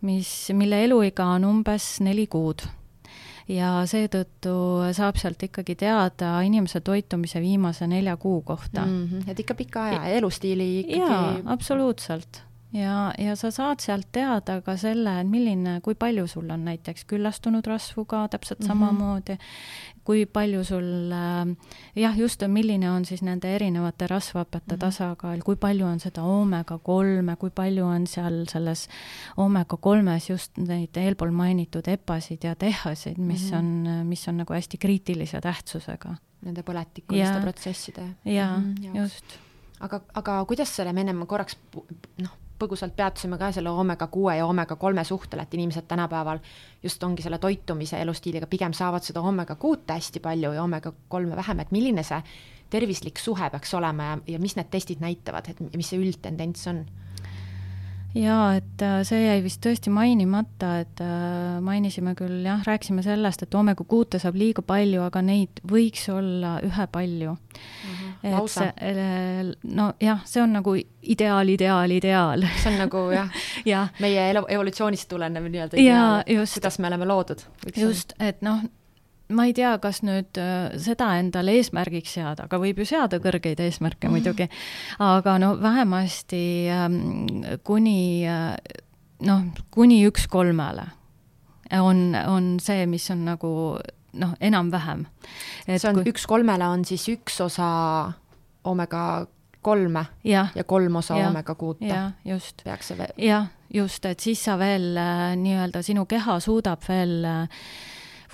mis, 0.00 0.50
mille 0.52 0.84
eluiga 0.84 1.26
on 1.36 1.44
umbes 1.44 2.00
neli 2.00 2.26
kuud 2.26 2.66
ja 3.48 3.70
seetõttu 3.86 4.56
saab 4.96 5.18
sealt 5.20 5.42
ikkagi 5.46 5.76
teada 5.78 6.32
inimese 6.46 6.80
toitumise 6.84 7.40
viimase 7.40 7.86
nelja 7.86 8.16
kuu 8.16 8.40
kohta 8.42 8.86
mm. 8.86 9.04
-hmm. 9.06 9.30
et 9.30 9.40
ikka 9.40 9.54
pika 9.54 9.84
aja, 9.84 10.04
elustiili 10.18 10.80
ikkagi. 10.80 10.98
jaa, 11.00 11.36
absoluutselt 11.44 12.42
ja, 12.72 13.12
ja 13.18 13.36
sa 13.36 13.50
saad 13.54 13.80
sealt 13.84 14.08
teada 14.12 14.58
ka 14.64 14.76
selle, 14.80 15.20
et 15.20 15.28
milline, 15.30 15.78
kui 15.84 15.94
palju 15.98 16.26
sul 16.30 16.50
on 16.50 16.64
näiteks 16.66 17.06
küllastunud 17.10 17.66
rasvu 17.66 18.04
ka 18.04 18.26
täpselt 18.28 18.60
mm 18.60 18.64
-hmm. 18.64 18.68
samamoodi, 18.68 19.38
kui 20.04 20.26
palju 20.26 20.64
sul 20.64 21.12
äh, 21.12 21.56
jah, 21.96 22.18
just, 22.18 22.42
milline 22.48 22.90
on 22.90 23.04
siis 23.04 23.22
nende 23.22 23.54
erinevate 23.54 24.06
rasvhapete 24.06 24.74
mm 24.74 24.76
-hmm. 24.76 24.80
tasakaal, 24.80 25.42
kui 25.44 25.56
palju 25.56 25.86
on 25.86 26.00
seda 26.00 26.22
oomega 26.22 26.78
kolme, 26.78 27.36
kui 27.36 27.50
palju 27.50 27.84
on 27.84 28.06
seal 28.06 28.44
selles 28.48 28.88
oomega 29.36 29.76
kolmes 29.76 30.30
just 30.30 30.58
neid 30.58 30.96
eelpool 30.96 31.30
mainitud 31.30 31.88
epasid 31.88 32.44
ja 32.44 32.54
tehasid, 32.54 33.18
mis 33.18 33.52
mm 33.52 33.58
-hmm. 33.58 33.98
on, 33.98 34.06
mis 34.06 34.28
on 34.28 34.36
nagu 34.36 34.52
hästi 34.52 34.78
kriitilise 34.78 35.40
tähtsusega. 35.40 36.14
Nende 36.42 36.62
põletikuliste 36.62 37.40
protsesside. 37.40 38.02
jaa 38.24 38.58
mm, 38.58 38.74
-hmm, 38.74 38.96
just 38.96 39.24
aga, 39.80 40.00
aga 40.14 40.44
kuidas 40.44 40.76
selle, 40.76 40.92
me 40.92 41.00
ennem 41.00 41.26
korraks 41.26 41.56
noh, 42.22 42.30
põgusalt 42.58 42.96
peatusime 42.96 43.38
ka 43.38 43.52
selle 43.52 43.70
oomega 43.70 44.06
kuue 44.12 44.36
ja 44.36 44.46
oomega 44.46 44.76
kolme 44.76 45.04
suhtel, 45.04 45.42
et 45.42 45.54
inimesed 45.54 45.86
tänapäeval 45.88 46.38
just 46.82 47.02
ongi 47.04 47.22
selle 47.22 47.38
toitumise 47.38 48.00
elustiiliga 48.00 48.46
pigem 48.46 48.72
saavad 48.72 49.04
seda 49.04 49.20
oomega 49.20 49.54
kuute 49.54 49.96
hästi 49.96 50.20
palju 50.20 50.52
ja 50.52 50.62
oomega 50.62 50.92
kolme 51.08 51.36
vähem, 51.36 51.60
et 51.60 51.70
milline 51.70 52.02
see 52.06 52.22
tervislik 52.70 53.18
suhe 53.18 53.50
peaks 53.50 53.74
olema 53.74 54.10
ja, 54.10 54.18
ja 54.34 54.38
mis 54.42 54.56
need 54.56 54.70
testid 54.70 55.02
näitavad, 55.02 55.50
et 55.50 55.76
mis 55.76 55.90
see 55.92 56.00
üldtendents 56.02 56.66
on? 56.72 56.84
jaa, 58.16 58.56
et 58.56 58.82
äh, 58.84 59.00
see 59.06 59.20
jäi 59.20 59.40
vist 59.44 59.60
tõesti 59.64 59.92
mainimata, 59.92 60.72
et 60.84 61.02
äh, 61.04 61.58
mainisime 61.64 62.14
küll 62.18 62.46
jah, 62.46 62.62
rääkisime 62.66 63.04
sellest, 63.04 63.44
et 63.44 63.56
oomega 63.58 63.84
kuute 63.88 64.20
saab 64.22 64.38
liiga 64.40 64.64
palju, 64.66 65.02
aga 65.04 65.22
neid 65.24 65.60
võiks 65.68 66.06
olla 66.12 66.56
ühepalju 66.64 67.34
mm. 67.36 67.92
-hmm. 67.92 68.05
Et 68.26 68.52
see, 68.52 68.70
äh, 68.90 69.52
nojah, 69.62 70.24
see 70.28 70.42
on 70.42 70.56
nagu 70.58 70.76
ideaal, 70.76 71.52
ideaal, 71.52 71.92
ideaal. 71.94 72.46
see 72.62 72.72
on 72.72 72.80
nagu 72.84 73.04
jah 73.14 73.44
ja. 73.72 73.86
meie 74.02 74.30
evolutsioonist 74.32 75.08
tulenev 75.10 75.46
nii-öelda 75.50 75.80
ideaal, 75.80 76.24
kuidas 76.26 76.80
me 76.82 76.90
oleme 76.90 77.08
loodud. 77.08 77.46
just, 77.76 78.16
et 78.20 78.42
noh, 78.46 78.64
ma 79.34 79.46
ei 79.48 79.54
tea, 79.56 79.72
kas 79.82 80.02
nüüd 80.06 80.38
äh, 80.40 80.74
seda 80.82 81.12
endale 81.20 81.56
eesmärgiks 81.58 82.16
seada, 82.18 82.46
aga 82.46 82.60
võib 82.62 82.82
ju 82.82 82.88
seada 82.88 83.20
kõrgeid 83.22 83.60
eesmärke 83.64 84.10
muidugi, 84.12 84.48
aga 85.02 85.38
no 85.42 85.54
vähemasti 85.62 86.42
ähm, 86.72 87.42
kuni 87.66 88.26
äh, 88.30 88.54
noh, 89.26 89.48
kuni 89.74 90.02
üks 90.08 90.28
kolmele 90.30 90.90
on, 91.80 92.14
on 92.26 92.56
see, 92.62 92.86
mis 92.86 93.08
on 93.10 93.24
nagu 93.26 93.50
noh, 94.16 94.34
enam-vähem. 94.40 95.06
see 95.66 95.88
on 95.88 96.00
kui... 96.00 96.12
üks 96.12 96.26
kolmele 96.28 96.68
on 96.68 96.84
siis 96.88 97.06
üks 97.12 97.40
osa 97.44 97.68
omega 98.64 99.26
kolme 99.66 100.04
ja, 100.24 100.46
ja 100.54 100.64
kolm 100.64 101.00
osa 101.02 101.18
ja, 101.18 101.30
omega 101.30 101.54
kuute. 101.54 101.98
just. 102.24 102.62
peaks 102.64 102.92
see 102.92 102.98
veel. 102.98 103.14
jah, 103.18 103.50
just, 103.74 104.04
et 104.06 104.22
siis 104.22 104.42
sa 104.46 104.58
veel 104.60 104.94
äh, 105.00 105.28
nii-öelda, 105.40 105.82
sinu 105.86 106.06
keha 106.06 106.38
suudab 106.42 106.84
veel 106.88 107.18
äh, 107.26 107.68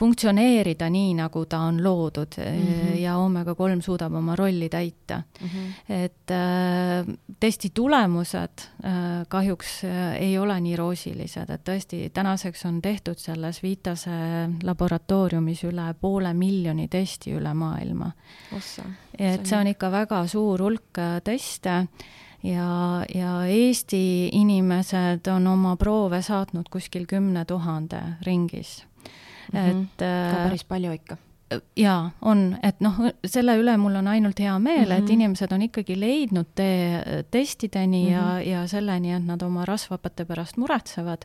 funktsioneerida 0.02 0.88
nii, 0.90 1.12
nagu 1.14 1.44
ta 1.46 1.60
on 1.68 1.78
loodud 1.84 2.38
mm 2.38 2.62
-hmm. 2.62 2.94
ja 2.98 3.16
oomega 3.18 3.54
kolm 3.54 3.80
suudab 3.82 4.14
oma 4.18 4.36
rolli 4.36 4.68
täita 4.68 5.22
mm. 5.40 5.48
-hmm. 5.48 5.94
et 5.94 6.30
äh, 6.30 7.14
testi 7.40 7.70
tulemused 7.74 8.66
äh, 8.84 8.92
kahjuks 9.28 9.84
äh, 9.84 10.16
ei 10.20 10.38
ole 10.38 10.60
nii 10.60 10.76
roosilised, 10.76 11.50
et 11.50 11.68
tõesti, 11.68 12.10
tänaseks 12.14 12.66
on 12.66 12.82
tehtud 12.82 13.18
selles 13.18 13.62
Vitase 13.62 14.10
laboratooriumis 14.62 15.64
üle 15.64 15.94
poole 16.00 16.34
miljoni 16.34 16.88
testi 16.88 17.34
üle 17.38 17.54
maailma. 17.54 18.10
et 19.18 19.46
see 19.46 19.58
on 19.58 19.66
ikka 19.66 19.90
väga 19.90 20.26
suur 20.26 20.62
hulk 20.62 20.98
äh, 20.98 21.20
teste 21.24 21.86
ja, 22.42 23.04
ja 23.14 23.44
Eesti 23.46 24.28
inimesed 24.32 25.26
on 25.26 25.46
oma 25.46 25.76
proove 25.76 26.22
saatnud 26.22 26.68
kuskil 26.70 27.06
kümne 27.06 27.44
tuhande 27.44 28.02
ringis 28.26 28.82
-hmm. 29.52 29.82
et 29.82 29.98
ka 29.98 30.38
äh, 30.38 30.44
päris 30.48 30.64
palju 30.64 30.92
ikka 30.92 31.16
jaa, 31.76 32.10
on, 32.22 32.44
et 32.62 32.80
noh, 32.84 32.98
selle 33.28 33.56
üle 33.60 33.74
mul 33.80 33.96
on 34.00 34.08
ainult 34.12 34.40
hea 34.40 34.54
meel 34.58 34.86
mm, 34.86 34.90
-hmm. 34.90 34.98
et 34.98 35.04
mhm. 35.04 35.12
inimesed 35.12 35.52
on 35.52 35.62
ikkagi 35.62 36.00
leidnud 36.00 36.46
tee 36.54 37.24
testideni 37.30 38.04
mm 38.04 38.08
-hmm. 38.08 38.12
ja, 38.12 38.22
mhm. 38.22 38.50
ja 38.50 38.66
selleni, 38.66 39.12
et 39.12 39.26
nad 39.26 39.42
oma 39.42 39.64
rasvhapete 39.64 40.24
pärast 40.24 40.56
muretsevad. 40.56 41.24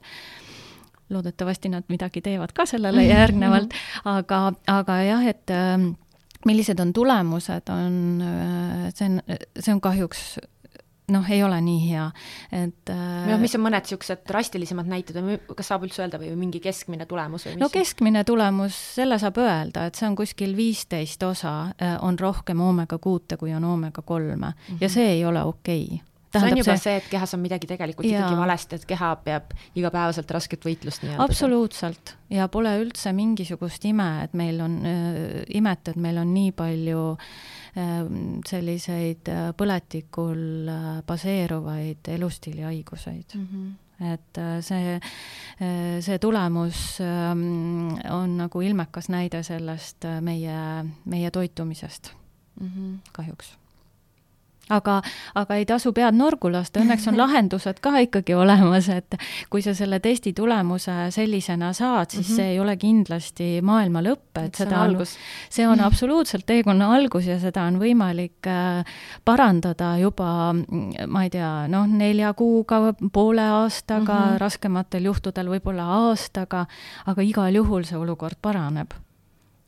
loodetavasti 1.10 1.70
nad 1.70 1.84
midagi 1.88 2.22
teevad 2.22 2.52
ka 2.54 2.66
sellele 2.66 3.04
järgnevalt, 3.16 3.74
aga, 4.06 4.54
aga 4.68 4.94
jah, 5.02 5.28
et 5.28 5.50
ähm, 5.50 5.92
millised 6.46 6.80
on 6.80 6.94
tulemused, 6.94 7.70
on, 7.70 8.22
äh, 8.22 8.92
see 8.94 9.06
on, 9.06 9.22
see 9.60 9.74
on 9.74 9.82
kahjuks 9.82 10.40
noh, 11.12 11.28
ei 11.32 11.44
ole 11.44 11.60
nii 11.64 11.84
hea, 11.88 12.06
et 12.52 12.92
äh, 12.92 13.28
noh, 13.30 13.40
mis 13.40 13.56
on 13.56 13.64
mõned 13.64 13.86
niisugused 13.86 14.26
drastilisemad 14.28 14.90
näited 14.92 15.20
või 15.24 15.38
kas 15.56 15.70
saab 15.72 15.86
üldse 15.88 16.04
öelda 16.04 16.20
või 16.20 16.34
mingi 16.40 16.60
keskmine 16.64 17.08
tulemus 17.08 17.48
või 17.48 17.56
mis? 17.56 17.62
no 17.64 17.70
keskmine 17.72 18.26
tulemus, 18.28 18.76
selle 18.98 19.20
saab 19.22 19.40
öelda, 19.40 19.88
et 19.88 20.00
see 20.00 20.10
on 20.10 20.18
kuskil 20.20 20.58
viisteist 20.58 21.24
osa 21.24 21.56
äh, 21.80 21.96
on 22.04 22.20
rohkem 22.20 22.60
oomega 22.64 23.00
kuute, 23.00 23.40
kui 23.40 23.56
on 23.56 23.64
oomega 23.64 24.04
kolme 24.04 24.36
mm 24.36 24.52
-hmm. 24.52 24.84
ja 24.84 24.90
see 24.92 25.08
ei 25.16 25.26
ole 25.26 25.44
okei 25.44 25.86
okay 25.86 26.04
see 26.38 26.52
on 26.52 26.58
juba 26.58 26.76
see, 26.78 26.96
et 27.00 27.06
kehas 27.10 27.34
on 27.34 27.40
midagi 27.40 27.68
tegelikult 27.68 28.06
ja. 28.06 28.20
ikkagi 28.20 28.38
valesti, 28.38 28.76
et 28.76 28.86
keha 28.86 29.16
peab 29.24 29.54
igapäevaselt 29.76 30.32
rasket 30.32 30.66
võitlust 30.66 31.04
nii-öelda. 31.04 31.24
absoluutselt 31.24 32.18
ja 32.30 32.48
pole 32.48 32.74
üldse 32.82 33.14
mingisugust 33.14 33.86
ime, 33.86 34.10
et 34.24 34.34
meil 34.34 34.60
on 34.62 34.82
äh,, 34.86 35.46
imet, 35.48 35.88
et 35.88 35.96
meil 35.96 36.18
on 36.18 36.34
nii 36.34 36.52
palju 36.52 37.14
äh, 37.16 37.32
selliseid 38.48 39.30
äh, 39.30 39.52
põletikul 39.58 40.70
äh, 40.72 40.88
baseeruvaid 41.06 42.08
elustiilihaiguseid 42.08 43.36
mm. 43.36 43.48
-hmm. 43.52 44.14
et 44.14 44.38
äh, 44.38 44.62
see, 44.62 45.00
see 46.02 46.20
tulemus 46.20 47.00
ähm, 47.02 47.94
on 48.10 48.38
nagu 48.38 48.62
ilmekas 48.62 49.10
näide 49.10 49.44
sellest 49.44 50.06
meie, 50.22 50.58
meie 51.06 51.32
toitumisest 51.32 52.14
mm 52.60 52.68
-hmm. 52.68 53.00
kahjuks 53.12 53.58
aga, 54.70 55.02
aga 55.36 55.58
ei 55.60 55.66
tasu 55.66 55.94
pead 55.96 56.16
norgu 56.18 56.52
lasta, 56.52 56.82
õnneks 56.84 57.08
on 57.12 57.18
lahendused 57.22 57.80
ka 57.84 57.98
ikkagi 58.06 58.36
olemas, 58.38 58.90
et 58.94 59.18
kui 59.52 59.64
sa 59.66 59.74
selle 59.78 60.00
testi 60.04 60.34
tulemuse 60.38 61.10
sellisena 61.14 61.74
saad, 61.74 62.12
siis 62.12 62.28
mm 62.28 62.32
-hmm. 62.32 62.36
see 62.36 62.52
ei 62.52 62.60
ole 62.60 62.78
kindlasti 62.78 63.50
maailma 63.62 64.02
lõpp, 64.04 64.42
et 64.44 64.56
seda 64.56 64.82
on, 64.82 64.98
see 65.50 65.68
on 65.68 65.80
absoluutselt 65.90 66.46
teekonna 66.46 66.94
algus 66.96 67.28
ja 67.28 67.40
seda 67.40 67.64
on 67.64 67.80
võimalik 67.80 68.48
äh, 68.48 68.86
parandada 69.26 69.98
juba, 69.98 70.54
ma 71.08 71.24
ei 71.24 71.30
tea, 71.30 71.68
noh, 71.68 71.88
nelja 71.88 72.34
kuuga, 72.34 72.94
poole 73.14 73.42
aastaga 73.42 74.14
mm, 74.14 74.30
-hmm. 74.32 74.38
raskematel 74.38 75.04
juhtudel 75.04 75.48
võib-olla 75.48 75.84
aastaga, 75.84 76.66
aga 77.06 77.22
igal 77.22 77.56
juhul 77.56 77.84
see 77.84 77.98
olukord 77.98 78.38
paraneb 78.42 78.94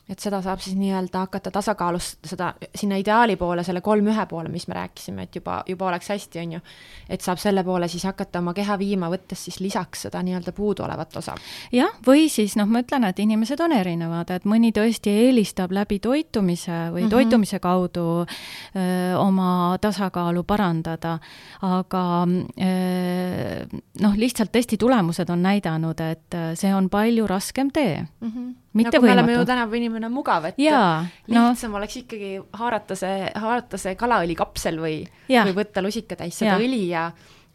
et 0.10 0.20
seda 0.20 0.40
saab 0.42 0.62
siis 0.64 0.74
nii-öelda 0.80 1.22
hakata 1.28 1.52
tasakaalust 1.54 2.26
seda 2.32 2.50
sinna 2.76 2.98
ideaali 2.98 3.36
poole, 3.38 3.64
selle 3.66 3.82
kolm-ühe 3.86 4.26
poole, 4.30 4.50
mis 4.50 4.66
me 4.68 4.78
rääkisime, 4.80 5.28
et 5.28 5.36
juba, 5.38 5.60
juba 5.70 5.90
oleks 5.92 6.10
hästi, 6.10 6.40
on 6.42 6.56
ju. 6.58 6.62
et 7.10 7.22
saab 7.22 7.42
selle 7.42 7.64
poole 7.64 7.88
siis 7.92 8.06
hakata 8.10 8.42
oma 8.42 8.54
keha 8.58 8.78
viima, 8.82 9.10
võttes 9.14 9.44
siis 9.46 9.60
lisaks 9.62 10.08
seda 10.08 10.24
nii-öelda 10.26 10.54
puuduolevat 10.58 11.18
osa. 11.22 11.36
jah, 11.76 11.94
või 12.06 12.26
siis 12.34 12.56
noh, 12.58 12.70
ma 12.70 12.82
ütlen, 12.82 13.06
et 13.06 13.22
inimesed 13.22 13.62
on 13.62 13.76
erinevad, 13.78 14.34
et 14.34 14.48
mõni 14.50 14.72
tõesti 14.76 15.14
eelistab 15.28 15.74
läbi 15.78 16.00
toitumise 16.00 16.72
või 16.90 17.04
mm 17.04 17.06
-hmm. 17.06 17.10
toitumise 17.14 17.60
kaudu 17.60 18.08
öö, 18.24 19.18
oma 19.18 19.78
tasakaalu 19.82 20.44
parandada, 20.44 21.20
aga 21.62 22.06
öö, 22.26 23.66
noh, 24.02 24.18
lihtsalt 24.18 24.52
testi 24.52 24.78
tulemused 24.78 25.30
on 25.30 25.42
näidanud, 25.44 26.02
et 26.02 26.40
see 26.56 26.74
on 26.74 26.90
palju 26.90 27.28
raskem 27.28 27.70
tee 27.72 28.08
mm. 28.22 28.32
-hmm 28.32 28.69
mitte 28.80 28.98
nagu 28.98 29.06
võimatu. 29.06 29.16
me 29.16 29.22
oleme 29.22 29.36
ju 29.38 29.48
tänapäeva 29.50 29.80
inimene 29.80 30.12
mugav, 30.14 30.48
et 30.50 30.62
Jaa, 30.62 31.04
lihtsam 31.28 31.74
no. 31.74 31.80
oleks 31.80 32.00
ikkagi 32.02 32.32
haarata 32.62 32.98
see, 33.00 33.28
haarata 33.44 33.82
see 33.82 33.98
kalaõlikapsel 34.00 34.80
või, 34.82 35.02
või 35.30 35.58
võtta 35.58 35.84
lusikatäis 35.86 36.40
seda 36.42 36.56
ja. 36.56 36.62
õli 36.62 36.82
ja 36.90 37.10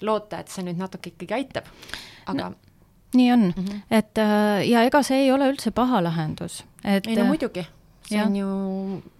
loota, 0.04 0.42
et 0.42 0.52
see 0.52 0.66
nüüd 0.66 0.80
natuke 0.80 1.12
ikkagi 1.14 1.36
aitab, 1.38 1.70
aga 2.26 2.50
no, 2.50 2.52
nii 3.14 3.30
on 3.32 3.46
mm, 3.48 3.64
-hmm. 3.64 3.82
et 3.90 4.18
äh, 4.18 4.68
ja 4.68 4.84
ega 4.88 5.02
see 5.06 5.24
ei 5.24 5.32
ole 5.32 5.48
üldse 5.52 5.70
paha 5.74 6.02
lahendus, 6.04 6.62
et 6.84 7.06
ei 7.06 7.16
no 7.16 7.28
muidugi, 7.30 7.66
see 8.08 8.22
on 8.22 8.36
ju, 8.36 8.52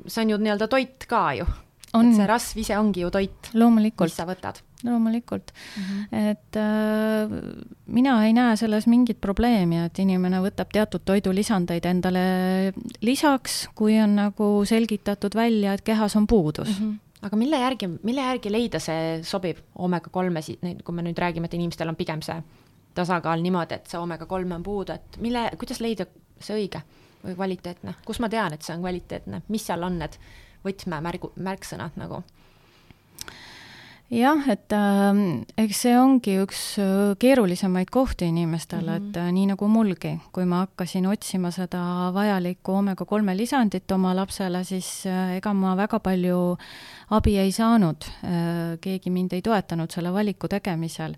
see 0.07 0.27
on 0.27 0.35
ju 0.35 0.41
nii-öelda 0.45 0.69
toit 0.69 1.09
ka 1.09 1.27
ju. 1.41 1.49
et 1.95 2.15
see 2.17 2.27
rasv 2.27 2.59
ise 2.59 2.79
ongi 2.79 3.07
ju 3.07 3.11
toit, 3.11 3.53
mis 3.55 4.17
sa 4.17 4.27
võtad 4.29 4.61
loomulikult 4.85 5.53
mm. 5.53 5.83
-hmm. 5.83 6.31
et 6.31 6.57
äh, 6.57 7.31
mina 7.87 8.17
ei 8.27 8.33
näe 8.33 8.57
selles 8.57 8.87
mingit 8.87 9.21
probleemi, 9.21 9.81
et 9.85 9.99
inimene 9.99 10.41
võtab 10.45 10.73
teatud 10.73 11.05
toidulisandeid 11.05 11.85
endale 11.85 12.27
lisaks, 13.01 13.69
kui 13.75 14.01
on 14.01 14.17
nagu 14.17 14.51
selgitatud 14.65 15.35
välja, 15.35 15.75
et 15.75 15.83
kehas 15.83 16.17
on 16.17 16.27
puudus 16.27 16.81
mm. 16.81 16.85
-hmm 16.85 17.01
aga 17.25 17.37
mille 17.37 17.57
järgi, 17.57 17.89
mille 18.03 18.21
järgi 18.21 18.53
leida 18.53 18.79
see 18.79 19.23
sobib 19.23 19.57
oomega 19.79 20.11
kolme, 20.13 20.41
kui 20.85 20.95
me 20.95 21.03
nüüd 21.03 21.19
räägime, 21.19 21.49
et 21.49 21.55
inimestel 21.55 21.89
on 21.89 21.97
pigem 21.97 22.21
see 22.23 22.37
tasakaal 22.95 23.43
niimoodi, 23.43 23.75
et 23.75 23.87
see 23.91 23.99
oomega 23.99 24.27
kolm 24.27 24.53
on 24.53 24.63
puudu, 24.63 24.93
et 24.93 25.19
mille, 25.25 25.47
kuidas 25.59 25.81
leida 25.81 26.07
see 26.41 26.59
õige 26.59 26.83
või 27.25 27.35
kvaliteetne, 27.35 27.95
kus 28.05 28.21
ma 28.21 28.29
tean, 28.29 28.53
et 28.53 28.63
see 28.63 28.77
on 28.77 28.85
kvaliteetne, 28.85 29.43
mis 29.49 29.67
seal 29.67 29.83
on 29.87 29.99
need 30.03 30.19
võtmemärgu, 30.67 31.33
märksõnad 31.37 31.97
nagu? 32.01 32.23
Jah, 34.15 34.45
et 34.51 34.73
äh, 34.75 35.21
eks 35.65 35.81
see 35.85 35.95
ongi 35.99 36.37
üks 36.43 36.61
äh, 36.83 37.15
keerulisemaid 37.21 37.91
kohti 37.95 38.29
inimestele 38.31 38.99
mm, 38.99 39.05
-hmm. 39.05 39.11
et 39.11 39.17
äh, 39.17 39.33
nii 39.33 39.47
nagu 39.53 39.69
mulgi, 39.69 40.15
kui 40.33 40.45
ma 40.45 40.65
hakkasin 40.65 41.07
otsima 41.07 41.51
seda 41.51 42.11
vajalikku 42.15 42.73
oomega 42.73 43.05
kolme 43.05 43.37
lisandit 43.37 43.91
oma 43.93 44.15
lapsele, 44.17 44.65
siis 44.65 45.07
äh, 45.07 45.37
ega 45.37 45.53
ma 45.55 45.77
väga 45.77 46.01
palju 46.01 46.57
abi 47.11 47.39
ei 47.39 47.53
saanud 47.53 48.05
äh,. 48.25 48.79
keegi 48.81 49.11
mind 49.11 49.33
ei 49.33 49.43
toetanud 49.43 49.91
selle 49.91 50.13
valiku 50.13 50.49
tegemisel 50.49 51.15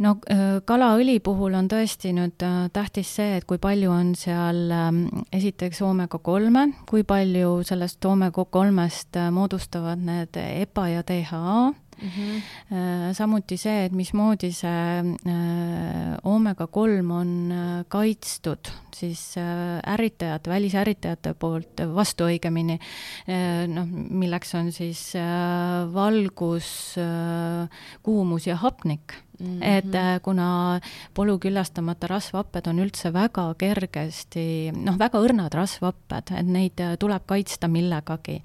no 0.00 0.16
äh, 0.32 0.60
kalaõli 0.66 1.18
puhul 1.24 1.56
on 1.58 1.68
tõesti 1.70 2.14
nüüd 2.16 2.40
äh, 2.44 2.64
tähtis 2.74 3.12
see, 3.18 3.36
et 3.38 3.46
kui 3.48 3.60
palju 3.62 3.92
on 3.92 4.14
seal 4.18 4.70
ähm, 4.72 5.04
esiteks 5.34 5.82
oomega 5.86 6.20
kolme, 6.24 6.70
kui 6.88 7.04
palju 7.04 7.60
sellest 7.68 8.04
oomega 8.08 8.46
kolmest 8.48 9.20
äh, 9.20 9.30
moodustavad 9.34 10.00
need 10.00 10.40
EPA 10.40 10.88
ja 10.94 11.04
DHA 11.06 11.68
mm. 11.70 12.08
-hmm. 12.08 13.12
samuti 13.12 13.56
see, 13.56 13.84
et 13.84 13.92
mismoodi 13.92 14.52
see 14.52 15.02
oomega 16.24 16.66
kolm 16.66 17.10
on 17.10 17.32
kaitstud 17.88 18.70
siis 18.94 19.34
ärritajad, 19.86 20.48
välisärritajate 20.48 21.34
poolt, 21.34 21.80
vastu 21.94 22.24
õigemini, 22.24 22.78
noh, 23.68 23.86
milleks 24.10 24.54
on 24.54 24.72
siis 24.72 25.12
valgus, 25.92 26.96
kuumus 28.02 28.46
ja 28.46 28.56
hapnik 28.56 29.14
Mm 29.40 29.46
-hmm. 29.46 29.78
et 29.78 29.94
äh, 29.94 30.20
kuna 30.22 30.80
polüküllastamata 31.14 32.06
rasvhapped 32.06 32.66
on 32.66 32.78
üldse 32.78 33.12
väga 33.12 33.54
kergesti, 33.58 34.72
noh, 34.76 34.98
väga 34.98 35.18
õrnad 35.18 35.54
rasvhapped, 35.54 36.32
et 36.36 36.46
neid 36.46 36.80
äh, 36.80 36.96
tuleb 36.98 37.22
kaitsta 37.26 37.68
millegagi, 37.68 38.42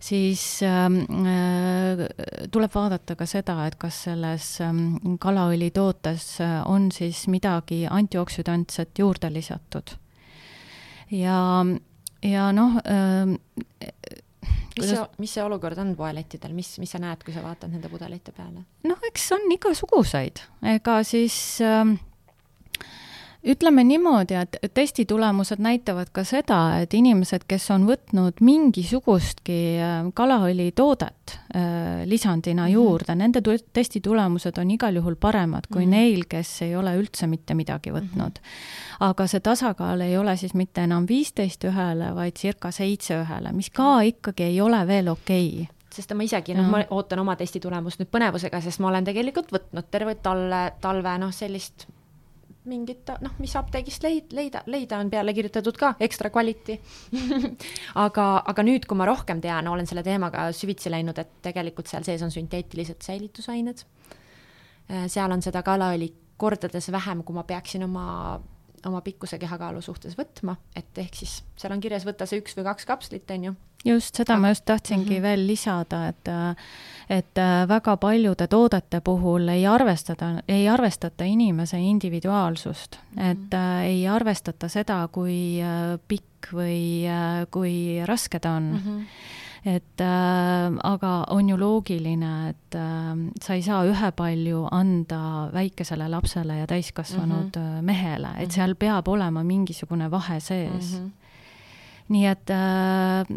siis 0.00 0.62
ähm, 0.62 0.98
äh, 1.26 2.06
tuleb 2.50 2.74
vaadata 2.74 3.16
ka 3.16 3.26
seda, 3.26 3.66
et 3.66 3.76
kas 3.76 4.02
selles 4.08 4.60
äh, 4.60 4.72
kalaõlitootes 5.20 6.40
äh, 6.40 6.62
on 6.66 6.90
siis 6.92 7.26
midagi 7.28 7.86
antioksüdantset 7.90 8.98
juurde 8.98 9.32
lisatud. 9.32 9.96
ja, 11.10 11.66
ja 12.22 12.52
noh 12.52 12.80
äh,, 12.86 13.36
mis 14.78 14.92
see, 14.92 15.02
mis 15.22 15.34
see 15.36 15.44
olukord 15.44 15.78
on 15.82 15.92
poelettidel, 15.98 16.54
mis, 16.56 16.74
mis 16.82 16.92
sa 16.94 17.00
näed, 17.02 17.24
kui 17.24 17.34
sa 17.34 17.44
vaatad 17.44 17.72
nende 17.72 17.90
pudelite 17.92 18.34
peale? 18.36 18.64
noh, 18.88 19.04
eks 19.10 19.28
on 19.36 19.50
igasuguseid, 19.56 20.44
ega 20.74 20.98
siis 21.06 21.36
äh, 21.64 21.84
ütleme 23.44 23.84
niimoodi, 23.84 24.34
et 24.34 24.56
testitulemused 24.74 25.58
näitavad 25.62 26.12
ka 26.14 26.24
seda, 26.24 26.78
et 26.82 26.94
inimesed, 26.94 27.44
kes 27.48 27.70
on 27.74 27.86
võtnud 27.88 28.38
mingisugustki 28.44 29.58
äh, 29.82 29.96
kalaõlitoodet 30.14 31.34
äh, 31.34 32.04
lisandina 32.06 32.66
-hmm. 32.66 32.72
juurde, 32.72 33.14
nende 33.14 33.42
testitulemused 33.72 34.58
on 34.58 34.70
igal 34.70 34.94
juhul 34.94 35.16
paremad 35.16 35.66
kui 35.72 35.86
mm 35.86 35.92
-hmm. 35.92 35.96
neil, 35.96 36.24
kes 36.28 36.62
ei 36.62 36.76
ole 36.76 36.96
üldse 36.96 37.26
mitte 37.26 37.54
midagi 37.54 37.90
võtnud 37.90 38.38
mm. 38.38 38.46
-hmm. 38.46 39.10
aga 39.10 39.26
see 39.26 39.40
tasakaal 39.40 40.00
ei 40.00 40.16
ole 40.18 40.36
siis 40.36 40.54
mitte 40.54 40.80
enam 40.80 41.06
viisteist 41.08 41.64
ühele, 41.64 42.14
vaid 42.14 42.38
circa 42.38 42.70
seitse 42.70 43.22
ühele, 43.22 43.52
mis 43.52 43.70
ka 43.70 44.00
ikkagi 44.00 44.42
ei 44.42 44.60
ole 44.60 44.86
veel 44.86 45.08
okei 45.08 45.48
okay 45.62 45.66
sest 45.92 46.14
ma 46.14 46.22
isegi, 46.22 46.54
noh, 46.54 46.70
ma 46.70 46.84
ootan 46.90 47.18
oma 47.18 47.36
testitulemust 47.36 48.00
nüüd 48.00 48.08
põnevusega, 48.08 48.60
sest 48.60 48.80
ma 48.80 48.88
olen 48.88 49.04
tegelikult 49.04 49.52
võtnud 49.52 49.90
terve 49.90 50.14
talve, 50.14 50.72
talve 50.80 51.18
noh, 51.18 51.32
sellist 51.32 51.86
mingit, 52.70 53.08
noh, 53.24 53.34
mis 53.42 53.54
apteegist 53.58 54.04
leid-, 54.06 54.32
leida, 54.36 54.62
leida 54.70 55.00
on 55.02 55.10
peale 55.10 55.34
kirjutatud 55.34 55.78
ka 55.78 55.94
ekstra 56.02 56.30
kvaliti 56.30 56.76
aga, 58.06 58.26
aga 58.52 58.64
nüüd, 58.66 58.86
kui 58.86 58.98
ma 58.98 59.08
rohkem 59.08 59.42
tean, 59.42 59.68
olen 59.70 59.88
selle 59.88 60.04
teemaga 60.06 60.48
süvitsi 60.56 60.92
läinud, 60.92 61.18
et 61.18 61.32
tegelikult 61.42 61.90
seal 61.90 62.06
sees 62.06 62.22
on 62.22 62.30
sünteetilised 62.34 63.02
säilitusained. 63.02 63.82
Äh, 64.90 65.06
seal 65.10 65.34
on 65.34 65.42
seda 65.42 65.64
kalaõli 65.66 66.12
kordades 66.42 66.90
vähem, 66.92 67.22
kui 67.26 67.36
ma 67.36 67.44
peaksin 67.46 67.86
oma, 67.86 68.06
oma 68.86 69.00
pikkuse 69.00 69.38
kehakaalu 69.38 69.82
suhtes 69.82 70.16
võtma, 70.18 70.56
et 70.76 70.98
ehk 70.98 71.14
siis 71.14 71.42
seal 71.56 71.72
on 71.72 71.80
kirjas, 71.80 72.06
võta 72.08 72.26
see 72.26 72.42
üks 72.42 72.56
või 72.56 72.64
kaks 72.64 72.88
kapslit, 72.88 73.30
on 73.30 73.44
ju 73.44 73.54
just, 73.84 74.14
seda 74.14 74.36
ma 74.38 74.52
just 74.52 74.64
tahtsingi 74.64 75.10
mm 75.10 75.16
-hmm. 75.16 75.22
veel 75.22 75.46
lisada, 75.46 76.08
et 76.08 76.28
et 77.10 77.38
äh, 77.38 77.68
väga 77.68 77.96
paljude 77.96 78.46
toodete 78.46 79.00
puhul 79.00 79.48
ei 79.48 79.66
arvestada, 79.66 80.42
ei 80.48 80.68
arvestata 80.68 81.24
inimese 81.24 81.78
individuaalsust 81.78 82.96
mm, 82.96 83.22
-hmm. 83.22 83.30
et 83.30 83.54
äh, 83.54 83.82
ei 83.82 84.08
arvestata 84.08 84.68
seda, 84.68 85.08
kui 85.12 85.60
äh, 85.60 85.98
pikk 86.08 86.52
või 86.52 87.06
äh, 87.06 87.46
kui 87.50 88.00
raske 88.06 88.38
ta 88.40 88.50
on 88.50 88.62
mm. 88.62 88.78
-hmm 88.78 89.40
et 89.64 90.00
äh, 90.00 90.78
aga 90.82 91.12
on 91.30 91.48
ju 91.48 91.56
loogiline, 91.58 92.32
et 92.50 92.74
äh, 92.74 93.16
sa 93.42 93.54
ei 93.54 93.62
saa 93.62 93.84
ühepalju 93.86 94.66
anda 94.70 95.48
väikesele 95.54 96.08
lapsele 96.08 96.58
ja 96.58 96.66
täiskasvanud 96.66 97.56
mm 97.56 97.62
-hmm. 97.62 97.82
mehele, 97.82 98.28
et 98.36 98.48
mhm. 98.48 98.54
seal 98.54 98.74
peab 98.74 99.08
olema 99.08 99.44
mingisugune 99.44 100.10
vahe 100.10 100.40
sees 100.40 100.92
mm. 100.92 101.04
-hmm 101.06 101.10
nii 102.12 102.26
et 102.28 102.52
äh, 102.52 103.28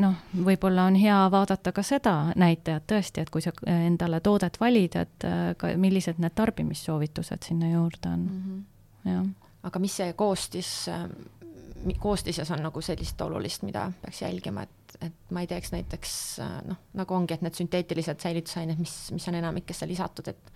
noh, 0.00 0.16
võib-olla 0.46 0.86
on 0.90 0.96
hea 1.00 1.18
vaadata 1.32 1.72
ka 1.76 1.84
seda 1.86 2.14
näitajat 2.38 2.86
tõesti, 2.92 3.24
et 3.24 3.30
kui 3.32 3.42
sa 3.44 3.52
endale 3.66 4.20
toodet 4.24 4.58
valid, 4.60 4.96
et 5.00 5.28
äh, 5.28 5.52
ka 5.60 5.72
millised 5.80 6.20
need 6.22 6.36
tarbimissoovitused 6.38 7.48
sinna 7.48 7.72
juurde 7.72 8.12
on 8.12 8.26
mm, 8.26 8.42
-hmm. 8.44 9.12
jah. 9.12 9.26
aga 9.62 9.78
mis 9.78 9.96
see 9.96 10.12
koostis, 10.12 10.90
koostises 11.98 12.50
on 12.50 12.62
nagu 12.62 12.80
sellist 12.80 13.20
olulist, 13.20 13.62
mida 13.62 13.90
peaks 14.02 14.22
jälgima, 14.22 14.62
et, 14.62 14.70
et 15.00 15.32
ma 15.34 15.40
ei 15.44 15.46
teeks 15.50 15.72
näiteks 15.72 16.12
noh, 16.68 16.76
nagu 16.98 17.14
ongi, 17.14 17.34
et 17.34 17.42
need 17.42 17.56
sünteetilised 17.56 18.20
säilitusained, 18.20 18.78
mis, 18.78 18.96
mis 19.14 19.28
on 19.28 19.38
enamikesse 19.40 19.88
lisatud, 19.88 20.28
et 20.28 20.52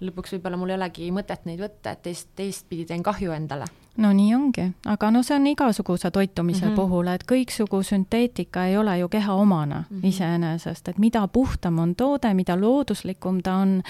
lõpuks 0.00 0.34
võib-olla 0.34 0.56
mul 0.56 0.72
ei 0.72 0.78
olegi 0.78 1.10
mõtet 1.12 1.44
neid 1.48 1.60
võtta, 1.60 1.92
et 1.92 2.02
teist, 2.06 2.30
teistpidi 2.36 2.86
teen 2.88 3.02
kahju 3.04 3.34
endale. 3.36 3.66
no 4.00 4.12
nii 4.16 4.34
ongi, 4.34 4.64
aga 4.88 5.10
no 5.12 5.22
see 5.26 5.36
on 5.36 5.46
igasuguse 5.50 6.10
toitumise 6.10 6.64
mm 6.64 6.70
-hmm. 6.70 6.76
puhul, 6.76 7.08
et 7.08 7.24
kõiksugu 7.28 7.82
sünteetika 7.82 8.66
ei 8.66 8.76
ole 8.76 8.98
ju 8.98 9.08
keha 9.08 9.34
omane 9.34 9.74
mm 9.74 9.84
-hmm. 10.00 10.06
iseenesest, 10.08 10.88
et 10.88 10.98
mida 10.98 11.26
puhtam 11.28 11.78
on 11.78 11.94
toode, 11.94 12.34
mida 12.34 12.56
looduslikum 12.60 13.42
ta 13.42 13.54
on, 13.54 13.82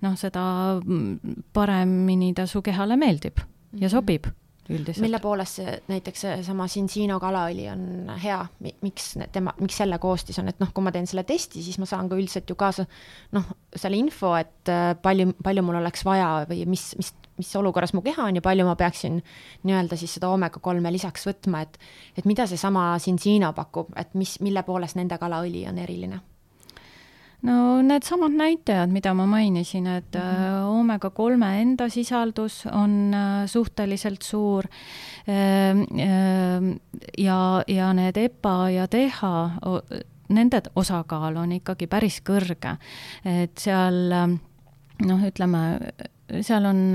noh, 0.00 0.16
seda 0.16 0.80
paremini 1.52 2.34
ta 2.34 2.46
su 2.46 2.62
kehale 2.62 2.96
meeldib 2.96 3.36
mm 3.36 3.44
-hmm. 3.44 3.82
ja 3.82 3.88
mhm. 3.88 3.96
sobib 3.96 4.26
üldiselt. 4.70 5.02
mille 5.04 5.20
poolest 5.22 5.60
see 5.60 5.74
näiteks 5.90 6.24
seesama 6.26 6.66
Cincino 6.70 7.18
kalaõli 7.22 7.66
on 7.72 8.10
hea, 8.22 8.38
miks 8.84 9.12
tema, 9.32 9.54
miks 9.60 9.80
selle 9.82 9.98
koostis 10.02 10.38
on, 10.42 10.50
et 10.52 10.60
noh, 10.62 10.72
kui 10.74 10.84
ma 10.86 10.92
teen 10.94 11.08
selle 11.10 11.24
testi, 11.28 11.62
siis 11.64 11.78
ma 11.82 11.88
saan 11.90 12.08
ka 12.10 12.18
üldiselt 12.18 12.50
ju 12.50 12.56
kaasa 12.60 12.86
noh, 13.36 13.50
selle 13.74 13.98
info, 14.00 14.34
et 14.38 14.72
äh, 14.72 14.92
palju, 15.02 15.34
palju 15.42 15.66
mul 15.66 15.80
oleks 15.82 16.04
vaja 16.06 16.30
või 16.50 16.64
mis, 16.70 16.90
mis, 17.00 17.12
mis 17.40 17.52
olukorras 17.60 17.94
mu 17.96 18.04
keha 18.06 18.28
on 18.28 18.40
ja 18.40 18.44
palju 18.44 18.66
ma 18.68 18.76
peaksin 18.78 19.20
nii-öelda 19.68 19.98
siis 20.00 20.18
seda 20.18 20.30
oomega 20.32 20.62
kolme 20.62 20.92
lisaks 20.92 21.26
võtma, 21.28 21.64
et 21.66 21.78
et 22.18 22.26
mida 22.28 22.46
seesama 22.50 22.92
Cincino 23.02 23.52
pakub, 23.56 23.92
et 24.00 24.14
mis, 24.18 24.38
mille 24.44 24.64
poolest 24.66 24.98
nende 25.00 25.18
kalaõli 25.20 25.66
on 25.70 25.78
eriline 25.82 26.20
no 27.42 27.82
needsamad 27.82 28.34
näitajad, 28.36 28.92
mida 28.92 29.14
ma 29.14 29.26
mainisin, 29.26 29.86
et 29.86 30.14
mm 30.14 30.20
-hmm. 30.20 30.64
oomega 30.68 31.10
kolme 31.10 31.60
enda 31.62 31.88
sisaldus 31.88 32.66
on 32.66 33.14
äh, 33.14 33.46
suhteliselt 33.46 34.22
suur 34.22 34.64
ähm, 35.28 35.84
ähm, 35.98 36.76
ja, 37.18 37.64
ja 37.68 37.92
need 37.92 38.16
EPA 38.16 38.70
ja 38.70 38.86
DHA, 38.86 39.50
nende 40.28 40.62
osakaal 40.76 41.36
on 41.36 41.52
ikkagi 41.52 41.86
päris 41.86 42.20
kõrge, 42.20 42.76
et 43.24 43.58
seal 43.58 44.12
ähm, 44.12 44.34
noh, 45.06 45.20
ütleme, 45.28 45.80
seal 46.40 46.64
on 46.64 46.94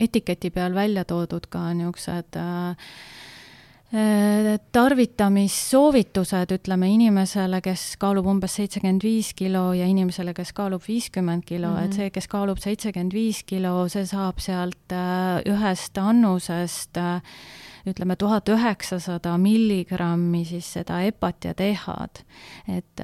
etiketi 0.00 0.50
peal 0.50 0.74
välja 0.74 1.04
toodud 1.04 1.46
ka 1.50 1.72
niisugused 1.74 2.36
äh, 2.36 2.76
Äh, 2.76 2.76
tarvitamissoovitused, 3.90 6.52
ütleme 6.54 6.86
inimesele, 6.94 7.58
kes 7.64 7.96
kaalub 7.98 8.28
umbes 8.30 8.54
seitsekümmend 8.60 9.02
viis 9.02 9.32
kilo 9.34 9.72
ja 9.74 9.88
inimesele, 9.90 10.30
kes 10.36 10.52
kaalub 10.54 10.82
viiskümmend 10.86 11.42
kilo 11.44 11.72
mm, 11.72 11.76
-hmm. 11.76 11.84
et 11.84 11.90
mhm. 11.90 11.96
see, 11.96 12.10
kes 12.10 12.28
kaalub 12.28 12.58
seitsekümmend 12.62 13.14
viis 13.14 13.42
kilo, 13.42 13.88
see 13.88 14.06
saab 14.06 14.38
sealt 14.38 14.92
äh, 14.94 15.42
ühest 15.50 15.98
annusest 15.98 16.96
äh, 16.96 17.20
ütleme 17.86 18.16
tuhat 18.16 18.48
üheksasada 18.48 19.38
milligrammi 19.38 20.44
siis 20.44 20.72
seda 20.72 21.02
EPA-t 21.02 21.44
ja 21.44 21.54
DHA-d. 21.58 22.24
et 22.68 23.00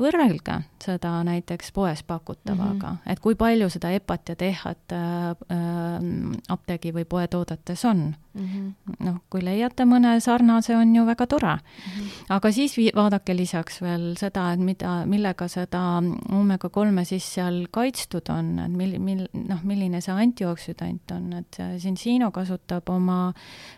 võrrelge 0.00 0.62
seda 0.86 1.12
näiteks 1.26 1.72
poes 1.74 2.02
pakutavaga 2.06 2.90
mm, 2.90 2.96
-hmm. 2.96 3.12
et 3.12 3.20
kui 3.20 3.34
palju 3.34 3.68
seda 3.72 3.90
EPA-t 3.96 4.28
ja 4.28 4.36
TH-t 4.36 4.92
äh, 4.92 5.30
äh, 5.56 6.06
apteegi 6.48 6.92
või 6.94 7.04
poetoodetes 7.04 7.84
on 7.84 8.14
mm. 8.34 8.46
-hmm. 8.46 8.96
noh, 9.06 9.18
kui 9.30 9.44
leiate 9.44 9.84
mõne 9.84 10.20
sarnase, 10.20 10.76
on 10.76 10.94
ju 10.96 11.06
väga 11.06 11.26
tore 11.26 11.54
mm. 11.54 11.60
-hmm. 11.60 12.24
aga 12.28 12.52
siis 12.52 12.76
vaadake 12.94 13.36
lisaks 13.36 13.80
veel 13.82 14.14
seda, 14.16 14.52
et 14.52 14.60
mida, 14.60 15.06
millega 15.06 15.48
seda 15.48 16.02
oomega 16.32 16.68
kolme 16.68 17.04
siis 17.04 17.34
seal 17.34 17.66
kaitstud 17.70 18.30
on, 18.30 18.58
et 18.58 18.72
mil-, 18.72 18.98
mil-, 18.98 19.28
noh, 19.48 19.62
milline 19.62 20.00
see 20.00 20.14
antioksüdant 20.14 21.10
on, 21.16 21.32
et 21.32 21.60
Sinsino 21.78 22.30
kasutab 22.30 22.88
oma 22.88 23.32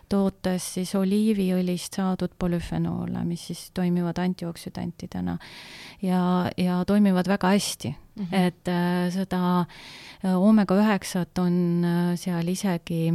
tootes 0.09 0.73
siis 0.73 0.95
oliiviõlist 0.95 1.93
saadud 1.95 2.31
polüfenoole, 2.39 3.23
mis 3.25 3.47
siis 3.47 3.71
toimivad 3.73 4.17
antioksüdantidena 4.17 5.37
ja, 6.01 6.51
ja 6.57 6.83
toimivad 6.99 7.27
väga 7.27 7.55
hästi 7.55 7.89
mm. 7.89 8.23
-hmm. 8.25 8.35
et 8.35 8.67
äh, 8.67 9.09
seda 9.13 9.65
äh, 10.25 10.35
oomega 10.35 10.75
üheksat 10.75 11.39
on 11.39 11.85
äh, 11.85 12.15
seal 12.19 12.47
isegi 12.47 13.13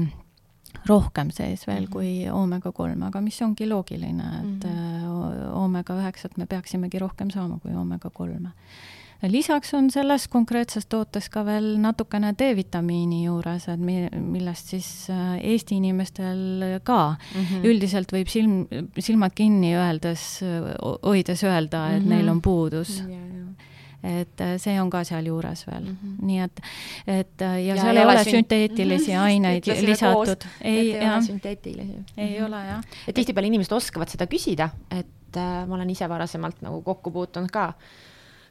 rohkem 0.86 1.30
sees 1.30 1.66
veel 1.66 1.80
mm 1.80 1.86
-hmm. 1.86 1.92
kui 1.92 2.28
oomega 2.28 2.72
kolm, 2.72 3.02
aga 3.02 3.20
mis 3.20 3.42
ongi 3.42 3.68
loogiline, 3.68 4.24
et 4.40 4.64
mm 4.64 4.70
-hmm. 4.70 5.52
oomega 5.52 5.94
üheksat 6.00 6.36
me 6.36 6.46
peaksimegi 6.46 6.98
rohkem 6.98 7.30
saama 7.30 7.58
kui 7.58 7.74
oomega 7.74 8.10
kolme 8.10 8.50
lisaks 9.22 9.74
on 9.74 9.90
selles 9.90 10.26
konkreetses 10.28 10.86
tootes 10.86 11.28
ka 11.32 11.44
veel 11.46 11.78
natukene 11.80 12.32
D-vitamiini 12.38 13.24
juures, 13.24 13.68
et 13.68 13.80
mi-, 13.80 14.08
millest 14.20 14.74
siis 14.74 15.10
äh, 15.10 15.38
Eesti 15.52 15.76
inimestel 15.76 16.80
ka 16.82 17.16
mm 17.34 17.44
-hmm. 17.44 17.64
üldiselt 17.64 18.12
võib 18.12 18.28
silm, 18.28 18.66
silmad 18.98 19.32
kinni 19.34 19.74
öeldes, 19.76 20.40
hoides 21.02 21.44
öelda, 21.44 21.90
et 21.90 22.02
mm 22.02 22.06
-hmm. 22.06 22.08
neil 22.08 22.28
on 22.28 22.42
puudus 22.42 23.02
mm. 23.02 23.23
Et 24.04 24.40
äh, 24.44 24.54
see 24.60 24.76
on 24.80 24.90
ka 24.92 25.00
sealjuures 25.08 25.64
veel 25.66 25.84
mm, 25.86 25.96
-hmm. 25.96 26.28
nii 26.28 26.40
et, 26.44 26.62
et 27.06 27.42
äh, 27.42 27.56
ja, 27.64 27.74
ja 27.74 27.82
seal 27.82 27.96
ei 27.96 28.04
ole 28.04 28.24
sünteetilisi 28.24 29.12
mm 29.12 29.16
-hmm. 29.16 29.22
aineid 29.22 29.66
lisatud. 29.66 30.48
ei, 30.60 30.96
ei 30.96 31.08
ole 31.08 31.22
sünteetilisi. 31.22 31.98
ei 32.16 32.42
ole 32.42 32.64
jah. 32.66 32.84
et 33.08 33.14
tihtipeale 33.14 33.46
inimesed 33.46 33.72
oskavad 33.72 34.08
seda 34.08 34.26
küsida, 34.26 34.68
et 34.90 35.36
äh, 35.36 35.66
ma 35.68 35.74
olen 35.74 35.90
ise 35.90 36.08
varasemalt 36.08 36.62
nagu 36.62 36.82
kokku 36.82 37.10
puutunud 37.10 37.50
ka 37.50 37.72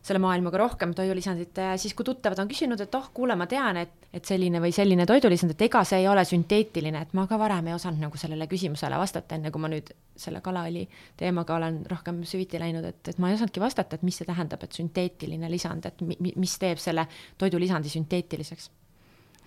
selle 0.04 0.20
maailmaga 0.20 0.60
rohkem 0.60 0.92
toidulisandit, 0.96 1.60
siis 1.80 1.94
kui 1.96 2.04
tuttavad 2.04 2.42
on 2.44 2.50
küsinud, 2.50 2.82
et 2.84 2.96
oh, 2.98 3.06
kuule, 3.16 3.38
ma 3.40 3.46
tean, 3.48 3.78
et, 3.80 4.08
et 4.12 4.26
selline 4.28 4.60
või 4.64 4.74
selline 4.76 5.06
toidulisand, 5.08 5.54
et 5.56 5.62
ega 5.70 5.84
see 5.88 6.02
ei 6.02 6.08
ole 6.12 6.26
sünteetiline, 6.28 7.06
et 7.06 7.14
ma 7.16 7.24
ka 7.30 7.40
varem 7.40 7.70
ei 7.72 7.76
osanud 7.76 8.04
nagu 8.04 8.20
sellele 8.20 8.50
küsimusele 8.52 9.00
vastata, 9.00 9.38
enne 9.40 9.52
kui 9.54 9.64
ma 9.64 9.72
nüüd 9.72 9.94
selle 10.20 10.42
kalaõli 10.44 10.84
teemaga 11.20 11.56
olen 11.56 11.80
rohkem 11.90 12.20
süviti 12.28 12.60
läinud, 12.60 12.84
et, 12.90 13.00
et 13.14 13.22
ma 13.24 13.32
ei 13.32 13.38
osanudki 13.38 13.64
vastata, 13.64 13.96
et 13.96 14.04
mis 14.04 14.20
see 14.20 14.28
tähendab, 14.28 14.66
et 14.68 14.76
sünteetiline 14.76 15.52
lisand, 15.52 15.88
et 15.88 16.04
mi, 16.04 16.34
mis 16.36 16.58
teeb 16.60 16.82
selle 16.84 17.08
toidulisandi 17.40 17.94
sünteetiliseks. 17.94 18.68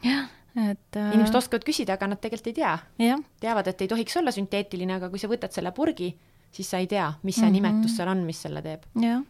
jah, 0.06 0.30
et 0.70 0.96
äh... 0.96 1.10
inimesed 1.12 1.36
oskavad 1.36 1.68
küsida, 1.68 1.98
aga 2.00 2.08
nad 2.14 2.22
tegelikult 2.22 2.48
ei 2.54 2.56
tea. 2.62 2.78
teavad, 3.44 3.68
et 3.68 3.84
ei 3.84 3.92
tohiks 3.92 4.16
olla 4.22 4.32
sünteetiline, 4.32 4.96
aga 4.96 5.12
kui 5.12 5.20
sa 5.20 5.28
võtad 5.28 5.52
selle 5.52 5.76
purgi 5.76 6.14
siis 6.56 6.70
sa 6.72 6.80
ei 6.80 6.86
tea, 6.88 7.06
mis 7.22 7.36
see 7.36 7.44
mm 7.44 7.54
-hmm. 7.54 7.72
nimetus 7.72 7.96
seal 7.96 8.08
on, 8.08 8.22
mis 8.24 8.42
selle 8.42 8.62
teeb. 8.62 8.84
jah, 9.00 9.22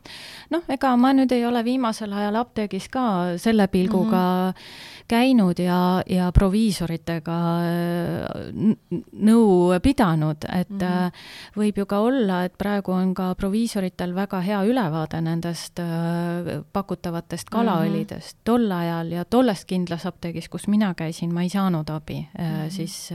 noh, 0.50 0.62
ega 0.68 0.96
ma 0.96 1.12
nüüd 1.12 1.32
ei 1.34 1.46
ole 1.46 1.64
viimasel 1.64 2.12
ajal 2.12 2.38
apteegis 2.42 2.88
ka 2.88 3.06
selle 3.42 3.66
pilguga 3.68 4.22
mm 4.22 4.52
-hmm. 4.52 5.06
käinud 5.08 5.58
ja, 5.58 6.02
ja 6.06 6.30
proviisoritega 6.32 7.38
nõu 9.30 9.80
pidanud, 9.82 10.44
et 10.52 10.70
mm 10.70 10.78
-hmm. 10.78 11.10
võib 11.56 11.78
ju 11.78 11.86
ka 11.86 12.00
olla, 12.00 12.44
et 12.44 12.58
praegu 12.58 12.92
on 12.92 13.14
ka 13.14 13.34
proviisoritel 13.34 14.14
väga 14.14 14.40
hea 14.40 14.62
ülevaade 14.64 15.20
nendest 15.20 15.78
äh, 15.78 16.62
pakutavatest 16.72 17.50
kalaõlidest 17.50 18.34
mm 18.34 18.38
-hmm. 18.38 18.44
tol 18.44 18.72
ajal 18.72 19.12
ja 19.12 19.24
tollest 19.24 19.64
kindlas 19.64 20.06
apteegis, 20.06 20.48
kus 20.48 20.68
mina 20.68 20.94
käisin, 20.94 21.34
ma 21.34 21.42
ei 21.42 21.48
saanud 21.48 21.90
abi 21.90 22.28
mm 22.38 22.44
-hmm. 22.44 22.70
siis 22.70 23.10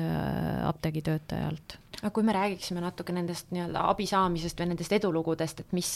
apteegitöötajalt 0.64 1.80
aga 2.01 2.11
kui 2.13 2.25
me 2.25 2.33
räägiksime 2.33 2.81
natuke 2.81 3.13
nendest 3.13 3.51
nii-öelda 3.53 3.85
abi 3.91 4.07
saamisest 4.09 4.61
või 4.61 4.71
nendest 4.71 4.93
edulugudest, 4.97 5.61
et 5.61 5.75
mis, 5.77 5.91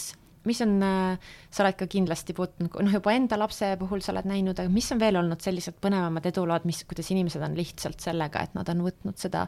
mis 0.45 0.61
on, 0.65 0.75
äh, 0.85 1.31
sa 1.49 1.63
oled 1.63 1.77
ka 1.79 1.87
kindlasti 1.89 2.35
puutunud, 2.37 2.77
noh, 2.85 2.93
juba 2.99 3.15
enda 3.17 3.39
lapse 3.41 3.71
puhul 3.81 4.03
sa 4.05 4.13
oled 4.13 4.29
näinud, 4.29 4.59
aga 4.61 4.71
mis 4.71 4.91
on 4.93 5.01
veel 5.01 5.17
olnud 5.21 5.41
sellised 5.41 5.79
põnevamad 5.81 6.29
edulood, 6.29 6.67
mis, 6.69 6.83
kuidas 6.85 7.09
inimesed 7.15 7.41
on 7.45 7.57
lihtsalt 7.57 8.05
sellega, 8.05 8.45
et 8.45 8.53
nad 8.57 8.69
on 8.73 8.85
võtnud 8.85 9.17
seda 9.21 9.47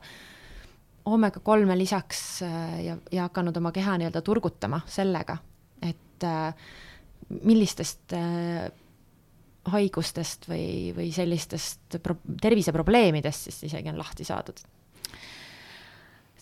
oomega 1.08 1.40
kolme 1.46 1.78
lisaks 1.78 2.24
äh, 2.48 2.74
ja, 2.88 2.98
ja 3.14 3.30
hakanud 3.30 3.62
oma 3.62 3.72
keha 3.76 4.00
nii-öelda 4.02 4.24
turgutama 4.26 4.82
sellega, 4.90 5.38
et 5.86 6.26
äh, 6.26 6.74
millistest 7.44 8.14
haigustest 9.68 10.46
või, 10.48 10.94
või 10.96 11.10
sellistest 11.12 11.98
pro-, 12.04 12.16
terviseprobleemidest 12.42 13.50
siis 13.50 13.66
isegi 13.68 13.92
on 13.92 14.00
lahti 14.00 14.24
saadud 14.24 14.62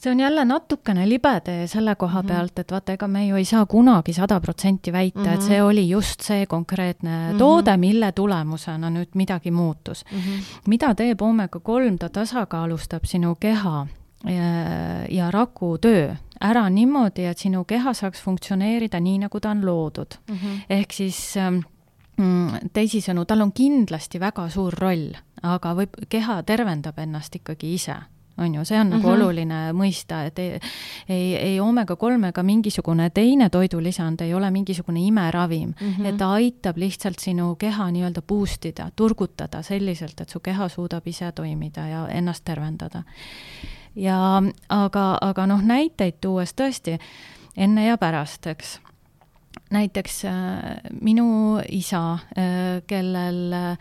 see 0.06 0.12
on 0.12 0.20
jälle 0.20 0.46
natukene 0.46 1.10
libe 1.10 1.40
tee 1.44 1.68
selle 1.68 1.96
koha 1.96 2.22
-hmm. 2.22 2.28
pealt, 2.28 2.60
et 2.60 2.72
vaata, 2.72 2.94
ega 2.94 3.08
me 3.08 3.28
ju 3.28 3.36
ei 3.36 3.46
saa 3.46 3.66
kunagi 3.66 4.14
sada 4.14 4.40
protsenti 4.40 4.92
väita 4.94 5.20
mm, 5.20 5.26
-hmm. 5.26 5.34
et 5.34 5.42
see 5.42 5.58
mhm. 5.58 5.68
oli 5.68 5.90
just 5.90 6.22
see 6.22 6.46
konkreetne 6.46 7.10
mm 7.10 7.34
-hmm. 7.34 7.38
toode, 7.38 7.78
mille 7.78 8.12
tulemusena 8.12 8.90
nüüd 8.90 9.10
midagi 9.14 9.52
muutus 9.52 10.06
mm. 10.12 10.20
-hmm. 10.20 10.60
mida 10.68 10.96
teeb 10.96 11.22
oomega 11.22 11.60
kolm, 11.60 11.98
ta 11.98 12.10
tasakaalustab 12.10 13.04
sinu 13.06 13.36
keha 13.36 13.88
ja, 14.26 14.44
ja 15.10 15.32
raku 15.32 15.78
töö 15.78 16.16
ära 16.42 16.70
niimoodi, 16.70 17.26
et 17.26 17.38
sinu 17.38 17.64
keha 17.64 17.94
saaks 17.94 18.22
funktsioneerida 18.22 19.00
nii, 19.00 19.18
nagu 19.18 19.40
ta 19.40 19.50
on 19.50 19.66
loodud 19.66 20.18
mm. 20.30 20.36
-hmm. 20.36 20.60
ehk 20.70 20.92
siis 20.94 21.38
ähm, 21.38 21.58
mm, 22.18 22.48
teisisõnu, 22.74 23.26
tal 23.26 23.42
on 23.42 23.52
kindlasti 23.52 24.20
väga 24.20 24.50
suur 24.50 24.74
roll, 24.74 25.14
aga 25.44 25.74
võib, 25.74 25.90
keha 26.10 26.44
tervendab 26.44 27.00
ennast 27.00 27.36
ikkagi 27.36 27.74
ise 27.74 27.96
on 28.38 28.56
ju, 28.56 28.66
see 28.66 28.80
on 28.80 28.90
nagu 28.90 29.08
mm 29.08 29.14
-hmm. 29.14 29.22
oluline 29.22 29.74
mõista, 29.74 30.26
et 30.26 30.40
ei, 30.40 30.60
ei, 31.10 31.36
ei 31.36 31.60
oomega 31.60 31.96
kolm 31.96 32.24
ega 32.24 32.44
mingisugune 32.44 33.10
teine 33.10 33.50
toidulisand 33.50 34.22
ei 34.22 34.34
ole 34.34 34.52
mingisugune 34.52 35.00
imeravim 35.00 35.74
mm, 35.82 35.94
-hmm. 35.94 36.06
et 36.06 36.18
ta 36.18 36.32
aitab 36.32 36.78
lihtsalt 36.78 37.20
sinu 37.20 37.56
keha 37.56 37.92
nii-öelda 37.92 38.22
boost 38.22 38.66
ida, 38.66 38.90
turgutada 38.96 39.62
selliselt, 39.62 40.22
et 40.22 40.30
su 40.30 40.40
keha 40.40 40.70
suudab 40.70 41.08
ise 41.08 41.32
toimida 41.32 41.88
ja 41.88 42.08
ennast 42.08 42.46
tervendada. 42.46 43.04
ja 43.96 44.44
aga, 44.70 45.18
aga 45.22 45.48
noh, 45.48 45.62
näiteid 45.62 46.14
tuues 46.22 46.54
tõesti, 46.54 47.00
enne 47.58 47.86
ja 47.86 47.98
pärast, 47.98 48.48
eks 48.48 48.80
näiteks 49.72 50.26
äh, 50.26 50.34
minu 51.02 51.60
isa 51.70 52.14
äh,, 52.14 52.84
kellel 52.88 53.54
Äh, 53.54 53.78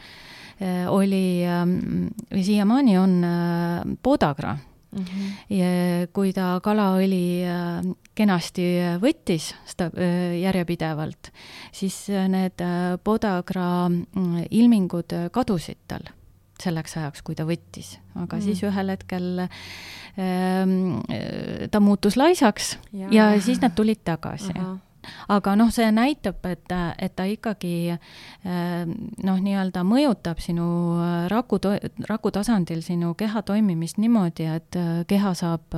oli 0.88 1.42
ähm, 1.48 2.08
või 2.30 2.44
siiamaani 2.46 2.96
on 2.98 3.14
äh, 3.24 3.82
podagra 4.02 4.54
mm. 4.56 5.04
-hmm. 5.04 5.30
ja 5.56 6.06
kui 6.12 6.32
ta 6.32 6.60
kalaõli 6.62 7.42
äh, 7.42 7.94
kenasti 8.14 8.66
võttis 9.02 9.54
sta-, 9.66 9.90
järjepidevalt, 10.40 11.32
siis 11.72 12.06
need 12.08 12.62
podagra 13.04 13.90
ilmingud 14.50 15.16
kadusid 15.32 15.80
tal 15.88 16.06
selleks 16.62 16.96
ajaks, 16.96 17.22
kui 17.26 17.34
ta 17.34 17.44
võttis, 17.44 17.98
aga 18.14 18.36
mm. 18.36 18.42
siis 18.44 18.62
ühel 18.62 18.92
hetkel 18.94 19.26
ähm, 19.42 21.00
ta 21.70 21.80
muutus 21.82 22.16
laisaks 22.16 22.76
ja, 22.92 23.08
ja 23.10 23.28
siis 23.42 23.60
nad 23.62 23.74
tulid 23.74 24.04
tagasi. 24.06 24.54
Aga 25.32 25.54
noh, 25.58 25.70
see 25.74 25.86
näitab, 25.94 26.44
et, 26.50 26.72
et 26.98 27.14
ta 27.16 27.26
ikkagi 27.28 27.74
eh, 27.94 28.84
noh, 28.84 29.40
nii-öelda 29.46 29.84
mõjutab 29.86 30.42
sinu 30.44 30.66
eh, 31.00 31.16
raku, 31.32 31.60
raku 32.08 32.32
tasandil 32.34 32.82
sinu 32.84 33.14
keha 33.18 33.44
toimimist 33.46 34.00
niimoodi, 34.02 34.48
et 34.50 34.80
eh, 34.80 34.92
keha 35.10 35.34
saab 35.38 35.76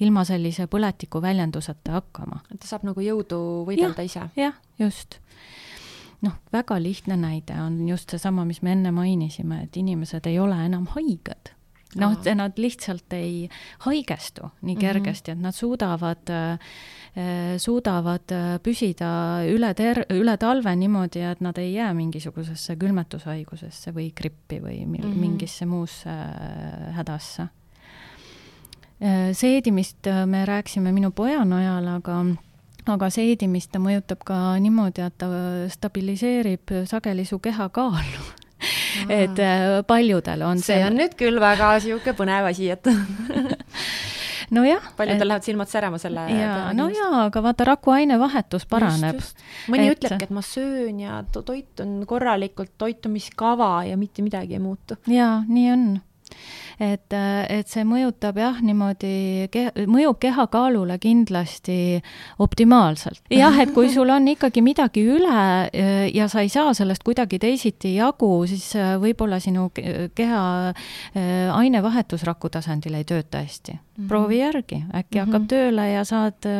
ilma 0.00 0.24
sellise 0.28 0.68
põletiku 0.70 1.22
väljenduseta 1.22 1.98
hakkama. 1.98 2.42
et 2.52 2.60
ta 2.60 2.70
saab 2.70 2.86
nagu 2.88 3.02
jõudu 3.02 3.40
võidelda 3.68 4.04
ja, 4.04 4.10
ise? 4.10 4.26
jah, 4.38 4.56
just 4.78 5.20
noh, 6.24 6.34
väga 6.52 6.78
lihtne 6.82 7.18
näide 7.18 7.58
on 7.62 7.80
just 7.88 8.10
seesama, 8.10 8.44
mis 8.48 8.62
me 8.62 8.74
enne 8.74 8.92
mainisime, 8.94 9.64
et 9.66 9.76
inimesed 9.76 10.26
ei 10.26 10.38
ole 10.42 10.58
enam 10.66 10.88
haiged 10.96 11.54
noh, 11.96 12.16
nad 12.36 12.60
lihtsalt 12.60 13.12
ei 13.16 13.48
haigestu 13.86 14.50
nii 14.60 14.74
mhm. 14.74 14.80
kergesti 14.80 15.30
mm, 15.30 15.34
-hmm. 15.34 15.38
et 15.38 15.42
nad 15.42 15.54
suudavad 15.54 16.30
äh, 16.30 16.58
suudavad 17.58 18.32
äh, 18.32 18.56
püsida 18.62 19.10
üle 19.48 19.72
ter-, 19.74 20.04
üle 20.14 20.36
talve 20.38 20.74
niimoodi, 20.76 21.22
et 21.26 21.40
nad 21.44 21.58
ei 21.58 21.72
jää 21.74 21.90
mingisugusesse 21.96 22.76
külmetushaigusesse 22.78 23.94
või 23.96 24.10
grippi 24.16 24.60
või 24.62 24.82
mil- 24.84 25.04
mm, 25.04 25.12
-hmm. 25.12 25.20
mingisse 25.20 25.66
muusse 25.66 26.10
äh, 26.10 26.94
hädasse. 26.96 27.48
seedimist 29.32 30.08
me 30.26 30.44
rääkisime 30.44 30.90
minu 30.92 31.10
poja 31.10 31.44
najal, 31.44 31.86
aga 31.86 32.24
aga 32.86 33.10
seedimist 33.10 33.70
ta 33.70 33.78
mõjutab 33.78 34.24
ka 34.26 34.58
niimoodi, 34.58 35.04
et 35.06 35.14
ta 35.18 35.28
stabiliseerib 35.70 36.72
sageli 36.84 37.24
su 37.24 37.38
kehakaalu 37.38 38.24
et 39.22 39.38
paljudel 39.86 40.42
on 40.42 40.58
see. 40.58 40.74
see 40.74 40.86
on 40.86 40.98
nüüd 40.98 41.14
küll 41.14 41.38
väga 41.40 41.76
niisugune 41.78 42.16
põnev 42.18 42.50
asi, 42.50 42.70
et 42.74 42.90
nojah. 44.54 44.90
paljudel 44.96 45.22
et... 45.22 45.30
lähevad 45.30 45.46
silmad 45.46 45.70
särama 45.70 46.00
selle 46.02 46.26
jaa, 46.32 46.72
no 46.76 46.88
jaa, 46.92 47.24
aga 47.26 47.42
vaata, 47.44 47.66
raku 47.68 47.94
ainevahetus 47.96 48.66
paraneb. 48.70 49.22
mõni 49.72 49.88
et... 49.88 49.98
ütlebki, 49.98 50.28
et 50.28 50.34
ma 50.34 50.44
söön 50.44 51.00
ja 51.04 51.22
toitun 51.32 52.02
korralikult, 52.08 52.74
toitumiskava 52.78 53.72
ja 53.88 53.96
mitte 54.00 54.24
midagi 54.26 54.58
ei 54.58 54.62
muutu. 54.62 54.98
jaa, 55.06 55.42
nii 55.48 55.72
on 55.72 55.88
et, 56.78 57.14
et 57.50 57.70
see 57.70 57.84
mõjutab 57.86 58.38
jah, 58.38 58.58
niimoodi, 58.62 59.48
mõjub 59.90 60.18
kehakaalule 60.22 60.98
kindlasti 61.02 61.98
optimaalselt. 62.38 63.22
jah, 63.34 63.58
et 63.62 63.72
kui 63.74 63.90
sul 63.92 64.10
on 64.14 64.28
ikkagi 64.30 64.62
midagi 64.64 65.04
üle 65.10 65.42
ja 66.14 66.28
sa 66.30 66.44
ei 66.44 66.52
saa 66.52 66.74
sellest 66.76 67.04
kuidagi 67.06 67.40
teisiti 67.42 67.96
jagu, 67.96 68.30
siis 68.50 68.70
võib-olla 69.02 69.40
sinu 69.42 69.68
keha 69.74 70.42
ainevahetus 71.54 72.26
raku 72.28 72.50
tasandil 72.52 72.98
ei 72.98 73.06
tööta 73.08 73.42
hästi 73.42 73.72
mm. 73.74 73.78
-hmm. 73.78 74.08
proovi 74.08 74.38
järgi, 74.38 74.84
äkki 74.94 75.18
mm 75.18 75.24
-hmm. 75.24 75.26
hakkab 75.26 75.48
tööle 75.48 75.88
ja 75.90 76.04
saad 76.04 76.50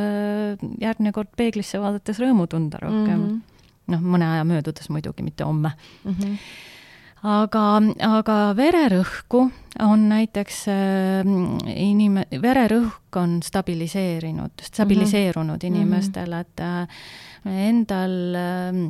järgmine 0.81 1.13
kord 1.13 1.31
peeglisse 1.37 1.81
vaadates 1.81 2.19
rõõmu 2.19 2.47
tunda 2.47 2.79
rohkem 2.83 3.19
mm. 3.19 3.29
-hmm. 3.29 3.95
noh, 3.95 4.01
mõne 4.01 4.33
aja 4.33 4.45
möödudes 4.45 4.91
muidugi, 4.91 5.23
mitte 5.23 5.45
homme 5.45 5.73
mm. 6.05 6.13
-hmm 6.13 6.37
aga, 7.23 7.65
aga 8.09 8.39
vererõhku 8.59 9.49
on 9.85 10.09
näiteks 10.11 10.63
äh, 10.69 11.33
inim-, 11.75 12.25
vererõhk 12.43 13.17
on 13.17 13.41
stabiliseerinud, 13.43 14.63
stabiliseerunud 14.63 15.63
mm 15.63 15.69
-hmm. 15.69 15.77
inimestel, 15.77 16.33
et 16.33 16.61
äh, 16.61 16.89
endal 17.45 18.35
äh, 18.35 18.89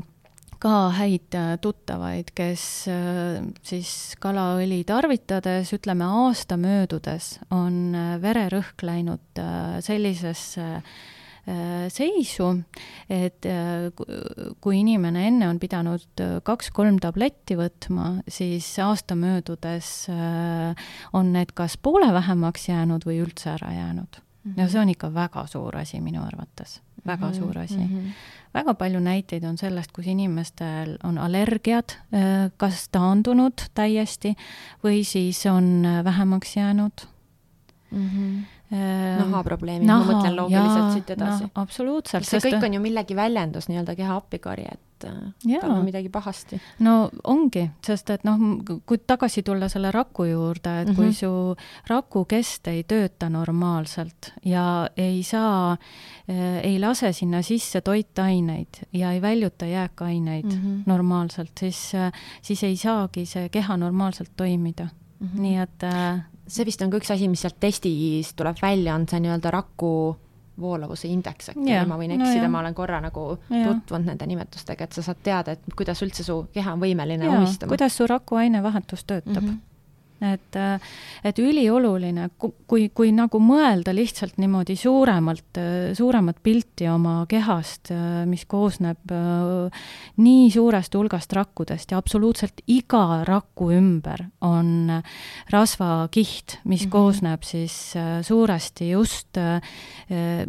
ka 0.63 0.91
häid 0.99 1.35
äh, 1.39 1.53
tuttavaid, 1.63 2.33
kes 2.37 2.63
äh, 2.91 3.39
siis 3.67 3.93
kalaõli 4.21 4.83
tarvitades, 4.87 5.71
ütleme 5.77 6.07
aasta 6.27 6.59
möödudes, 6.61 7.37
on 7.55 7.95
äh, 7.95 8.17
vererõhk 8.23 8.83
läinud 8.87 9.43
sellisesse 9.85 10.67
seisu, 11.89 12.51
et 13.09 13.47
äh, 13.49 13.89
kui 14.61 14.81
inimene 14.83 15.27
enne 15.31 15.49
on 15.49 15.61
pidanud 15.61 16.23
äh, 16.23 16.39
kaks-kolm 16.45 16.99
tabletti 17.03 17.57
võtma, 17.59 18.19
siis 18.29 18.69
aasta 18.85 19.17
möödudes 19.19 20.09
on 21.17 21.33
need 21.33 21.55
kas 21.57 21.79
poole 21.81 22.11
vähemaks 22.15 22.69
jäänud 22.69 23.07
või 23.09 23.23
üldse 23.25 23.55
ära 23.55 23.73
jäänud 23.73 24.19
mm. 24.19 24.51
-hmm. 24.51 24.61
ja 24.61 24.69
see 24.69 24.81
on 24.81 24.93
ikka 24.93 25.13
väga 25.15 25.47
suur 25.47 25.77
asi 25.77 26.01
minu 26.01 26.23
arvates, 26.25 26.81
väga 27.07 27.27
mm 27.27 27.33
-hmm. 27.33 27.39
suur 27.39 27.59
asi 27.59 27.79
mm. 27.79 27.89
-hmm. 27.89 28.13
väga 28.55 28.75
palju 28.75 29.01
näiteid 29.01 29.45
on 29.45 29.59
sellest, 29.59 29.93
kus 29.93 30.07
inimestel 30.07 30.99
on 31.05 31.19
allergiad 31.19 31.97
kas 32.57 32.89
taandunud 32.89 33.71
täiesti 33.75 34.35
või 34.85 35.05
siis 35.05 35.47
on 35.47 35.87
vähemaks 36.05 36.57
jäänud 36.57 37.07
mm. 37.91 38.09
-hmm 38.09 38.58
nahaprobleemid 38.71 39.89
naha,, 39.89 40.05
ma 40.05 40.13
mõtlen 40.13 40.37
loogiliselt 40.37 40.83
jaa, 40.83 40.91
siit 40.93 41.11
edasi 41.15 41.47
no,. 41.47 41.51
absoluutselt. 41.63 42.29
see 42.29 42.43
kõik 42.45 42.67
on 42.67 42.77
ju 42.77 42.83
millegi 42.85 43.17
väljendus, 43.17 43.71
nii-öelda 43.71 43.95
keha 43.97 44.19
appikarje, 44.21 44.75
et 44.77 45.07
äh, 45.09 45.55
tal 45.63 45.73
on 45.73 45.87
midagi 45.87 46.11
pahasti. 46.13 46.59
no 46.85 46.97
ongi, 47.33 47.65
sest 47.87 48.13
et 48.13 48.29
noh, 48.29 48.37
kui 48.85 49.01
tagasi 49.01 49.43
tulla 49.47 49.71
selle 49.73 49.93
raku 49.95 50.29
juurde, 50.29 50.75
et 50.83 50.89
mm 50.89 50.93
-hmm. 50.93 50.97
kui 50.97 51.07
mhm. 51.07 51.17
su 51.17 51.57
rakukest 51.89 52.69
ei 52.69 52.85
tööta 52.85 53.31
normaalselt 53.33 54.33
ja 54.45 54.89
ei 54.97 55.23
saa 55.23 55.73
äh,, 55.73 56.61
ei 56.63 56.79
lase 56.79 57.13
sinna 57.13 57.43
sisse 57.43 57.81
toitaineid 57.81 58.85
ja 58.93 59.13
ei 59.13 59.23
väljuta 59.23 59.67
jääkaineid 59.67 60.45
mm 60.45 60.61
-hmm. 60.61 60.83
normaalselt, 60.87 61.53
siis 61.61 61.95
äh,, 61.95 62.13
siis 62.43 62.63
ei 62.63 62.77
saagi 62.77 63.27
see 63.27 63.49
keha 63.49 63.77
normaalselt 63.77 64.31
toimida 64.37 64.89
mm. 65.21 65.29
-hmm. 65.29 65.41
nii 65.41 65.57
et 65.57 65.83
äh, 65.83 66.21
see 66.49 66.65
vist 66.69 66.83
on 66.83 66.91
ka 66.93 67.01
üks 67.01 67.13
asi, 67.15 67.29
mis 67.29 67.45
sealt 67.45 67.59
testist 67.61 68.37
tuleb 68.39 68.59
välja, 68.63 68.95
on 68.95 69.07
see 69.09 69.21
nii-öelda 69.25 69.53
raku 69.55 69.93
voolavuse 70.59 71.09
indeks 71.09 71.53
äkki 71.53 71.69
yeah., 71.71 71.87
ma 71.87 71.99
võin 72.01 72.17
eksida 72.17 72.49
no,, 72.49 72.53
ma 72.57 72.63
olen 72.65 72.75
korra 72.75 72.99
nagu 73.05 73.29
yeah. 73.47 73.69
tutvunud 73.69 74.11
nende 74.11 74.27
nimetustega, 74.27 74.89
et 74.89 74.97
sa 74.97 75.05
saad 75.07 75.23
teada, 75.23 75.55
et 75.55 75.77
kuidas 75.79 76.03
üldse 76.03 76.27
su 76.27 76.41
keha 76.55 76.75
on 76.75 76.83
võimeline 76.83 77.29
yeah. 77.29 77.39
omistama. 77.39 77.71
kuidas 77.71 77.95
su 78.01 78.09
raku 78.11 78.41
ainevahetus 78.43 79.07
töötab 79.07 79.43
mm. 79.43 79.49
-hmm 79.49 79.68
et, 80.25 80.59
et 81.25 81.39
ülioluline, 81.43 82.29
kui, 82.39 82.89
kui 82.95 83.13
nagu 83.15 83.41
mõelda 83.43 83.95
lihtsalt 83.95 84.39
niimoodi 84.41 84.77
suuremalt, 84.79 85.61
suuremat 85.99 86.41
pilti 86.43 86.89
oma 86.91 87.21
kehast, 87.31 87.93
mis 88.29 88.45
koosneb 88.51 89.15
nii 90.19 90.49
suurest 90.55 90.95
hulgast 90.99 91.33
rakkudest 91.37 91.93
ja 91.95 92.01
absoluutselt 92.01 92.63
iga 92.67 93.23
raku 93.29 93.71
ümber 93.77 94.27
on 94.45 94.91
rasvakiht, 95.51 96.59
mis 96.65 96.85
mm 96.85 96.87
-hmm. 96.87 96.91
koosneb 96.91 97.43
siis 97.43 97.95
suuresti 98.23 98.91
just 98.91 99.39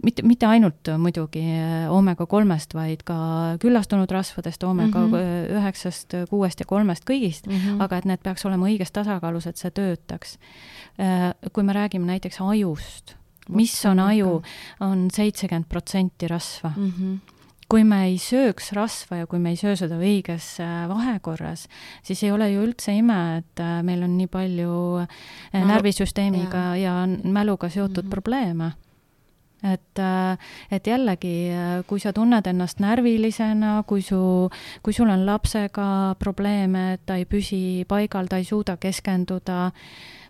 mitte, 0.04 0.24
mitte 0.24 0.46
ainult 0.46 0.90
muidugi 0.98 1.44
oomega 1.90 2.26
kolmest, 2.26 2.74
vaid 2.74 3.04
ka 3.04 3.20
küllastunud 3.62 4.12
rasvadest, 4.12 4.64
oomega 4.64 5.00
mhm. 5.00 5.56
üheksast 5.60 6.14
mm 6.14 6.24
-hmm., 6.24 6.30
kuuest 6.30 6.60
ja 6.60 6.66
kolmest 6.66 7.04
kõigist 7.08 7.48
mm, 7.48 7.56
-hmm. 7.56 7.84
aga 7.84 7.98
et 7.98 8.06
need 8.06 8.22
peaks 8.24 8.46
olema 8.46 8.68
õiges 8.70 8.92
tasakaalus, 8.94 9.48
et 9.48 9.58
see 9.60 9.74
töötaks. 9.76 10.38
Äh, 11.00 11.32
kui 11.54 11.64
me 11.64 11.76
räägime 11.76 12.10
näiteks 12.10 12.42
ajust, 12.44 13.16
mis 13.50 13.74
on 13.90 14.00
aju, 14.04 14.40
on 14.86 15.08
seitsekümmend 15.14 15.70
protsenti 15.70 16.28
rasva 16.28 16.74
mm. 16.76 16.94
-hmm 16.96 17.36
kui 17.70 17.84
me 17.84 18.00
ei 18.08 18.16
sööks 18.18 18.72
rasva 18.74 19.20
ja 19.20 19.28
kui 19.30 19.38
me 19.40 19.52
ei 19.54 19.56
söö 19.56 19.76
seda 19.78 20.00
õiges 20.02 20.58
äh, 20.58 20.88
vahekorras, 20.90 21.68
siis 22.02 22.24
ei 22.24 22.32
ole 22.32 22.48
ju 22.50 22.64
üldse 22.66 22.96
ime, 22.98 23.38
et 23.38 23.62
äh, 23.62 23.84
meil 23.86 24.02
on 24.04 24.18
nii 24.18 24.28
palju 24.28 25.06
närvisüsteemiga 25.54 26.64
ja, 26.82 27.06
ja 27.06 27.08
mäluga 27.24 27.70
seotud 27.70 28.04
mm 28.04 28.08
-hmm. 28.08 28.10
probleeme 28.10 28.72
et, 29.64 30.02
et 30.72 30.88
jällegi, 30.88 31.34
kui 31.88 32.00
sa 32.00 32.14
tunned 32.16 32.48
ennast 32.48 32.80
närvilisena, 32.84 33.80
kui 33.88 34.04
su, 34.06 34.22
kui 34.84 34.96
sul 34.96 35.10
on 35.12 35.26
lapsega 35.28 36.16
probleeme, 36.20 36.94
et 36.96 37.06
ta 37.06 37.20
ei 37.20 37.26
püsi 37.30 37.86
paigal, 37.90 38.30
ta 38.32 38.40
ei 38.40 38.48
suuda 38.48 38.78
keskenduda, 38.82 39.72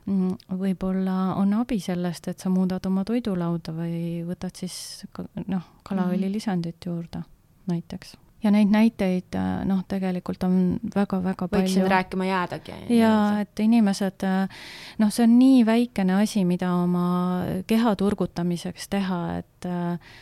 mm, 0.05 0.55
võib-olla 0.61 1.35
on 1.41 1.53
abi 1.59 1.79
sellest, 1.83 2.31
et 2.31 2.39
sa 2.39 2.53
muudad 2.53 2.85
oma 2.89 3.05
toidulauda 3.07 3.75
või 3.75 4.23
võtad 4.27 4.55
siis 4.63 5.05
noh, 5.47 5.75
kalaõlilisandit 5.83 6.89
juurde 6.89 7.23
näiteks 7.69 8.17
ja 8.43 8.51
neid 8.53 8.71
näiteid 8.71 9.35
äh, 9.35 9.49
noh, 9.67 9.83
tegelikult 9.89 10.43
on 10.47 10.79
väga-väga 10.95 11.49
palju. 11.49 11.67
võiksin 11.67 11.91
rääkima 11.91 12.29
jäädagi. 12.29 12.79
ja 12.95 13.13
et 13.43 13.59
inimesed, 13.59 14.25
äh, 14.27 14.65
noh, 15.01 15.13
see 15.13 15.27
on 15.27 15.37
nii 15.41 15.61
väikene 15.67 16.19
asi, 16.21 16.45
mida 16.47 16.71
oma 16.79 17.05
keha 17.67 17.95
turgutamiseks 17.99 18.91
teha, 18.95 19.21
et 19.41 19.69
äh, 19.69 20.17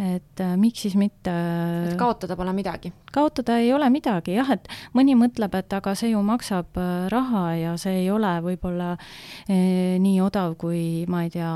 et 0.00 0.40
miks 0.56 0.86
siis 0.86 0.94
mitte 0.96 1.30
et 1.30 1.98
kaotada 2.00 2.32
pole 2.36 2.54
midagi? 2.56 2.88
kaotada 3.12 3.58
ei 3.60 3.68
ole 3.76 3.90
midagi 3.92 4.38
jah, 4.38 4.48
et 4.54 4.68
mõni 4.96 5.12
mõtleb, 5.20 5.52
et 5.58 5.76
aga 5.76 5.92
see 5.98 6.14
ju 6.14 6.22
maksab 6.24 6.80
raha 7.12 7.42
ja 7.60 7.74
see 7.80 8.00
ei 8.00 8.08
ole 8.10 8.30
võib-olla 8.44 8.94
eh, 8.96 10.00
nii 10.00 10.16
odav 10.24 10.56
kui 10.60 11.04
ma 11.12 11.26
ei 11.26 11.32
tea, 11.34 11.52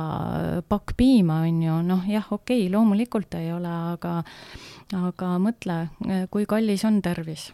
pakk 0.68 0.92
piima 1.00 1.40
on 1.48 1.62
ju, 1.64 1.80
noh 1.88 2.04
jah, 2.12 2.28
okei 2.28 2.66
okay,, 2.66 2.72
loomulikult 2.76 3.38
ei 3.40 3.48
ole, 3.56 3.72
aga 3.96 4.18
aga 4.94 5.36
mõtle, 5.42 5.88
kui 6.30 6.46
kallis 6.46 6.84
on 6.84 7.00
tervis 7.02 7.50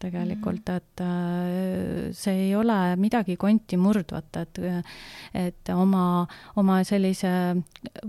tegelikult, 0.00 0.68
mhm. 0.68 0.76
et 0.76 1.00
äh, 1.00 2.12
see 2.16 2.48
ei 2.48 2.54
ole 2.56 2.96
midagi 3.00 3.36
konti 3.40 3.78
murdvat, 3.80 4.40
et, 4.42 4.60
et 5.34 5.72
oma, 5.74 6.26
oma 6.60 6.80
sellise 6.84 7.30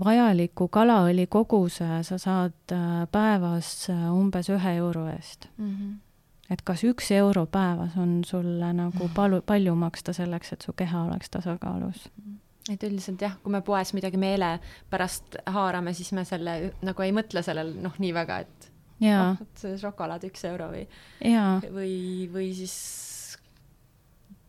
vajaliku 0.03 0.67
kalaõli 0.73 1.27
koguse 1.31 2.01
sa 2.07 2.19
saad 2.21 2.75
äh, 2.75 3.05
päevas 3.11 3.71
äh, 3.93 4.09
umbes 4.11 4.51
ühe 4.53 4.75
euro 4.81 5.07
eest 5.13 5.49
mm. 5.57 5.71
-hmm 5.71 5.95
et 6.47 6.61
kas 6.63 6.79
üks 6.87 7.09
euro 7.11 7.41
päevas 7.45 7.97
on 7.99 8.21
sulle 8.23 8.69
nagu 8.73 9.03
mhm. 9.03 9.13
palu, 9.13 9.41
palju 9.41 9.75
maksta 9.75 10.13
selleks, 10.13 10.53
et 10.53 10.61
su 10.61 10.73
keha 10.73 11.01
oleks 11.03 11.29
tasakaalus 11.29 12.07
mm? 12.07 12.23
-hmm 12.23 12.46
et 12.75 12.83
üldiselt 12.87 13.21
jah, 13.21 13.37
kui 13.43 13.53
me 13.53 13.61
poes 13.65 13.93
midagi 13.95 14.19
meelepärast 14.21 15.39
haarame, 15.55 15.93
siis 15.97 16.11
me 16.17 16.25
selle 16.27 16.57
nagu 16.85 17.05
ei 17.05 17.13
mõtle 17.15 17.43
sellel 17.45 17.73
noh, 17.81 17.95
nii 18.01 18.13
väga, 18.15 18.39
et 18.45 18.69
jaa. 19.03 19.31
oh,, 19.31 19.41
et 19.45 19.65
šokolaad 19.81 20.27
üks 20.29 20.45
euro 20.49 20.71
või, 20.73 20.85
või, 21.73 21.97
või 22.33 22.51
siis 22.57 22.77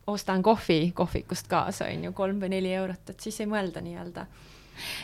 ostan 0.09 0.43
kohvi 0.43 0.93
kohvikust 0.97 1.51
kaasa, 1.51 1.91
on 1.93 2.09
ju, 2.09 2.15
kolm 2.17 2.41
või 2.41 2.55
neli 2.57 2.73
eurot, 2.77 3.13
et 3.13 3.21
siis 3.21 3.43
ei 3.45 3.51
mõelda 3.51 3.83
nii-öelda 3.85 4.25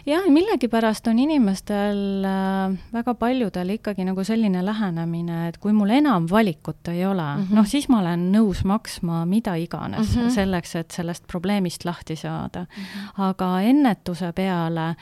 jah, 0.06 0.26
millegipärast 0.30 1.06
on 1.10 1.18
inimestel 1.18 2.24
äh,, 2.24 2.76
väga 2.92 3.14
paljudel 3.14 3.74
ikkagi 3.76 4.04
nagu 4.04 4.24
selline 4.24 4.64
lähenemine, 4.64 5.48
et 5.48 5.58
kui 5.58 5.72
mul 5.72 5.90
enam 5.90 6.28
valikut 6.30 6.88
ei 6.92 7.04
ole 7.06 7.22
mm, 7.22 7.42
-hmm. 7.42 7.54
noh, 7.54 7.66
siis 7.66 7.88
ma 7.88 8.00
olen 8.00 8.30
nõus 8.32 8.64
maksma 8.64 9.24
mida 9.26 9.54
iganes 9.54 10.16
mm 10.16 10.22
-hmm. 10.22 10.30
selleks, 10.30 10.74
et 10.76 10.90
sellest 10.90 11.26
probleemist 11.26 11.84
lahti 11.84 12.16
saada 12.16 12.60
mm. 12.60 12.82
-hmm. 12.82 13.22
aga 13.28 13.60
ennetuse 13.60 14.32
peale 14.32 14.94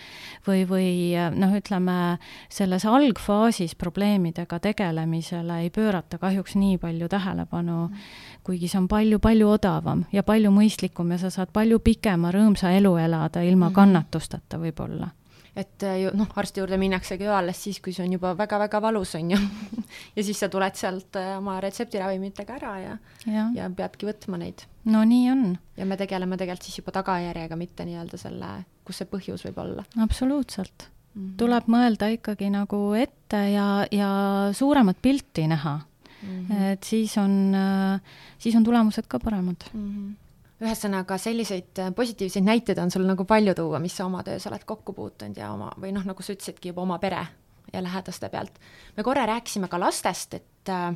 või, 0.47 0.67
või 0.69 0.91
noh, 1.37 1.55
ütleme 1.57 2.19
selles 2.49 2.85
algfaasis 2.85 3.75
probleemidega 3.75 4.59
tegelemisele 4.59 5.61
ei 5.61 5.71
pöörata 5.71 6.19
kahjuks 6.19 6.55
nii 6.57 6.79
palju 6.79 7.09
tähelepanu 7.09 7.89
mm, 7.89 7.95
-hmm. 7.95 8.43
kuigi 8.43 8.69
see 8.69 8.81
on 8.81 8.89
palju-palju 8.89 9.49
odavam 9.49 10.05
ja 10.13 10.23
palju 10.23 10.51
mõistlikum 10.51 11.11
ja 11.11 11.19
sa 11.19 11.31
saad 11.31 11.53
palju 11.53 11.79
pikema 11.79 12.31
rõõmsa 12.33 12.73
elu 12.77 12.97
elada 12.97 13.43
ilma 13.43 13.67
mm 13.67 13.71
-hmm. 13.71 13.75
kannatusteta 13.75 14.59
võib-olla 14.63 15.11
et 15.57 15.85
äh, 15.85 16.07
noh, 16.17 16.31
arsti 16.41 16.63
juurde 16.63 16.79
minnaksegi 16.81 17.27
ju 17.27 17.33
alles 17.37 17.61
siis, 17.67 17.81
kui 17.85 17.93
see 17.93 18.07
on 18.07 18.15
juba 18.17 18.33
väga-väga 18.39 18.81
valus, 18.83 19.15
on 19.19 19.35
ju 19.35 19.41
ja 20.17 20.25
siis 20.25 20.41
sa 20.41 20.49
tuled 20.53 20.79
sealt 20.79 21.19
äh, 21.21 21.35
oma 21.37 21.59
retseptiravimitega 21.65 22.57
ära 22.57 22.73
ja, 22.81 22.95
ja., 23.27 23.49
ja 23.57 23.69
peadki 23.77 24.09
võtma 24.09 24.41
neid. 24.41 24.65
no 24.89 25.05
nii 25.09 25.29
on. 25.33 25.45
ja 25.77 25.89
me 25.89 25.99
tegeleme 26.01 26.41
tegelikult 26.41 26.69
siis 26.69 26.81
juba 26.81 26.97
tagajärjega, 26.97 27.61
mitte 27.61 27.87
nii-öelda 27.89 28.21
selle, 28.21 28.55
kus 28.87 29.03
see 29.03 29.13
põhjus 29.13 29.45
võib 29.49 29.61
olla. 29.67 29.85
absoluutselt 30.01 30.89
mm. 30.89 31.21
-hmm. 31.21 31.37
tuleb 31.45 31.71
mõelda 31.77 32.09
ikkagi 32.17 32.51
nagu 32.55 32.83
ette 32.97 33.45
ja, 33.53 33.69
ja 33.93 34.11
suuremat 34.57 35.05
pilti 35.05 35.47
näha 35.53 35.79
mm. 35.79 36.47
-hmm. 36.49 36.73
et 36.73 36.85
siis 36.85 37.19
on, 37.21 37.39
äh, 37.55 38.01
siis 38.39 38.57
on 38.57 38.65
tulemused 38.65 39.05
ka 39.09 39.21
paremad 39.21 39.69
mm. 39.73 39.89
-hmm 39.89 40.22
ühesõnaga, 40.63 41.19
selliseid 41.19 41.79
äh, 41.83 41.93
positiivseid 41.97 42.47
näiteid 42.47 42.81
on 42.83 42.91
sul 42.91 43.07
nagu 43.09 43.27
palju 43.29 43.55
tuua, 43.59 43.81
mis 43.83 43.97
sa 43.99 44.07
oma 44.07 44.23
töös 44.27 44.47
oled 44.51 44.65
kokku 44.69 44.95
puutunud 44.97 45.39
ja 45.39 45.53
oma, 45.55 45.73
või 45.81 45.95
noh, 45.97 46.05
nagu 46.09 46.25
sa 46.25 46.35
ütlesidki 46.37 46.73
juba 46.73 46.85
oma 46.85 46.99
pere 47.03 47.25
ja 47.73 47.83
lähedaste 47.83 48.29
pealt. 48.29 48.61
me 48.97 49.03
korra 49.03 49.27
rääkisime 49.27 49.69
ka 49.69 49.81
lastest, 49.81 50.35
et 50.35 50.73
äh, 50.73 50.93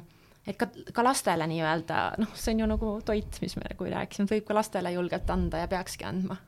et 0.47 0.57
ka, 0.57 0.69
ka 0.95 1.03
lastele 1.03 1.47
nii-öelda, 1.51 2.03
noh, 2.23 2.35
see 2.39 2.55
on 2.55 2.63
ju 2.63 2.69
nagu 2.71 2.93
toit, 3.05 3.41
mis 3.43 3.57
me 3.59 3.67
nagu 3.67 3.89
rääkisime, 3.91 4.29
et 4.29 4.37
võib 4.37 4.47
ka 4.47 4.55
lastele 4.55 4.93
julgelt 4.95 5.31
anda 5.31 5.65
ja 5.65 5.71
peakski 5.71 6.07
andma 6.07 6.39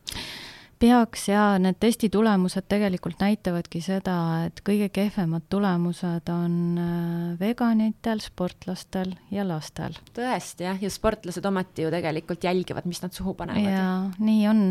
peaks 0.79 1.29
ja 1.29 1.43
need 1.61 1.79
testi 1.81 2.09
tulemused 2.13 2.67
tegelikult 2.71 3.21
näitavadki 3.23 3.81
seda, 3.83 4.15
et 4.47 4.61
kõige 4.67 4.89
kehvemad 4.95 5.49
tulemused 5.51 6.31
on 6.33 6.55
äh, 6.79 7.41
veganitel, 7.41 8.23
sportlastel 8.23 9.15
ja 9.35 9.47
lastel. 9.49 9.97
tõesti 10.17 10.67
jah, 10.69 10.79
ja 10.83 10.91
sportlased 10.93 11.47
ometi 11.51 11.87
ju 11.87 11.91
tegelikult 11.93 12.45
jälgivad, 12.47 12.87
mis 12.91 13.03
nad 13.03 13.15
suhu 13.17 13.35
panevad. 13.39 13.67
jaa, 13.73 13.97
nii 14.23 14.47
on, 14.51 14.63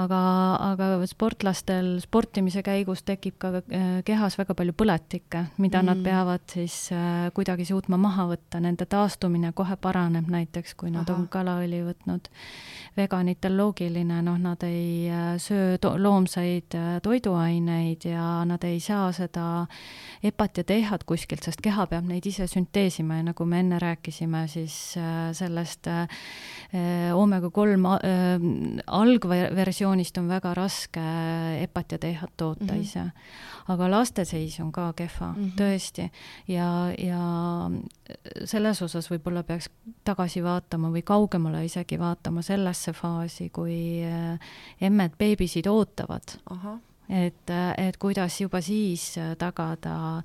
aga, 0.00 0.20
aga 0.72 0.90
sportlastel 1.08 1.94
sportimise 2.04 2.64
käigus 2.66 3.04
tekib 3.08 3.38
ka 3.40 3.54
äh, 3.62 3.88
kehas 4.04 4.38
väga 4.40 4.56
palju 4.58 4.76
põletikke, 4.76 5.46
mida 5.56 5.80
mm. 5.82 5.90
nad 5.90 6.04
peavad 6.04 6.44
siis 6.52 6.78
äh, 6.92 7.30
kuidagi 7.34 7.68
suutma 7.68 8.00
maha 8.00 8.28
võtta, 8.34 8.60
nende 8.60 8.88
taastumine 8.90 9.54
kohe 9.56 9.78
paraneb 9.80 10.28
näiteks, 10.28 10.76
kui 10.76 10.92
nad 10.92 11.08
Aha. 11.08 11.18
on 11.18 11.28
kalaõli 11.32 11.80
võtnud. 11.88 12.28
veganitel 12.94 13.56
loogiline, 13.56 14.20
noh, 14.22 14.36
nad 14.38 14.62
ei 14.62 15.08
söö 15.42 15.53
söö 15.54 15.78
to-, 15.78 16.02
loomsaid 16.02 16.74
äh, 16.74 17.00
toiduaineid 17.02 18.04
ja 18.08 18.44
nad 18.44 18.64
ei 18.64 18.80
saa 18.80 19.12
seda 19.12 19.66
EPA-t 20.24 20.58
ja 20.62 20.64
DHA-t 20.68 21.04
kuskilt, 21.06 21.42
sest 21.44 21.60
keha 21.64 21.86
peab 21.90 22.04
neid 22.08 22.26
ise 22.26 22.46
sünteesima 22.50 23.16
ja 23.20 23.24
nagu 23.28 23.46
me 23.48 23.60
enne 23.62 23.78
rääkisime, 23.82 24.46
siis 24.50 24.76
äh, 24.98 25.32
sellest 25.36 25.86
äh, 25.90 26.08
oomega 27.14 27.50
kolm 27.54 27.86
algversioonist 27.86 30.18
on 30.18 30.28
väga 30.32 30.54
raske 30.58 31.04
EPA-t 31.62 31.88
ja 31.96 32.00
DHA-t 32.02 32.34
toota 32.36 32.64
mm 32.64 32.70
-hmm. 32.70 32.82
ise. 32.82 33.04
aga 33.68 33.90
laste 33.90 34.24
seis 34.24 34.60
on 34.60 34.72
ka 34.72 34.92
kehva 34.92 35.32
mm, 35.32 35.44
-hmm. 35.44 35.52
tõesti, 35.60 36.10
ja, 36.48 36.92
ja 36.98 37.70
selles 38.44 38.82
osas 38.82 39.10
võib-olla 39.10 39.42
peaks 39.42 39.70
tagasi 40.04 40.42
vaatama 40.42 40.90
või 40.90 41.02
kaugemale 41.02 41.64
isegi 41.64 41.98
vaatama 41.98 42.42
sellesse 42.42 42.92
faasi, 42.92 43.50
kui 43.50 44.02
emmed, 44.80 45.10
beebid 45.18 45.43
beebisid 45.44 45.66
ootavad. 45.68 46.36
et, 47.08 47.50
et 47.76 47.96
kuidas 48.00 48.40
juba 48.40 48.62
siis 48.64 49.18
tagada 49.38 50.22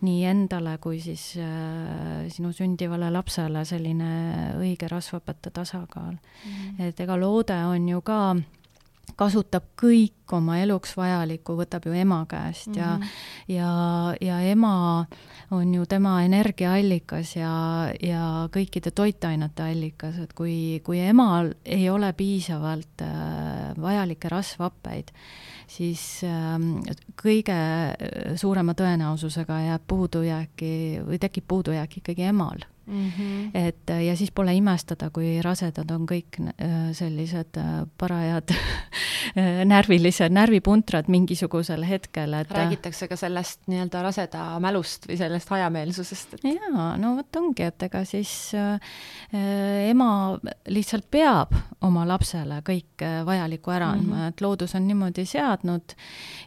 nii 0.00 0.24
endale 0.24 0.78
kui 0.80 1.00
siis 1.00 1.36
äh, 1.36 2.24
sinu 2.32 2.52
sündivale 2.56 3.10
lapsele 3.12 3.66
selline 3.68 4.54
õige 4.56 4.88
rasvhapete 4.88 5.50
tasakaal 5.50 6.14
mm. 6.14 6.48
-hmm. 6.48 6.88
et 6.88 7.00
ega 7.00 7.16
loode 7.20 7.58
on 7.64 7.88
ju 7.88 8.00
ka 8.00 8.36
kasutab 9.22 9.70
kõik 9.78 10.34
oma 10.34 10.58
eluks 10.62 10.96
vajalikku, 10.96 11.54
võtab 11.58 11.86
ju 11.86 11.94
ema 11.96 12.22
käest 12.28 12.70
mm 12.70 12.74
-hmm. 12.74 12.80
ja, 12.80 12.90
mhm. 12.96 13.06
ja, 13.48 14.14
ja 14.20 14.40
ema 14.50 15.06
on 15.50 15.74
ju 15.74 15.86
tema 15.86 16.22
energiaallikas 16.24 17.36
ja, 17.36 17.52
ja 18.02 18.48
kõikide 18.52 18.90
toitainete 18.90 19.62
allikas, 19.62 20.18
et 20.18 20.32
kui, 20.32 20.80
kui 20.84 21.00
emal 21.00 21.52
ei 21.64 21.90
ole 21.90 22.12
piisavalt 22.12 23.04
äh, 23.04 23.76
vajalikke 23.80 24.28
rasvhappeid, 24.28 25.12
siis 25.68 26.24
äh, 26.24 26.58
kõige 27.22 27.60
suurema 28.36 28.72
tõenäosusega 28.74 29.60
jääb 29.68 29.82
puudujääki 29.86 31.02
või 31.06 31.18
tekib 31.18 31.44
puudujääk 31.48 31.98
ikkagi 32.00 32.22
emal 32.32 32.71
Mm 32.86 33.10
-hmm. 33.10 33.50
et 33.54 33.90
ja 34.06 34.16
siis 34.16 34.30
pole 34.30 34.54
imestada, 34.54 35.10
kui 35.10 35.42
rasedad 35.42 35.90
on 35.90 36.06
kõik 36.06 36.40
äh, 36.40 36.92
sellised 36.92 37.56
äh, 37.56 37.86
parajad 37.98 38.50
närvilised, 39.74 40.32
närvipuntrad 40.32 41.04
mingisugusel 41.08 41.84
hetkel, 41.86 42.34
et 42.34 42.50
räägitakse 42.50 43.08
ka 43.08 43.16
sellest 43.16 43.60
nii-öelda 43.70 44.02
raseda 44.02 44.58
mälust 44.60 45.06
või 45.08 45.16
sellest 45.16 45.48
hajameelsusest 45.48 46.34
et.... 46.34 46.44
jaa, 46.44 46.96
no 46.98 47.14
vot 47.16 47.36
ongi, 47.36 47.62
et 47.62 47.82
ega 47.86 48.04
siis 48.04 48.32
äh, 48.58 48.80
ema 49.88 50.38
lihtsalt 50.66 51.06
peab 51.10 51.54
oma 51.86 52.02
lapsele 52.08 52.60
kõik 52.66 53.04
äh, 53.06 53.20
vajalikku 53.26 53.70
ära 53.70 53.92
andma 53.94 54.16
mm, 54.16 54.22
-hmm. 54.22 54.34
et 54.34 54.40
loodus 54.40 54.74
on 54.74 54.86
niimoodi 54.88 55.24
seadnud 55.26 55.94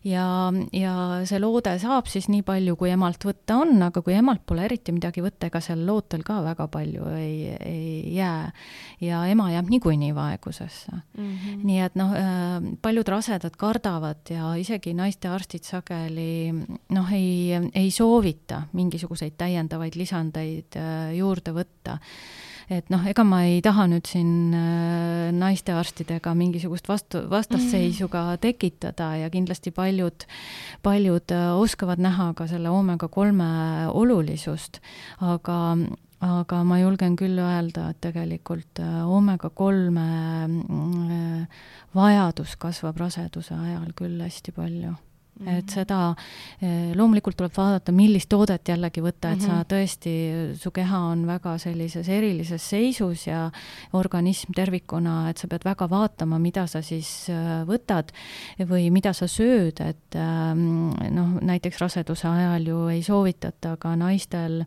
ja, 0.04 0.28
ja 0.74 0.96
see 1.24 1.40
loode 1.40 1.78
saab 1.80 2.12
siis 2.12 2.28
nii 2.28 2.44
palju, 2.44 2.76
kui 2.76 2.92
emalt 2.92 3.24
võtta 3.26 3.62
on, 3.64 3.82
aga 3.88 4.02
kui 4.02 4.14
emalt 4.14 4.44
pole 4.46 4.66
eriti 4.66 4.92
midagi 4.92 5.24
võtta, 5.24 5.48
ega 5.48 5.64
sel 5.64 5.86
lootel 5.88 6.25
ka 6.26 6.42
väga 6.46 6.68
palju 6.72 7.10
ei, 7.18 7.56
ei 7.60 8.16
jää. 8.16 8.52
ja 9.02 9.26
ema 9.32 9.50
jääb 9.52 9.70
niikuinii 9.70 10.16
vaegusesse 10.16 10.92
mm. 10.92 11.02
-hmm. 11.18 11.60
nii 11.64 11.80
et 11.80 11.96
noh, 11.96 12.14
äh, 12.14 12.62
paljud 12.82 13.08
rasedad 13.08 13.56
kardavad 13.58 14.30
ja 14.30 14.56
isegi 14.56 14.94
naistearstid 14.94 15.64
sageli 15.64 16.54
noh, 16.90 17.14
ei, 17.14 17.54
ei 17.74 17.92
soovita 17.92 18.62
mingisuguseid 18.74 19.38
täiendavaid 19.38 19.96
lisandeid 19.96 20.80
äh, 20.80 21.16
juurde 21.18 21.54
võtta 21.54 22.00
et 22.70 22.90
noh, 22.90 23.04
ega 23.08 23.24
ma 23.28 23.42
ei 23.46 23.60
taha 23.66 23.86
nüüd 23.90 24.08
siin 24.10 24.54
äh, 24.58 25.30
naistearstidega 25.36 26.34
mingisugust 26.38 26.88
vastu, 26.90 27.22
vastasseisu 27.30 28.10
ka 28.12 28.24
tekitada 28.42 29.12
ja 29.22 29.30
kindlasti 29.34 29.74
paljud, 29.76 30.26
paljud 30.86 31.36
oskavad 31.60 32.02
näha 32.02 32.32
ka 32.38 32.50
selle 32.50 32.72
oomega 32.74 33.10
kolme 33.12 33.48
olulisust, 33.94 34.82
aga, 35.22 35.60
aga 36.24 36.62
ma 36.64 36.80
julgen 36.80 37.16
küll 37.20 37.40
öelda, 37.42 37.90
et 37.92 38.00
tegelikult 38.04 38.80
äh, 38.84 39.02
oomega 39.04 39.50
kolme 39.56 40.06
äh, 40.48 41.66
vajadus 41.96 42.56
kasvab 42.60 43.02
raseduse 43.04 43.56
ajal 43.56 43.92
küll 43.98 44.22
hästi 44.24 44.56
palju 44.56 44.96
Mm 45.36 45.48
-hmm. 45.48 45.58
et 45.58 45.70
seda, 45.70 46.16
äh, 46.64 46.96
loomulikult 46.96 47.36
tuleb 47.36 47.52
vaadata, 47.58 47.92
millist 47.92 48.30
toodet 48.30 48.68
jällegi 48.68 49.02
võtta, 49.02 49.32
et 49.32 49.40
mm 49.40 49.44
-hmm. 49.44 49.48
sa 49.48 49.52
mhm. 49.52 49.68
tõesti, 49.74 50.56
su 50.56 50.72
keha 50.72 50.98
on 50.98 51.28
väga 51.28 51.58
sellises 51.58 52.10
erilises 52.10 52.70
seisus 52.70 53.28
ja 53.28 53.52
organism 53.94 54.54
tervikuna, 54.56 55.30
et 55.30 55.38
sa 55.38 55.48
pead 55.48 55.66
väga 55.66 55.90
vaatama, 55.90 56.40
mida 56.40 56.68
sa 56.68 56.82
siis 56.82 57.28
võtad 57.68 58.14
või 58.60 58.90
mida 58.92 59.14
sa 59.14 59.26
sööd, 59.28 59.82
et 59.82 60.16
noh, 61.12 61.42
näiteks 61.42 61.78
raseduse 61.80 62.28
ajal 62.28 62.68
ju 62.68 62.88
ei 62.88 63.04
soovitata 63.04 63.78
ka 63.78 63.96
naistel 63.96 64.66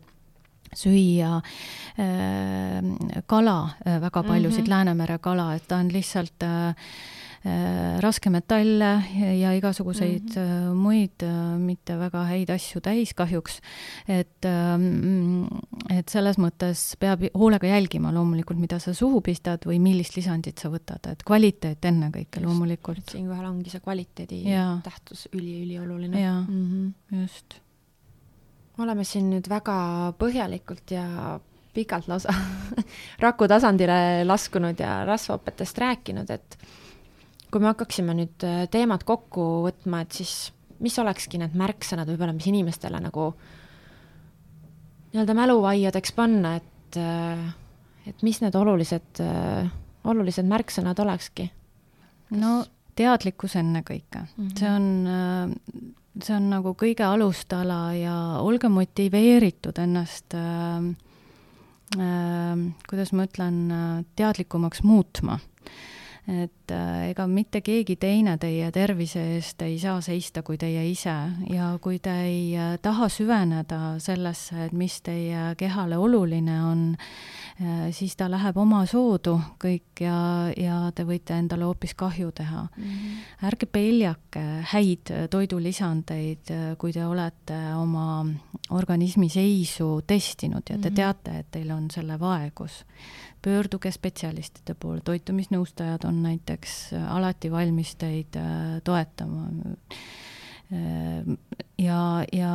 süüa 0.75 1.37
äh, 1.99 3.23
kala 3.27 3.59
äh,, 3.85 4.01
väga 4.01 4.23
paljusid 4.23 4.59
mm 4.59 4.65
-hmm. 4.65 4.69
Läänemere 4.69 5.17
kala, 5.17 5.55
et 5.55 5.67
ta 5.67 5.77
on 5.77 5.93
lihtsalt 5.93 6.43
äh, 6.43 6.85
raskmetalle 7.99 9.03
ja 9.39 9.51
igasuguseid 9.53 10.35
mm 10.35 10.41
-hmm. 10.41 10.73
muid 10.73 11.23
mitte 11.57 11.99
väga 11.99 12.23
häid 12.23 12.49
asju 12.49 12.81
täis 12.81 13.13
kahjuks. 13.13 13.61
et, 14.07 14.45
ähm, 14.45 15.45
et 15.89 16.09
selles 16.09 16.37
mõttes 16.37 16.95
peab 16.99 17.21
hoolega 17.33 17.67
jälgima 17.67 18.13
loomulikult, 18.13 18.59
mida 18.59 18.79
sa 18.79 18.93
suhu 18.93 19.21
pistad 19.21 19.65
või 19.65 19.79
millist 19.79 20.15
lisandit 20.15 20.57
sa 20.57 20.69
võtad, 20.69 21.11
et 21.11 21.23
kvaliteet 21.23 21.85
ennekõike 21.85 22.43
loomulikult. 22.43 23.09
siinkohal 23.11 23.45
ongi 23.45 23.69
see 23.69 23.79
kvaliteedi 23.79 24.43
ja. 24.43 24.79
tähtsus 24.83 25.29
üli-ülioluline. 25.33 26.19
jaa 26.19 26.41
mm, 26.41 26.93
-hmm. 27.11 27.21
just 27.21 27.68
oleme 28.79 29.03
siin 29.07 29.29
nüüd 29.33 29.47
väga 29.49 29.77
põhjalikult 30.19 30.91
ja 30.93 31.05
pikalt 31.73 32.07
lausa 32.09 32.33
raku 33.25 33.47
tasandile 33.49 34.25
laskunud 34.25 34.79
ja 34.79 35.03
rasvaõpetest 35.07 35.77
rääkinud, 35.83 36.31
et 36.33 36.57
kui 37.49 37.61
me 37.61 37.71
hakkaksime 37.71 38.15
nüüd 38.17 38.45
äh, 38.47 38.63
teemad 38.71 39.05
kokku 39.07 39.45
võtma, 39.67 40.03
et 40.05 40.17
siis 40.19 40.51
mis 40.83 40.95
olekski 41.01 41.41
need 41.41 41.55
märksõnad 41.59 42.09
võib-olla, 42.09 42.35
mis 42.35 42.47
inimestele 42.49 43.01
nagu 43.03 43.31
nii-öelda 45.09 45.35
mäluvaiadeks 45.37 46.13
panna, 46.17 46.55
et, 46.59 46.99
äh, 47.01 47.45
et 48.09 48.25
mis 48.25 48.41
need 48.43 48.57
olulised, 48.57 49.23
äh, 49.25 49.71
olulised 50.09 50.49
märksõnad 50.49 50.99
olekski? 51.05 51.49
no 52.29 52.59
teadlikkus 52.99 53.55
ennekõike 53.57 54.19
mm, 54.19 54.33
-hmm. 54.37 54.57
see 54.59 54.69
on 54.69 55.95
see 56.17 56.35
on 56.35 56.49
nagu 56.51 56.73
kõige 56.77 57.05
alustala 57.05 57.93
ja 57.95 58.15
olge 58.41 58.69
motiveeritud 58.73 59.77
ennast 59.81 60.35
äh, 60.37 60.89
äh, 61.99 62.65
kuidas 62.89 63.13
ma 63.13 63.27
ütlen, 63.29 63.61
teadlikumaks 64.15 64.83
muutma. 64.83 65.39
Et 66.29 66.71
äh, 66.71 67.09
ega 67.09 67.25
mitte 67.27 67.61
keegi 67.65 67.95
teine 67.99 68.35
teie 68.41 68.69
tervise 68.73 69.21
eest 69.35 69.61
ei 69.65 69.79
saa 69.81 69.97
seista 70.05 70.43
kui 70.45 70.59
teie 70.61 70.83
ise 70.89 71.15
ja 71.49 71.71
kui 71.81 71.97
te 72.03 72.13
ei 72.27 72.43
äh, 72.57 72.75
taha 72.81 73.09
süveneda 73.09 73.97
sellesse, 74.03 74.67
et 74.67 74.75
mis 74.77 74.99
teie 75.05 75.55
kehale 75.57 75.97
oluline 75.97 76.57
on, 76.67 76.83
äh, 77.63 77.87
siis 77.95 78.13
ta 78.19 78.29
läheb 78.29 78.57
omasoodu 78.61 79.35
kõik 79.61 80.03
ja, 80.05 80.19
ja 80.53 80.77
te 80.95 81.07
võite 81.09 81.39
endale 81.39 81.65
hoopis 81.65 81.95
kahju 81.97 82.31
teha 82.37 82.67
mm. 82.67 82.83
-hmm. 82.83 83.47
ärge 83.49 83.65
peljake 83.65 84.45
häid 84.73 85.13
toidulisandeid, 85.29 86.53
kui 86.77 86.93
te 86.93 87.05
olete 87.05 87.57
oma 87.75 88.25
organismi 88.69 89.29
seisu 89.29 90.01
testinud 90.05 90.61
ja 90.69 90.77
te 90.77 90.77
mm 90.77 90.83
-hmm. 90.83 90.95
teate, 90.95 91.39
et 91.39 91.51
teil 91.51 91.71
on 91.71 91.89
selle 91.91 92.19
vaegus 92.19 92.85
pöörduge 93.41 93.91
spetsialistide 93.91 94.75
poole, 94.79 95.01
toitumisnõustajad 95.05 96.05
on 96.09 96.21
näiteks 96.25 96.77
äh, 96.93 97.09
alati 97.15 97.51
valmis 97.51 97.95
teid 97.99 98.37
äh, 98.39 98.79
toetama. 98.83 99.47
Äh, 100.73 101.35
ja, 101.79 101.99
ja, 102.33 102.53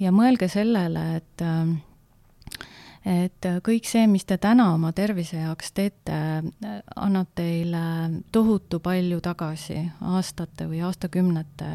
ja 0.00 0.14
mõelge 0.14 0.50
sellele, 0.52 1.04
et 1.22 1.46
et 3.08 3.46
kõik 3.64 3.86
see, 3.88 4.04
mis 4.10 4.26
te 4.28 4.36
täna 4.42 4.66
oma 4.74 4.90
tervise 4.92 5.38
jaoks 5.38 5.70
teete, 5.72 6.16
annab 6.98 7.30
teile 7.38 7.82
tohutu 8.34 8.82
palju 8.84 9.20
tagasi 9.24 9.78
aastate 10.12 10.66
või 10.68 10.82
aastakümnete 10.84 11.70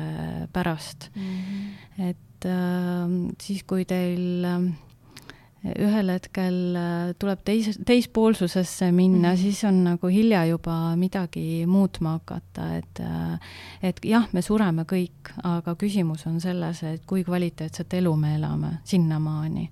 pärast 0.54 1.10
mm. 1.16 1.24
-hmm. 1.24 2.10
et 2.10 2.46
äh, 2.46 3.16
siis, 3.42 3.64
kui 3.64 3.86
teil 3.86 4.46
ühel 5.64 6.12
hetkel 6.12 6.58
äh, 6.76 7.12
tuleb 7.20 7.44
teis, 7.48 7.78
teispoolsusesse 7.86 8.92
minna 8.92 9.30
mm, 9.30 9.34
-hmm. 9.34 9.42
siis 9.42 9.64
on 9.64 9.84
nagu 9.84 10.08
hilja 10.08 10.46
juba 10.46 10.96
midagi 10.96 11.66
muutma 11.68 12.18
hakata, 12.18 12.76
et 12.76 13.00
äh, 13.00 13.40
et 13.82 14.00
jah, 14.06 14.28
me 14.34 14.42
sureme 14.42 14.84
kõik, 14.84 15.32
aga 15.44 15.76
küsimus 15.76 16.28
on 16.28 16.42
selles, 16.42 16.84
et 16.84 17.06
kui 17.06 17.24
kvaliteetset 17.24 17.94
elu 17.94 18.16
me 18.16 18.36
elame 18.36 18.78
sinnamaani. 18.84 19.70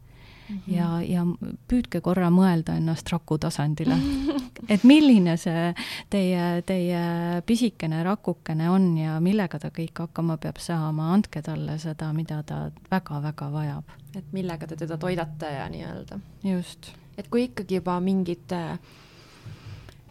Ja, 0.67 0.89
ja 1.05 1.25
püüdke 1.69 2.01
korra 2.01 2.29
mõelda 2.33 2.75
ennast 2.79 3.09
raku 3.13 3.37
tasandile 3.41 3.97
et 4.73 4.83
milline 4.87 5.37
see 5.41 5.71
teie, 6.11 6.61
teie 6.67 7.01
pisikene 7.47 8.03
rakukene 8.07 8.69
on 8.71 8.91
ja 8.99 9.19
millega 9.23 9.59
ta 9.61 9.71
kõik 9.73 10.05
hakkama 10.05 10.37
peab 10.41 10.61
saama, 10.61 11.11
andke 11.15 11.43
talle 11.45 11.77
seda, 11.81 12.11
mida 12.15 12.41
ta 12.47 12.67
väga-väga 12.91 13.51
vajab 13.53 13.97
et 14.17 14.33
millega 14.35 14.67
te 14.67 14.77
teda 14.79 14.97
toidate 14.99 15.53
ja 15.55 15.69
nii-öelda. 15.71 16.19
just. 16.43 16.91
et 17.17 17.29
kui 17.31 17.47
ikkagi 17.49 17.79
juba 17.79 17.97
mingid 18.03 18.53
äh, 18.55 18.75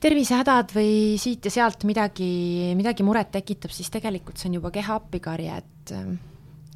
tervisehädad 0.01 0.72
või 0.74 1.18
siit 1.20 1.45
ja 1.45 1.53
sealt 1.53 1.84
midagi, 1.88 2.72
midagi 2.78 3.05
muret 3.07 3.32
tekitab, 3.34 3.72
siis 3.74 3.91
tegelikult 3.93 4.41
see 4.41 4.51
on 4.51 4.61
juba 4.61 4.72
keha 4.74 4.97
appikarje, 5.01 5.61
et 5.61 5.95
äh, 5.97 6.11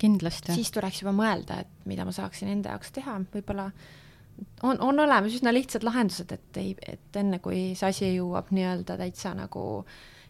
kindlasti. 0.00 0.54
siis 0.56 0.72
tuleks 0.74 1.02
juba 1.02 1.12
mõelda, 1.16 1.60
et 1.64 1.86
mida 1.90 2.06
ma 2.06 2.14
saaksin 2.14 2.50
enda 2.52 2.74
jaoks 2.74 2.94
teha, 2.96 3.18
võib-olla 3.34 3.68
on, 4.62 4.80
on 4.80 5.04
olemas 5.06 5.36
üsna 5.36 5.52
lihtsad 5.54 5.86
lahendused, 5.86 6.32
et 6.34 6.60
ei, 6.60 6.74
et 6.86 7.20
enne 7.20 7.38
kui 7.44 7.72
see 7.78 7.90
asi 7.90 8.10
jõuab 8.16 8.50
nii-öelda 8.54 8.98
täitsa 9.00 9.34
nagu 9.38 9.84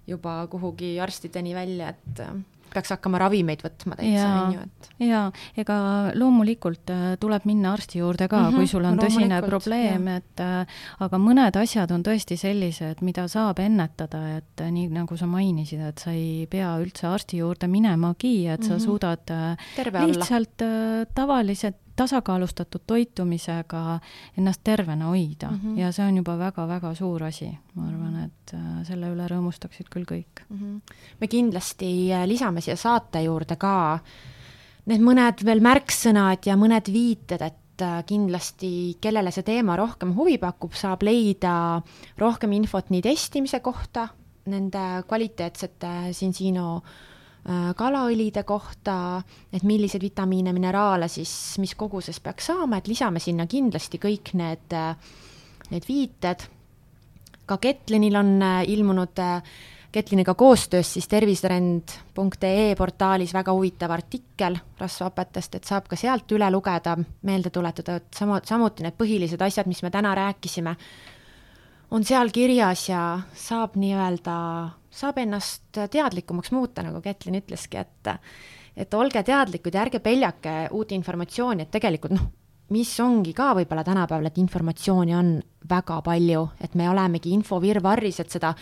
juba 0.06 0.42
kuhugi 0.52 0.98
arstideni 1.00 1.54
välja, 1.56 1.94
et 1.94 2.24
peaks 2.74 2.92
hakkama 2.94 3.20
ravimeid 3.22 3.62
võtma 3.64 3.98
täitsa, 3.98 4.28
on 4.42 4.56
ju, 4.56 4.64
et. 4.66 4.88
jaa, 5.08 5.24
ega 5.60 5.76
loomulikult 6.18 6.92
äh, 6.94 7.04
tuleb 7.20 7.46
minna 7.48 7.74
arsti 7.76 8.00
juurde 8.02 8.28
ka 8.28 8.40
mm, 8.40 8.48
-hmm, 8.50 8.62
kui 8.62 8.70
sul 8.70 8.88
on 8.88 8.98
tõsine 9.00 9.40
probleem, 9.44 10.08
et 10.16 10.42
äh, 10.44 10.80
aga 11.06 11.20
mõned 11.22 11.60
asjad 11.60 11.94
on 11.94 12.04
tõesti 12.06 12.38
sellised, 12.40 13.02
mida 13.06 13.26
saab 13.30 13.62
ennetada, 13.64 14.24
et 14.38 14.64
äh, 14.64 14.72
nii 14.74 14.90
nagu 14.94 15.16
sa 15.20 15.28
mainisid, 15.30 15.80
et 15.88 16.02
sa 16.02 16.12
ei 16.14 16.48
pea 16.50 16.74
üldse 16.82 17.08
arsti 17.10 17.42
juurde 17.42 17.70
minemagi, 17.70 18.36
et 18.46 18.60
mm 18.60 18.64
-hmm. 18.64 18.68
sa 18.68 18.74
mhm. 18.74 18.84
suudad 18.84 19.24
Terve 19.76 20.06
lihtsalt 20.06 20.62
olla. 20.62 21.06
tavalised 21.14 21.83
tasakaalustatud 21.96 22.82
toitumisega 22.86 24.00
ennast 24.38 24.60
tervena 24.64 25.06
hoida 25.12 25.50
mm 25.50 25.60
-hmm. 25.62 25.78
ja 25.80 25.92
see 25.92 26.06
on 26.06 26.16
juba 26.16 26.38
väga-väga 26.38 26.94
suur 26.94 27.24
asi, 27.24 27.50
ma 27.74 27.88
arvan, 27.88 28.16
et 28.24 28.54
äh, 28.54 28.84
selle 28.84 29.10
üle 29.14 29.28
rõõmustaksid 29.28 29.90
küll 29.90 30.04
kõik 30.04 30.44
mm. 30.48 30.58
-hmm. 30.58 30.80
me 31.20 31.28
kindlasti 31.28 32.12
äh, 32.12 32.26
lisame 32.26 32.60
siia 32.60 32.76
saate 32.76 33.22
juurde 33.22 33.56
ka 33.56 33.98
need 34.86 35.00
mõned 35.00 35.44
veel 35.44 35.60
märksõnad 35.60 36.46
ja 36.46 36.56
mõned 36.56 36.92
viited, 36.92 37.42
et 37.42 37.82
äh, 37.82 38.02
kindlasti, 38.06 38.98
kellele 39.00 39.30
see 39.30 39.42
teema 39.42 39.76
rohkem 39.76 40.14
huvi 40.16 40.38
pakub, 40.38 40.72
saab 40.72 41.02
leida 41.02 41.82
rohkem 42.18 42.52
infot 42.52 42.90
nii 42.90 43.02
testimise 43.02 43.60
kohta, 43.60 44.08
nende 44.46 45.02
kvaliteetsete 45.08 46.12
Sinsino 46.12 46.82
kalaõlide 47.76 48.40
kohta, 48.48 49.22
et 49.52 49.62
milliseid 49.68 50.00
vitamiine, 50.02 50.52
mineraale 50.56 51.10
siis 51.12 51.58
mis 51.60 51.74
koguses 51.76 52.20
peaks 52.24 52.46
saama, 52.48 52.78
et 52.80 52.88
lisame 52.88 53.20
sinna 53.20 53.44
kindlasti 53.46 54.00
kõik 54.00 54.32
need, 54.40 54.72
äh, 54.72 54.96
need 55.70 55.84
viited. 55.88 56.46
ka 57.46 57.58
Ketlinil 57.60 58.16
on 58.16 58.42
äh, 58.42 58.62
ilmunud 58.72 59.20
Ketliniga 59.94 60.34
koostöös 60.34 60.94
siis 60.94 61.08
tervisetrend.ee 61.08 62.74
portaalis 62.74 63.34
väga 63.34 63.52
huvitav 63.52 63.90
artikkel 63.90 64.56
rasvhapetest, 64.78 65.54
et 65.54 65.64
saab 65.64 65.86
ka 65.86 65.96
sealt 65.96 66.32
üle 66.34 66.48
lugeda, 66.50 66.96
meelde 67.22 67.50
tuletada, 67.54 68.00
et 68.00 68.08
sama, 68.18 68.40
samuti 68.42 68.82
need 68.82 68.96
põhilised 68.98 69.44
asjad, 69.46 69.70
mis 69.70 69.84
me 69.86 69.92
täna 69.94 70.14
rääkisime, 70.18 70.74
on 71.90 72.04
seal 72.04 72.32
kirjas 72.34 72.88
ja 72.88 73.20
saab 73.38 73.76
nii-öelda 73.78 74.34
saab 74.94 75.18
ennast 75.22 75.80
teadlikumaks 75.90 76.52
muuta, 76.54 76.84
nagu 76.86 77.02
Kätlin 77.04 77.40
ütleski, 77.42 77.82
et 77.82 78.14
et 78.74 78.94
olge 78.94 79.22
teadlikud 79.22 79.74
ja 79.74 79.84
ärge 79.84 80.00
peljake 80.02 80.54
uut 80.74 80.90
informatsiooni, 80.92 81.62
et 81.62 81.70
tegelikult 81.70 82.16
noh, 82.16 82.24
mis 82.74 82.90
ongi 83.00 83.34
ka 83.36 83.52
võib-olla 83.54 83.84
tänapäeval, 83.86 84.26
et 84.26 84.40
informatsiooni 84.42 85.14
on 85.14 85.30
väga 85.70 86.00
palju, 86.02 86.48
et 86.60 86.74
me 86.74 86.88
olemegi 86.90 87.30
infovirvarris, 87.36 88.20
et 88.24 88.34
seda 88.34 88.54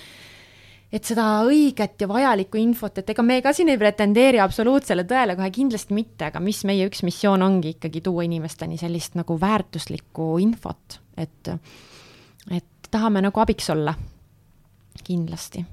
et 0.92 1.08
seda 1.08 1.24
õiget 1.48 2.04
ja 2.04 2.08
vajalikku 2.10 2.60
infot, 2.60 2.98
et 3.00 3.10
ega 3.14 3.24
me 3.24 3.38
ka 3.40 3.54
siin 3.56 3.72
ei 3.72 3.80
pretendeeri 3.80 4.42
absoluutsele 4.44 5.06
tõele 5.08 5.38
kohe 5.38 5.48
kindlasti 5.54 5.96
mitte, 5.96 6.28
aga 6.28 6.42
mis 6.44 6.60
meie 6.68 6.84
üks 6.90 7.00
missioon 7.06 7.42
ongi 7.46 7.78
ikkagi 7.78 8.02
tuua 8.04 8.26
inimesteni 8.28 8.76
sellist 8.80 9.16
nagu 9.16 9.38
väärtuslikku 9.40 10.34
infot, 10.44 11.00
et 11.16 11.54
et 12.52 12.90
tahame 12.92 13.22
nagu 13.24 13.40
abiks 13.40 13.70
olla, 13.72 13.94
kindlasti 15.06 15.64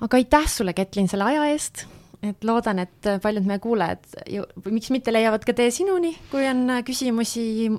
aga 0.00 0.20
aitäh 0.20 0.48
sulle, 0.50 0.74
Ketlin, 0.76 1.08
selle 1.08 1.24
aja 1.24 1.46
eest, 1.52 1.86
et 2.26 2.44
loodan, 2.44 2.80
et 2.84 3.10
paljud 3.22 3.46
meie 3.48 3.62
kuulajad 3.62 4.06
ju, 4.32 4.46
miks 4.70 4.90
mitte 4.94 5.12
leiavad 5.14 5.44
ka 5.46 5.54
tee 5.56 5.70
sinuni, 5.74 6.14
kui 6.30 6.46
on 6.48 6.78
küsimusi, 6.86 7.70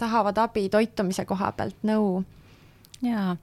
tahavad 0.00 0.38
abi 0.40 0.68
toitumise 0.72 1.26
koha 1.28 1.52
pealt, 1.56 1.76
nõu 1.86 2.22
jaa, 3.04 3.36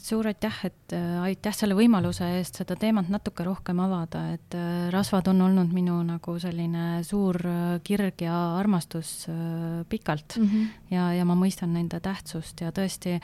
suur 0.00 0.26
aitäh, 0.28 0.58
et 0.68 0.94
äh, 0.96 1.18
aitäh 1.24 1.54
selle 1.56 1.76
võimaluse 1.76 2.26
eest 2.38 2.60
seda 2.60 2.76
teemat 2.80 3.10
natuke 3.12 3.44
rohkem 3.46 3.80
avada, 3.84 4.24
et 4.36 4.56
äh, 4.56 4.88
rasvad 4.94 5.28
on 5.32 5.42
olnud 5.44 5.74
minu 5.76 5.98
nagu 6.06 6.36
selline 6.40 7.02
suur 7.06 7.38
äh, 7.48 7.64
kirg 7.84 8.24
ja 8.24 8.36
armastus 8.58 9.26
pikalt 9.88 10.38
mm 10.38 10.48
-hmm. 10.48 10.66
ja, 10.94 11.12
ja 11.12 11.24
ma 11.24 11.36
mõistan 11.36 11.74
nende 11.76 12.00
tähtsust 12.00 12.60
ja 12.60 12.72
tõesti 12.72 13.18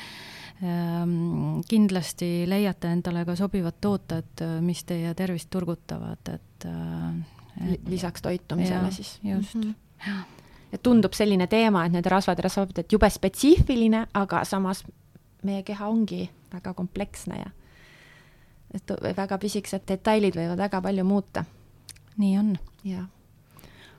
ähm, 0.62 1.61
kindlasti 1.68 2.45
leiate 2.49 2.93
endale 2.93 3.24
ka 3.24 3.37
sobivad 3.37 3.81
tooted, 3.81 4.45
mis 4.61 4.85
teie 4.85 5.14
tervist 5.14 5.51
turgutavad, 5.51 6.28
et 6.35 6.66
et 7.72 7.89
lisaks 7.89 8.22
toitumisele 8.22 8.85
ja, 8.85 8.91
siis. 8.91 9.20
just 9.24 9.55
mm, 9.55 9.74
-hmm. 10.07 10.22
et 10.72 10.83
tundub 10.83 11.12
selline 11.12 11.47
teema, 11.47 11.85
et 11.85 11.93
need 11.93 12.07
rasvad 12.07 12.39
ja 12.39 12.43
rasvapõd, 12.43 12.78
et 12.78 12.93
jube 12.93 13.11
spetsiifiline, 13.11 14.07
aga 14.15 14.44
samas 14.44 14.85
meie 15.43 15.62
keha 15.62 15.89
ongi 15.89 16.29
väga 16.53 16.75
kompleksne 16.75 17.39
ja 17.39 17.51
et 18.75 18.93
väga 19.17 19.39
pisikesed 19.43 19.87
detailid 19.89 20.37
võivad 20.39 20.61
väga 20.61 20.81
palju 20.83 21.05
muuta. 21.05 21.45
nii 22.19 22.39
on. 22.39 22.53
jah. 22.85 23.07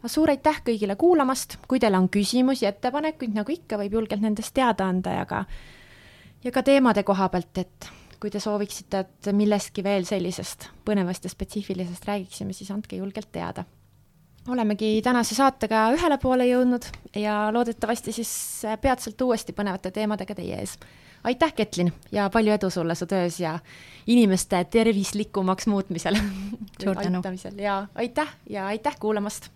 suur 0.05 0.29
aitäh 0.29 0.61
kõigile 0.65 0.95
kuulamast, 0.95 1.57
kui 1.67 1.79
teil 1.79 1.95
on 1.95 2.09
küsimusi, 2.09 2.65
ettepanekuid, 2.65 3.33
nagu 3.35 3.51
ikka, 3.51 3.79
võib 3.81 3.99
julgelt 3.99 4.21
nendest 4.21 4.53
teada 4.53 4.87
anda 4.87 5.17
ja 5.19 5.25
ka, 5.25 5.43
ja 6.43 6.51
ka 6.51 6.63
teemade 6.63 7.03
koha 7.03 7.29
pealt, 7.29 7.57
et 7.57 7.91
kui 8.21 8.29
te 8.29 8.39
sooviksite, 8.39 8.99
et 8.99 9.29
millestki 9.33 9.83
veel 9.83 10.05
sellisest 10.05 10.69
põnevast 10.85 11.25
ja 11.25 11.29
spetsiifilisest 11.29 12.05
räägiksime, 12.07 12.53
siis 12.53 12.71
andke 12.71 12.95
julgelt 12.95 13.31
teada. 13.31 13.65
olemegi 14.47 15.01
tänase 15.03 15.35
saatega 15.35 15.91
ühele 15.93 16.17
poole 16.17 16.47
jõudnud 16.47 16.85
ja 17.15 17.51
loodetavasti 17.53 18.11
siis 18.11 18.31
peatselt 18.81 19.21
uuesti 19.21 19.53
põnevate 19.53 19.91
teemadega 19.91 20.35
teie 20.35 20.57
ees 20.57 20.77
aitäh, 21.23 21.53
Ketlin, 21.53 21.93
ja 22.11 22.29
palju 22.29 22.53
edu 22.53 22.69
sulle 22.69 22.95
su 22.95 23.05
töös 23.05 23.39
ja 23.39 23.59
inimeste 24.07 24.63
tervislikumaks 24.63 25.67
muutmisel. 25.67 26.17
suur 26.83 26.95
tänu. 26.95 27.21
ja 27.57 27.87
aitäh 27.95 28.35
ja 28.49 28.65
aitäh 28.67 28.97
kuulamast 28.99 29.49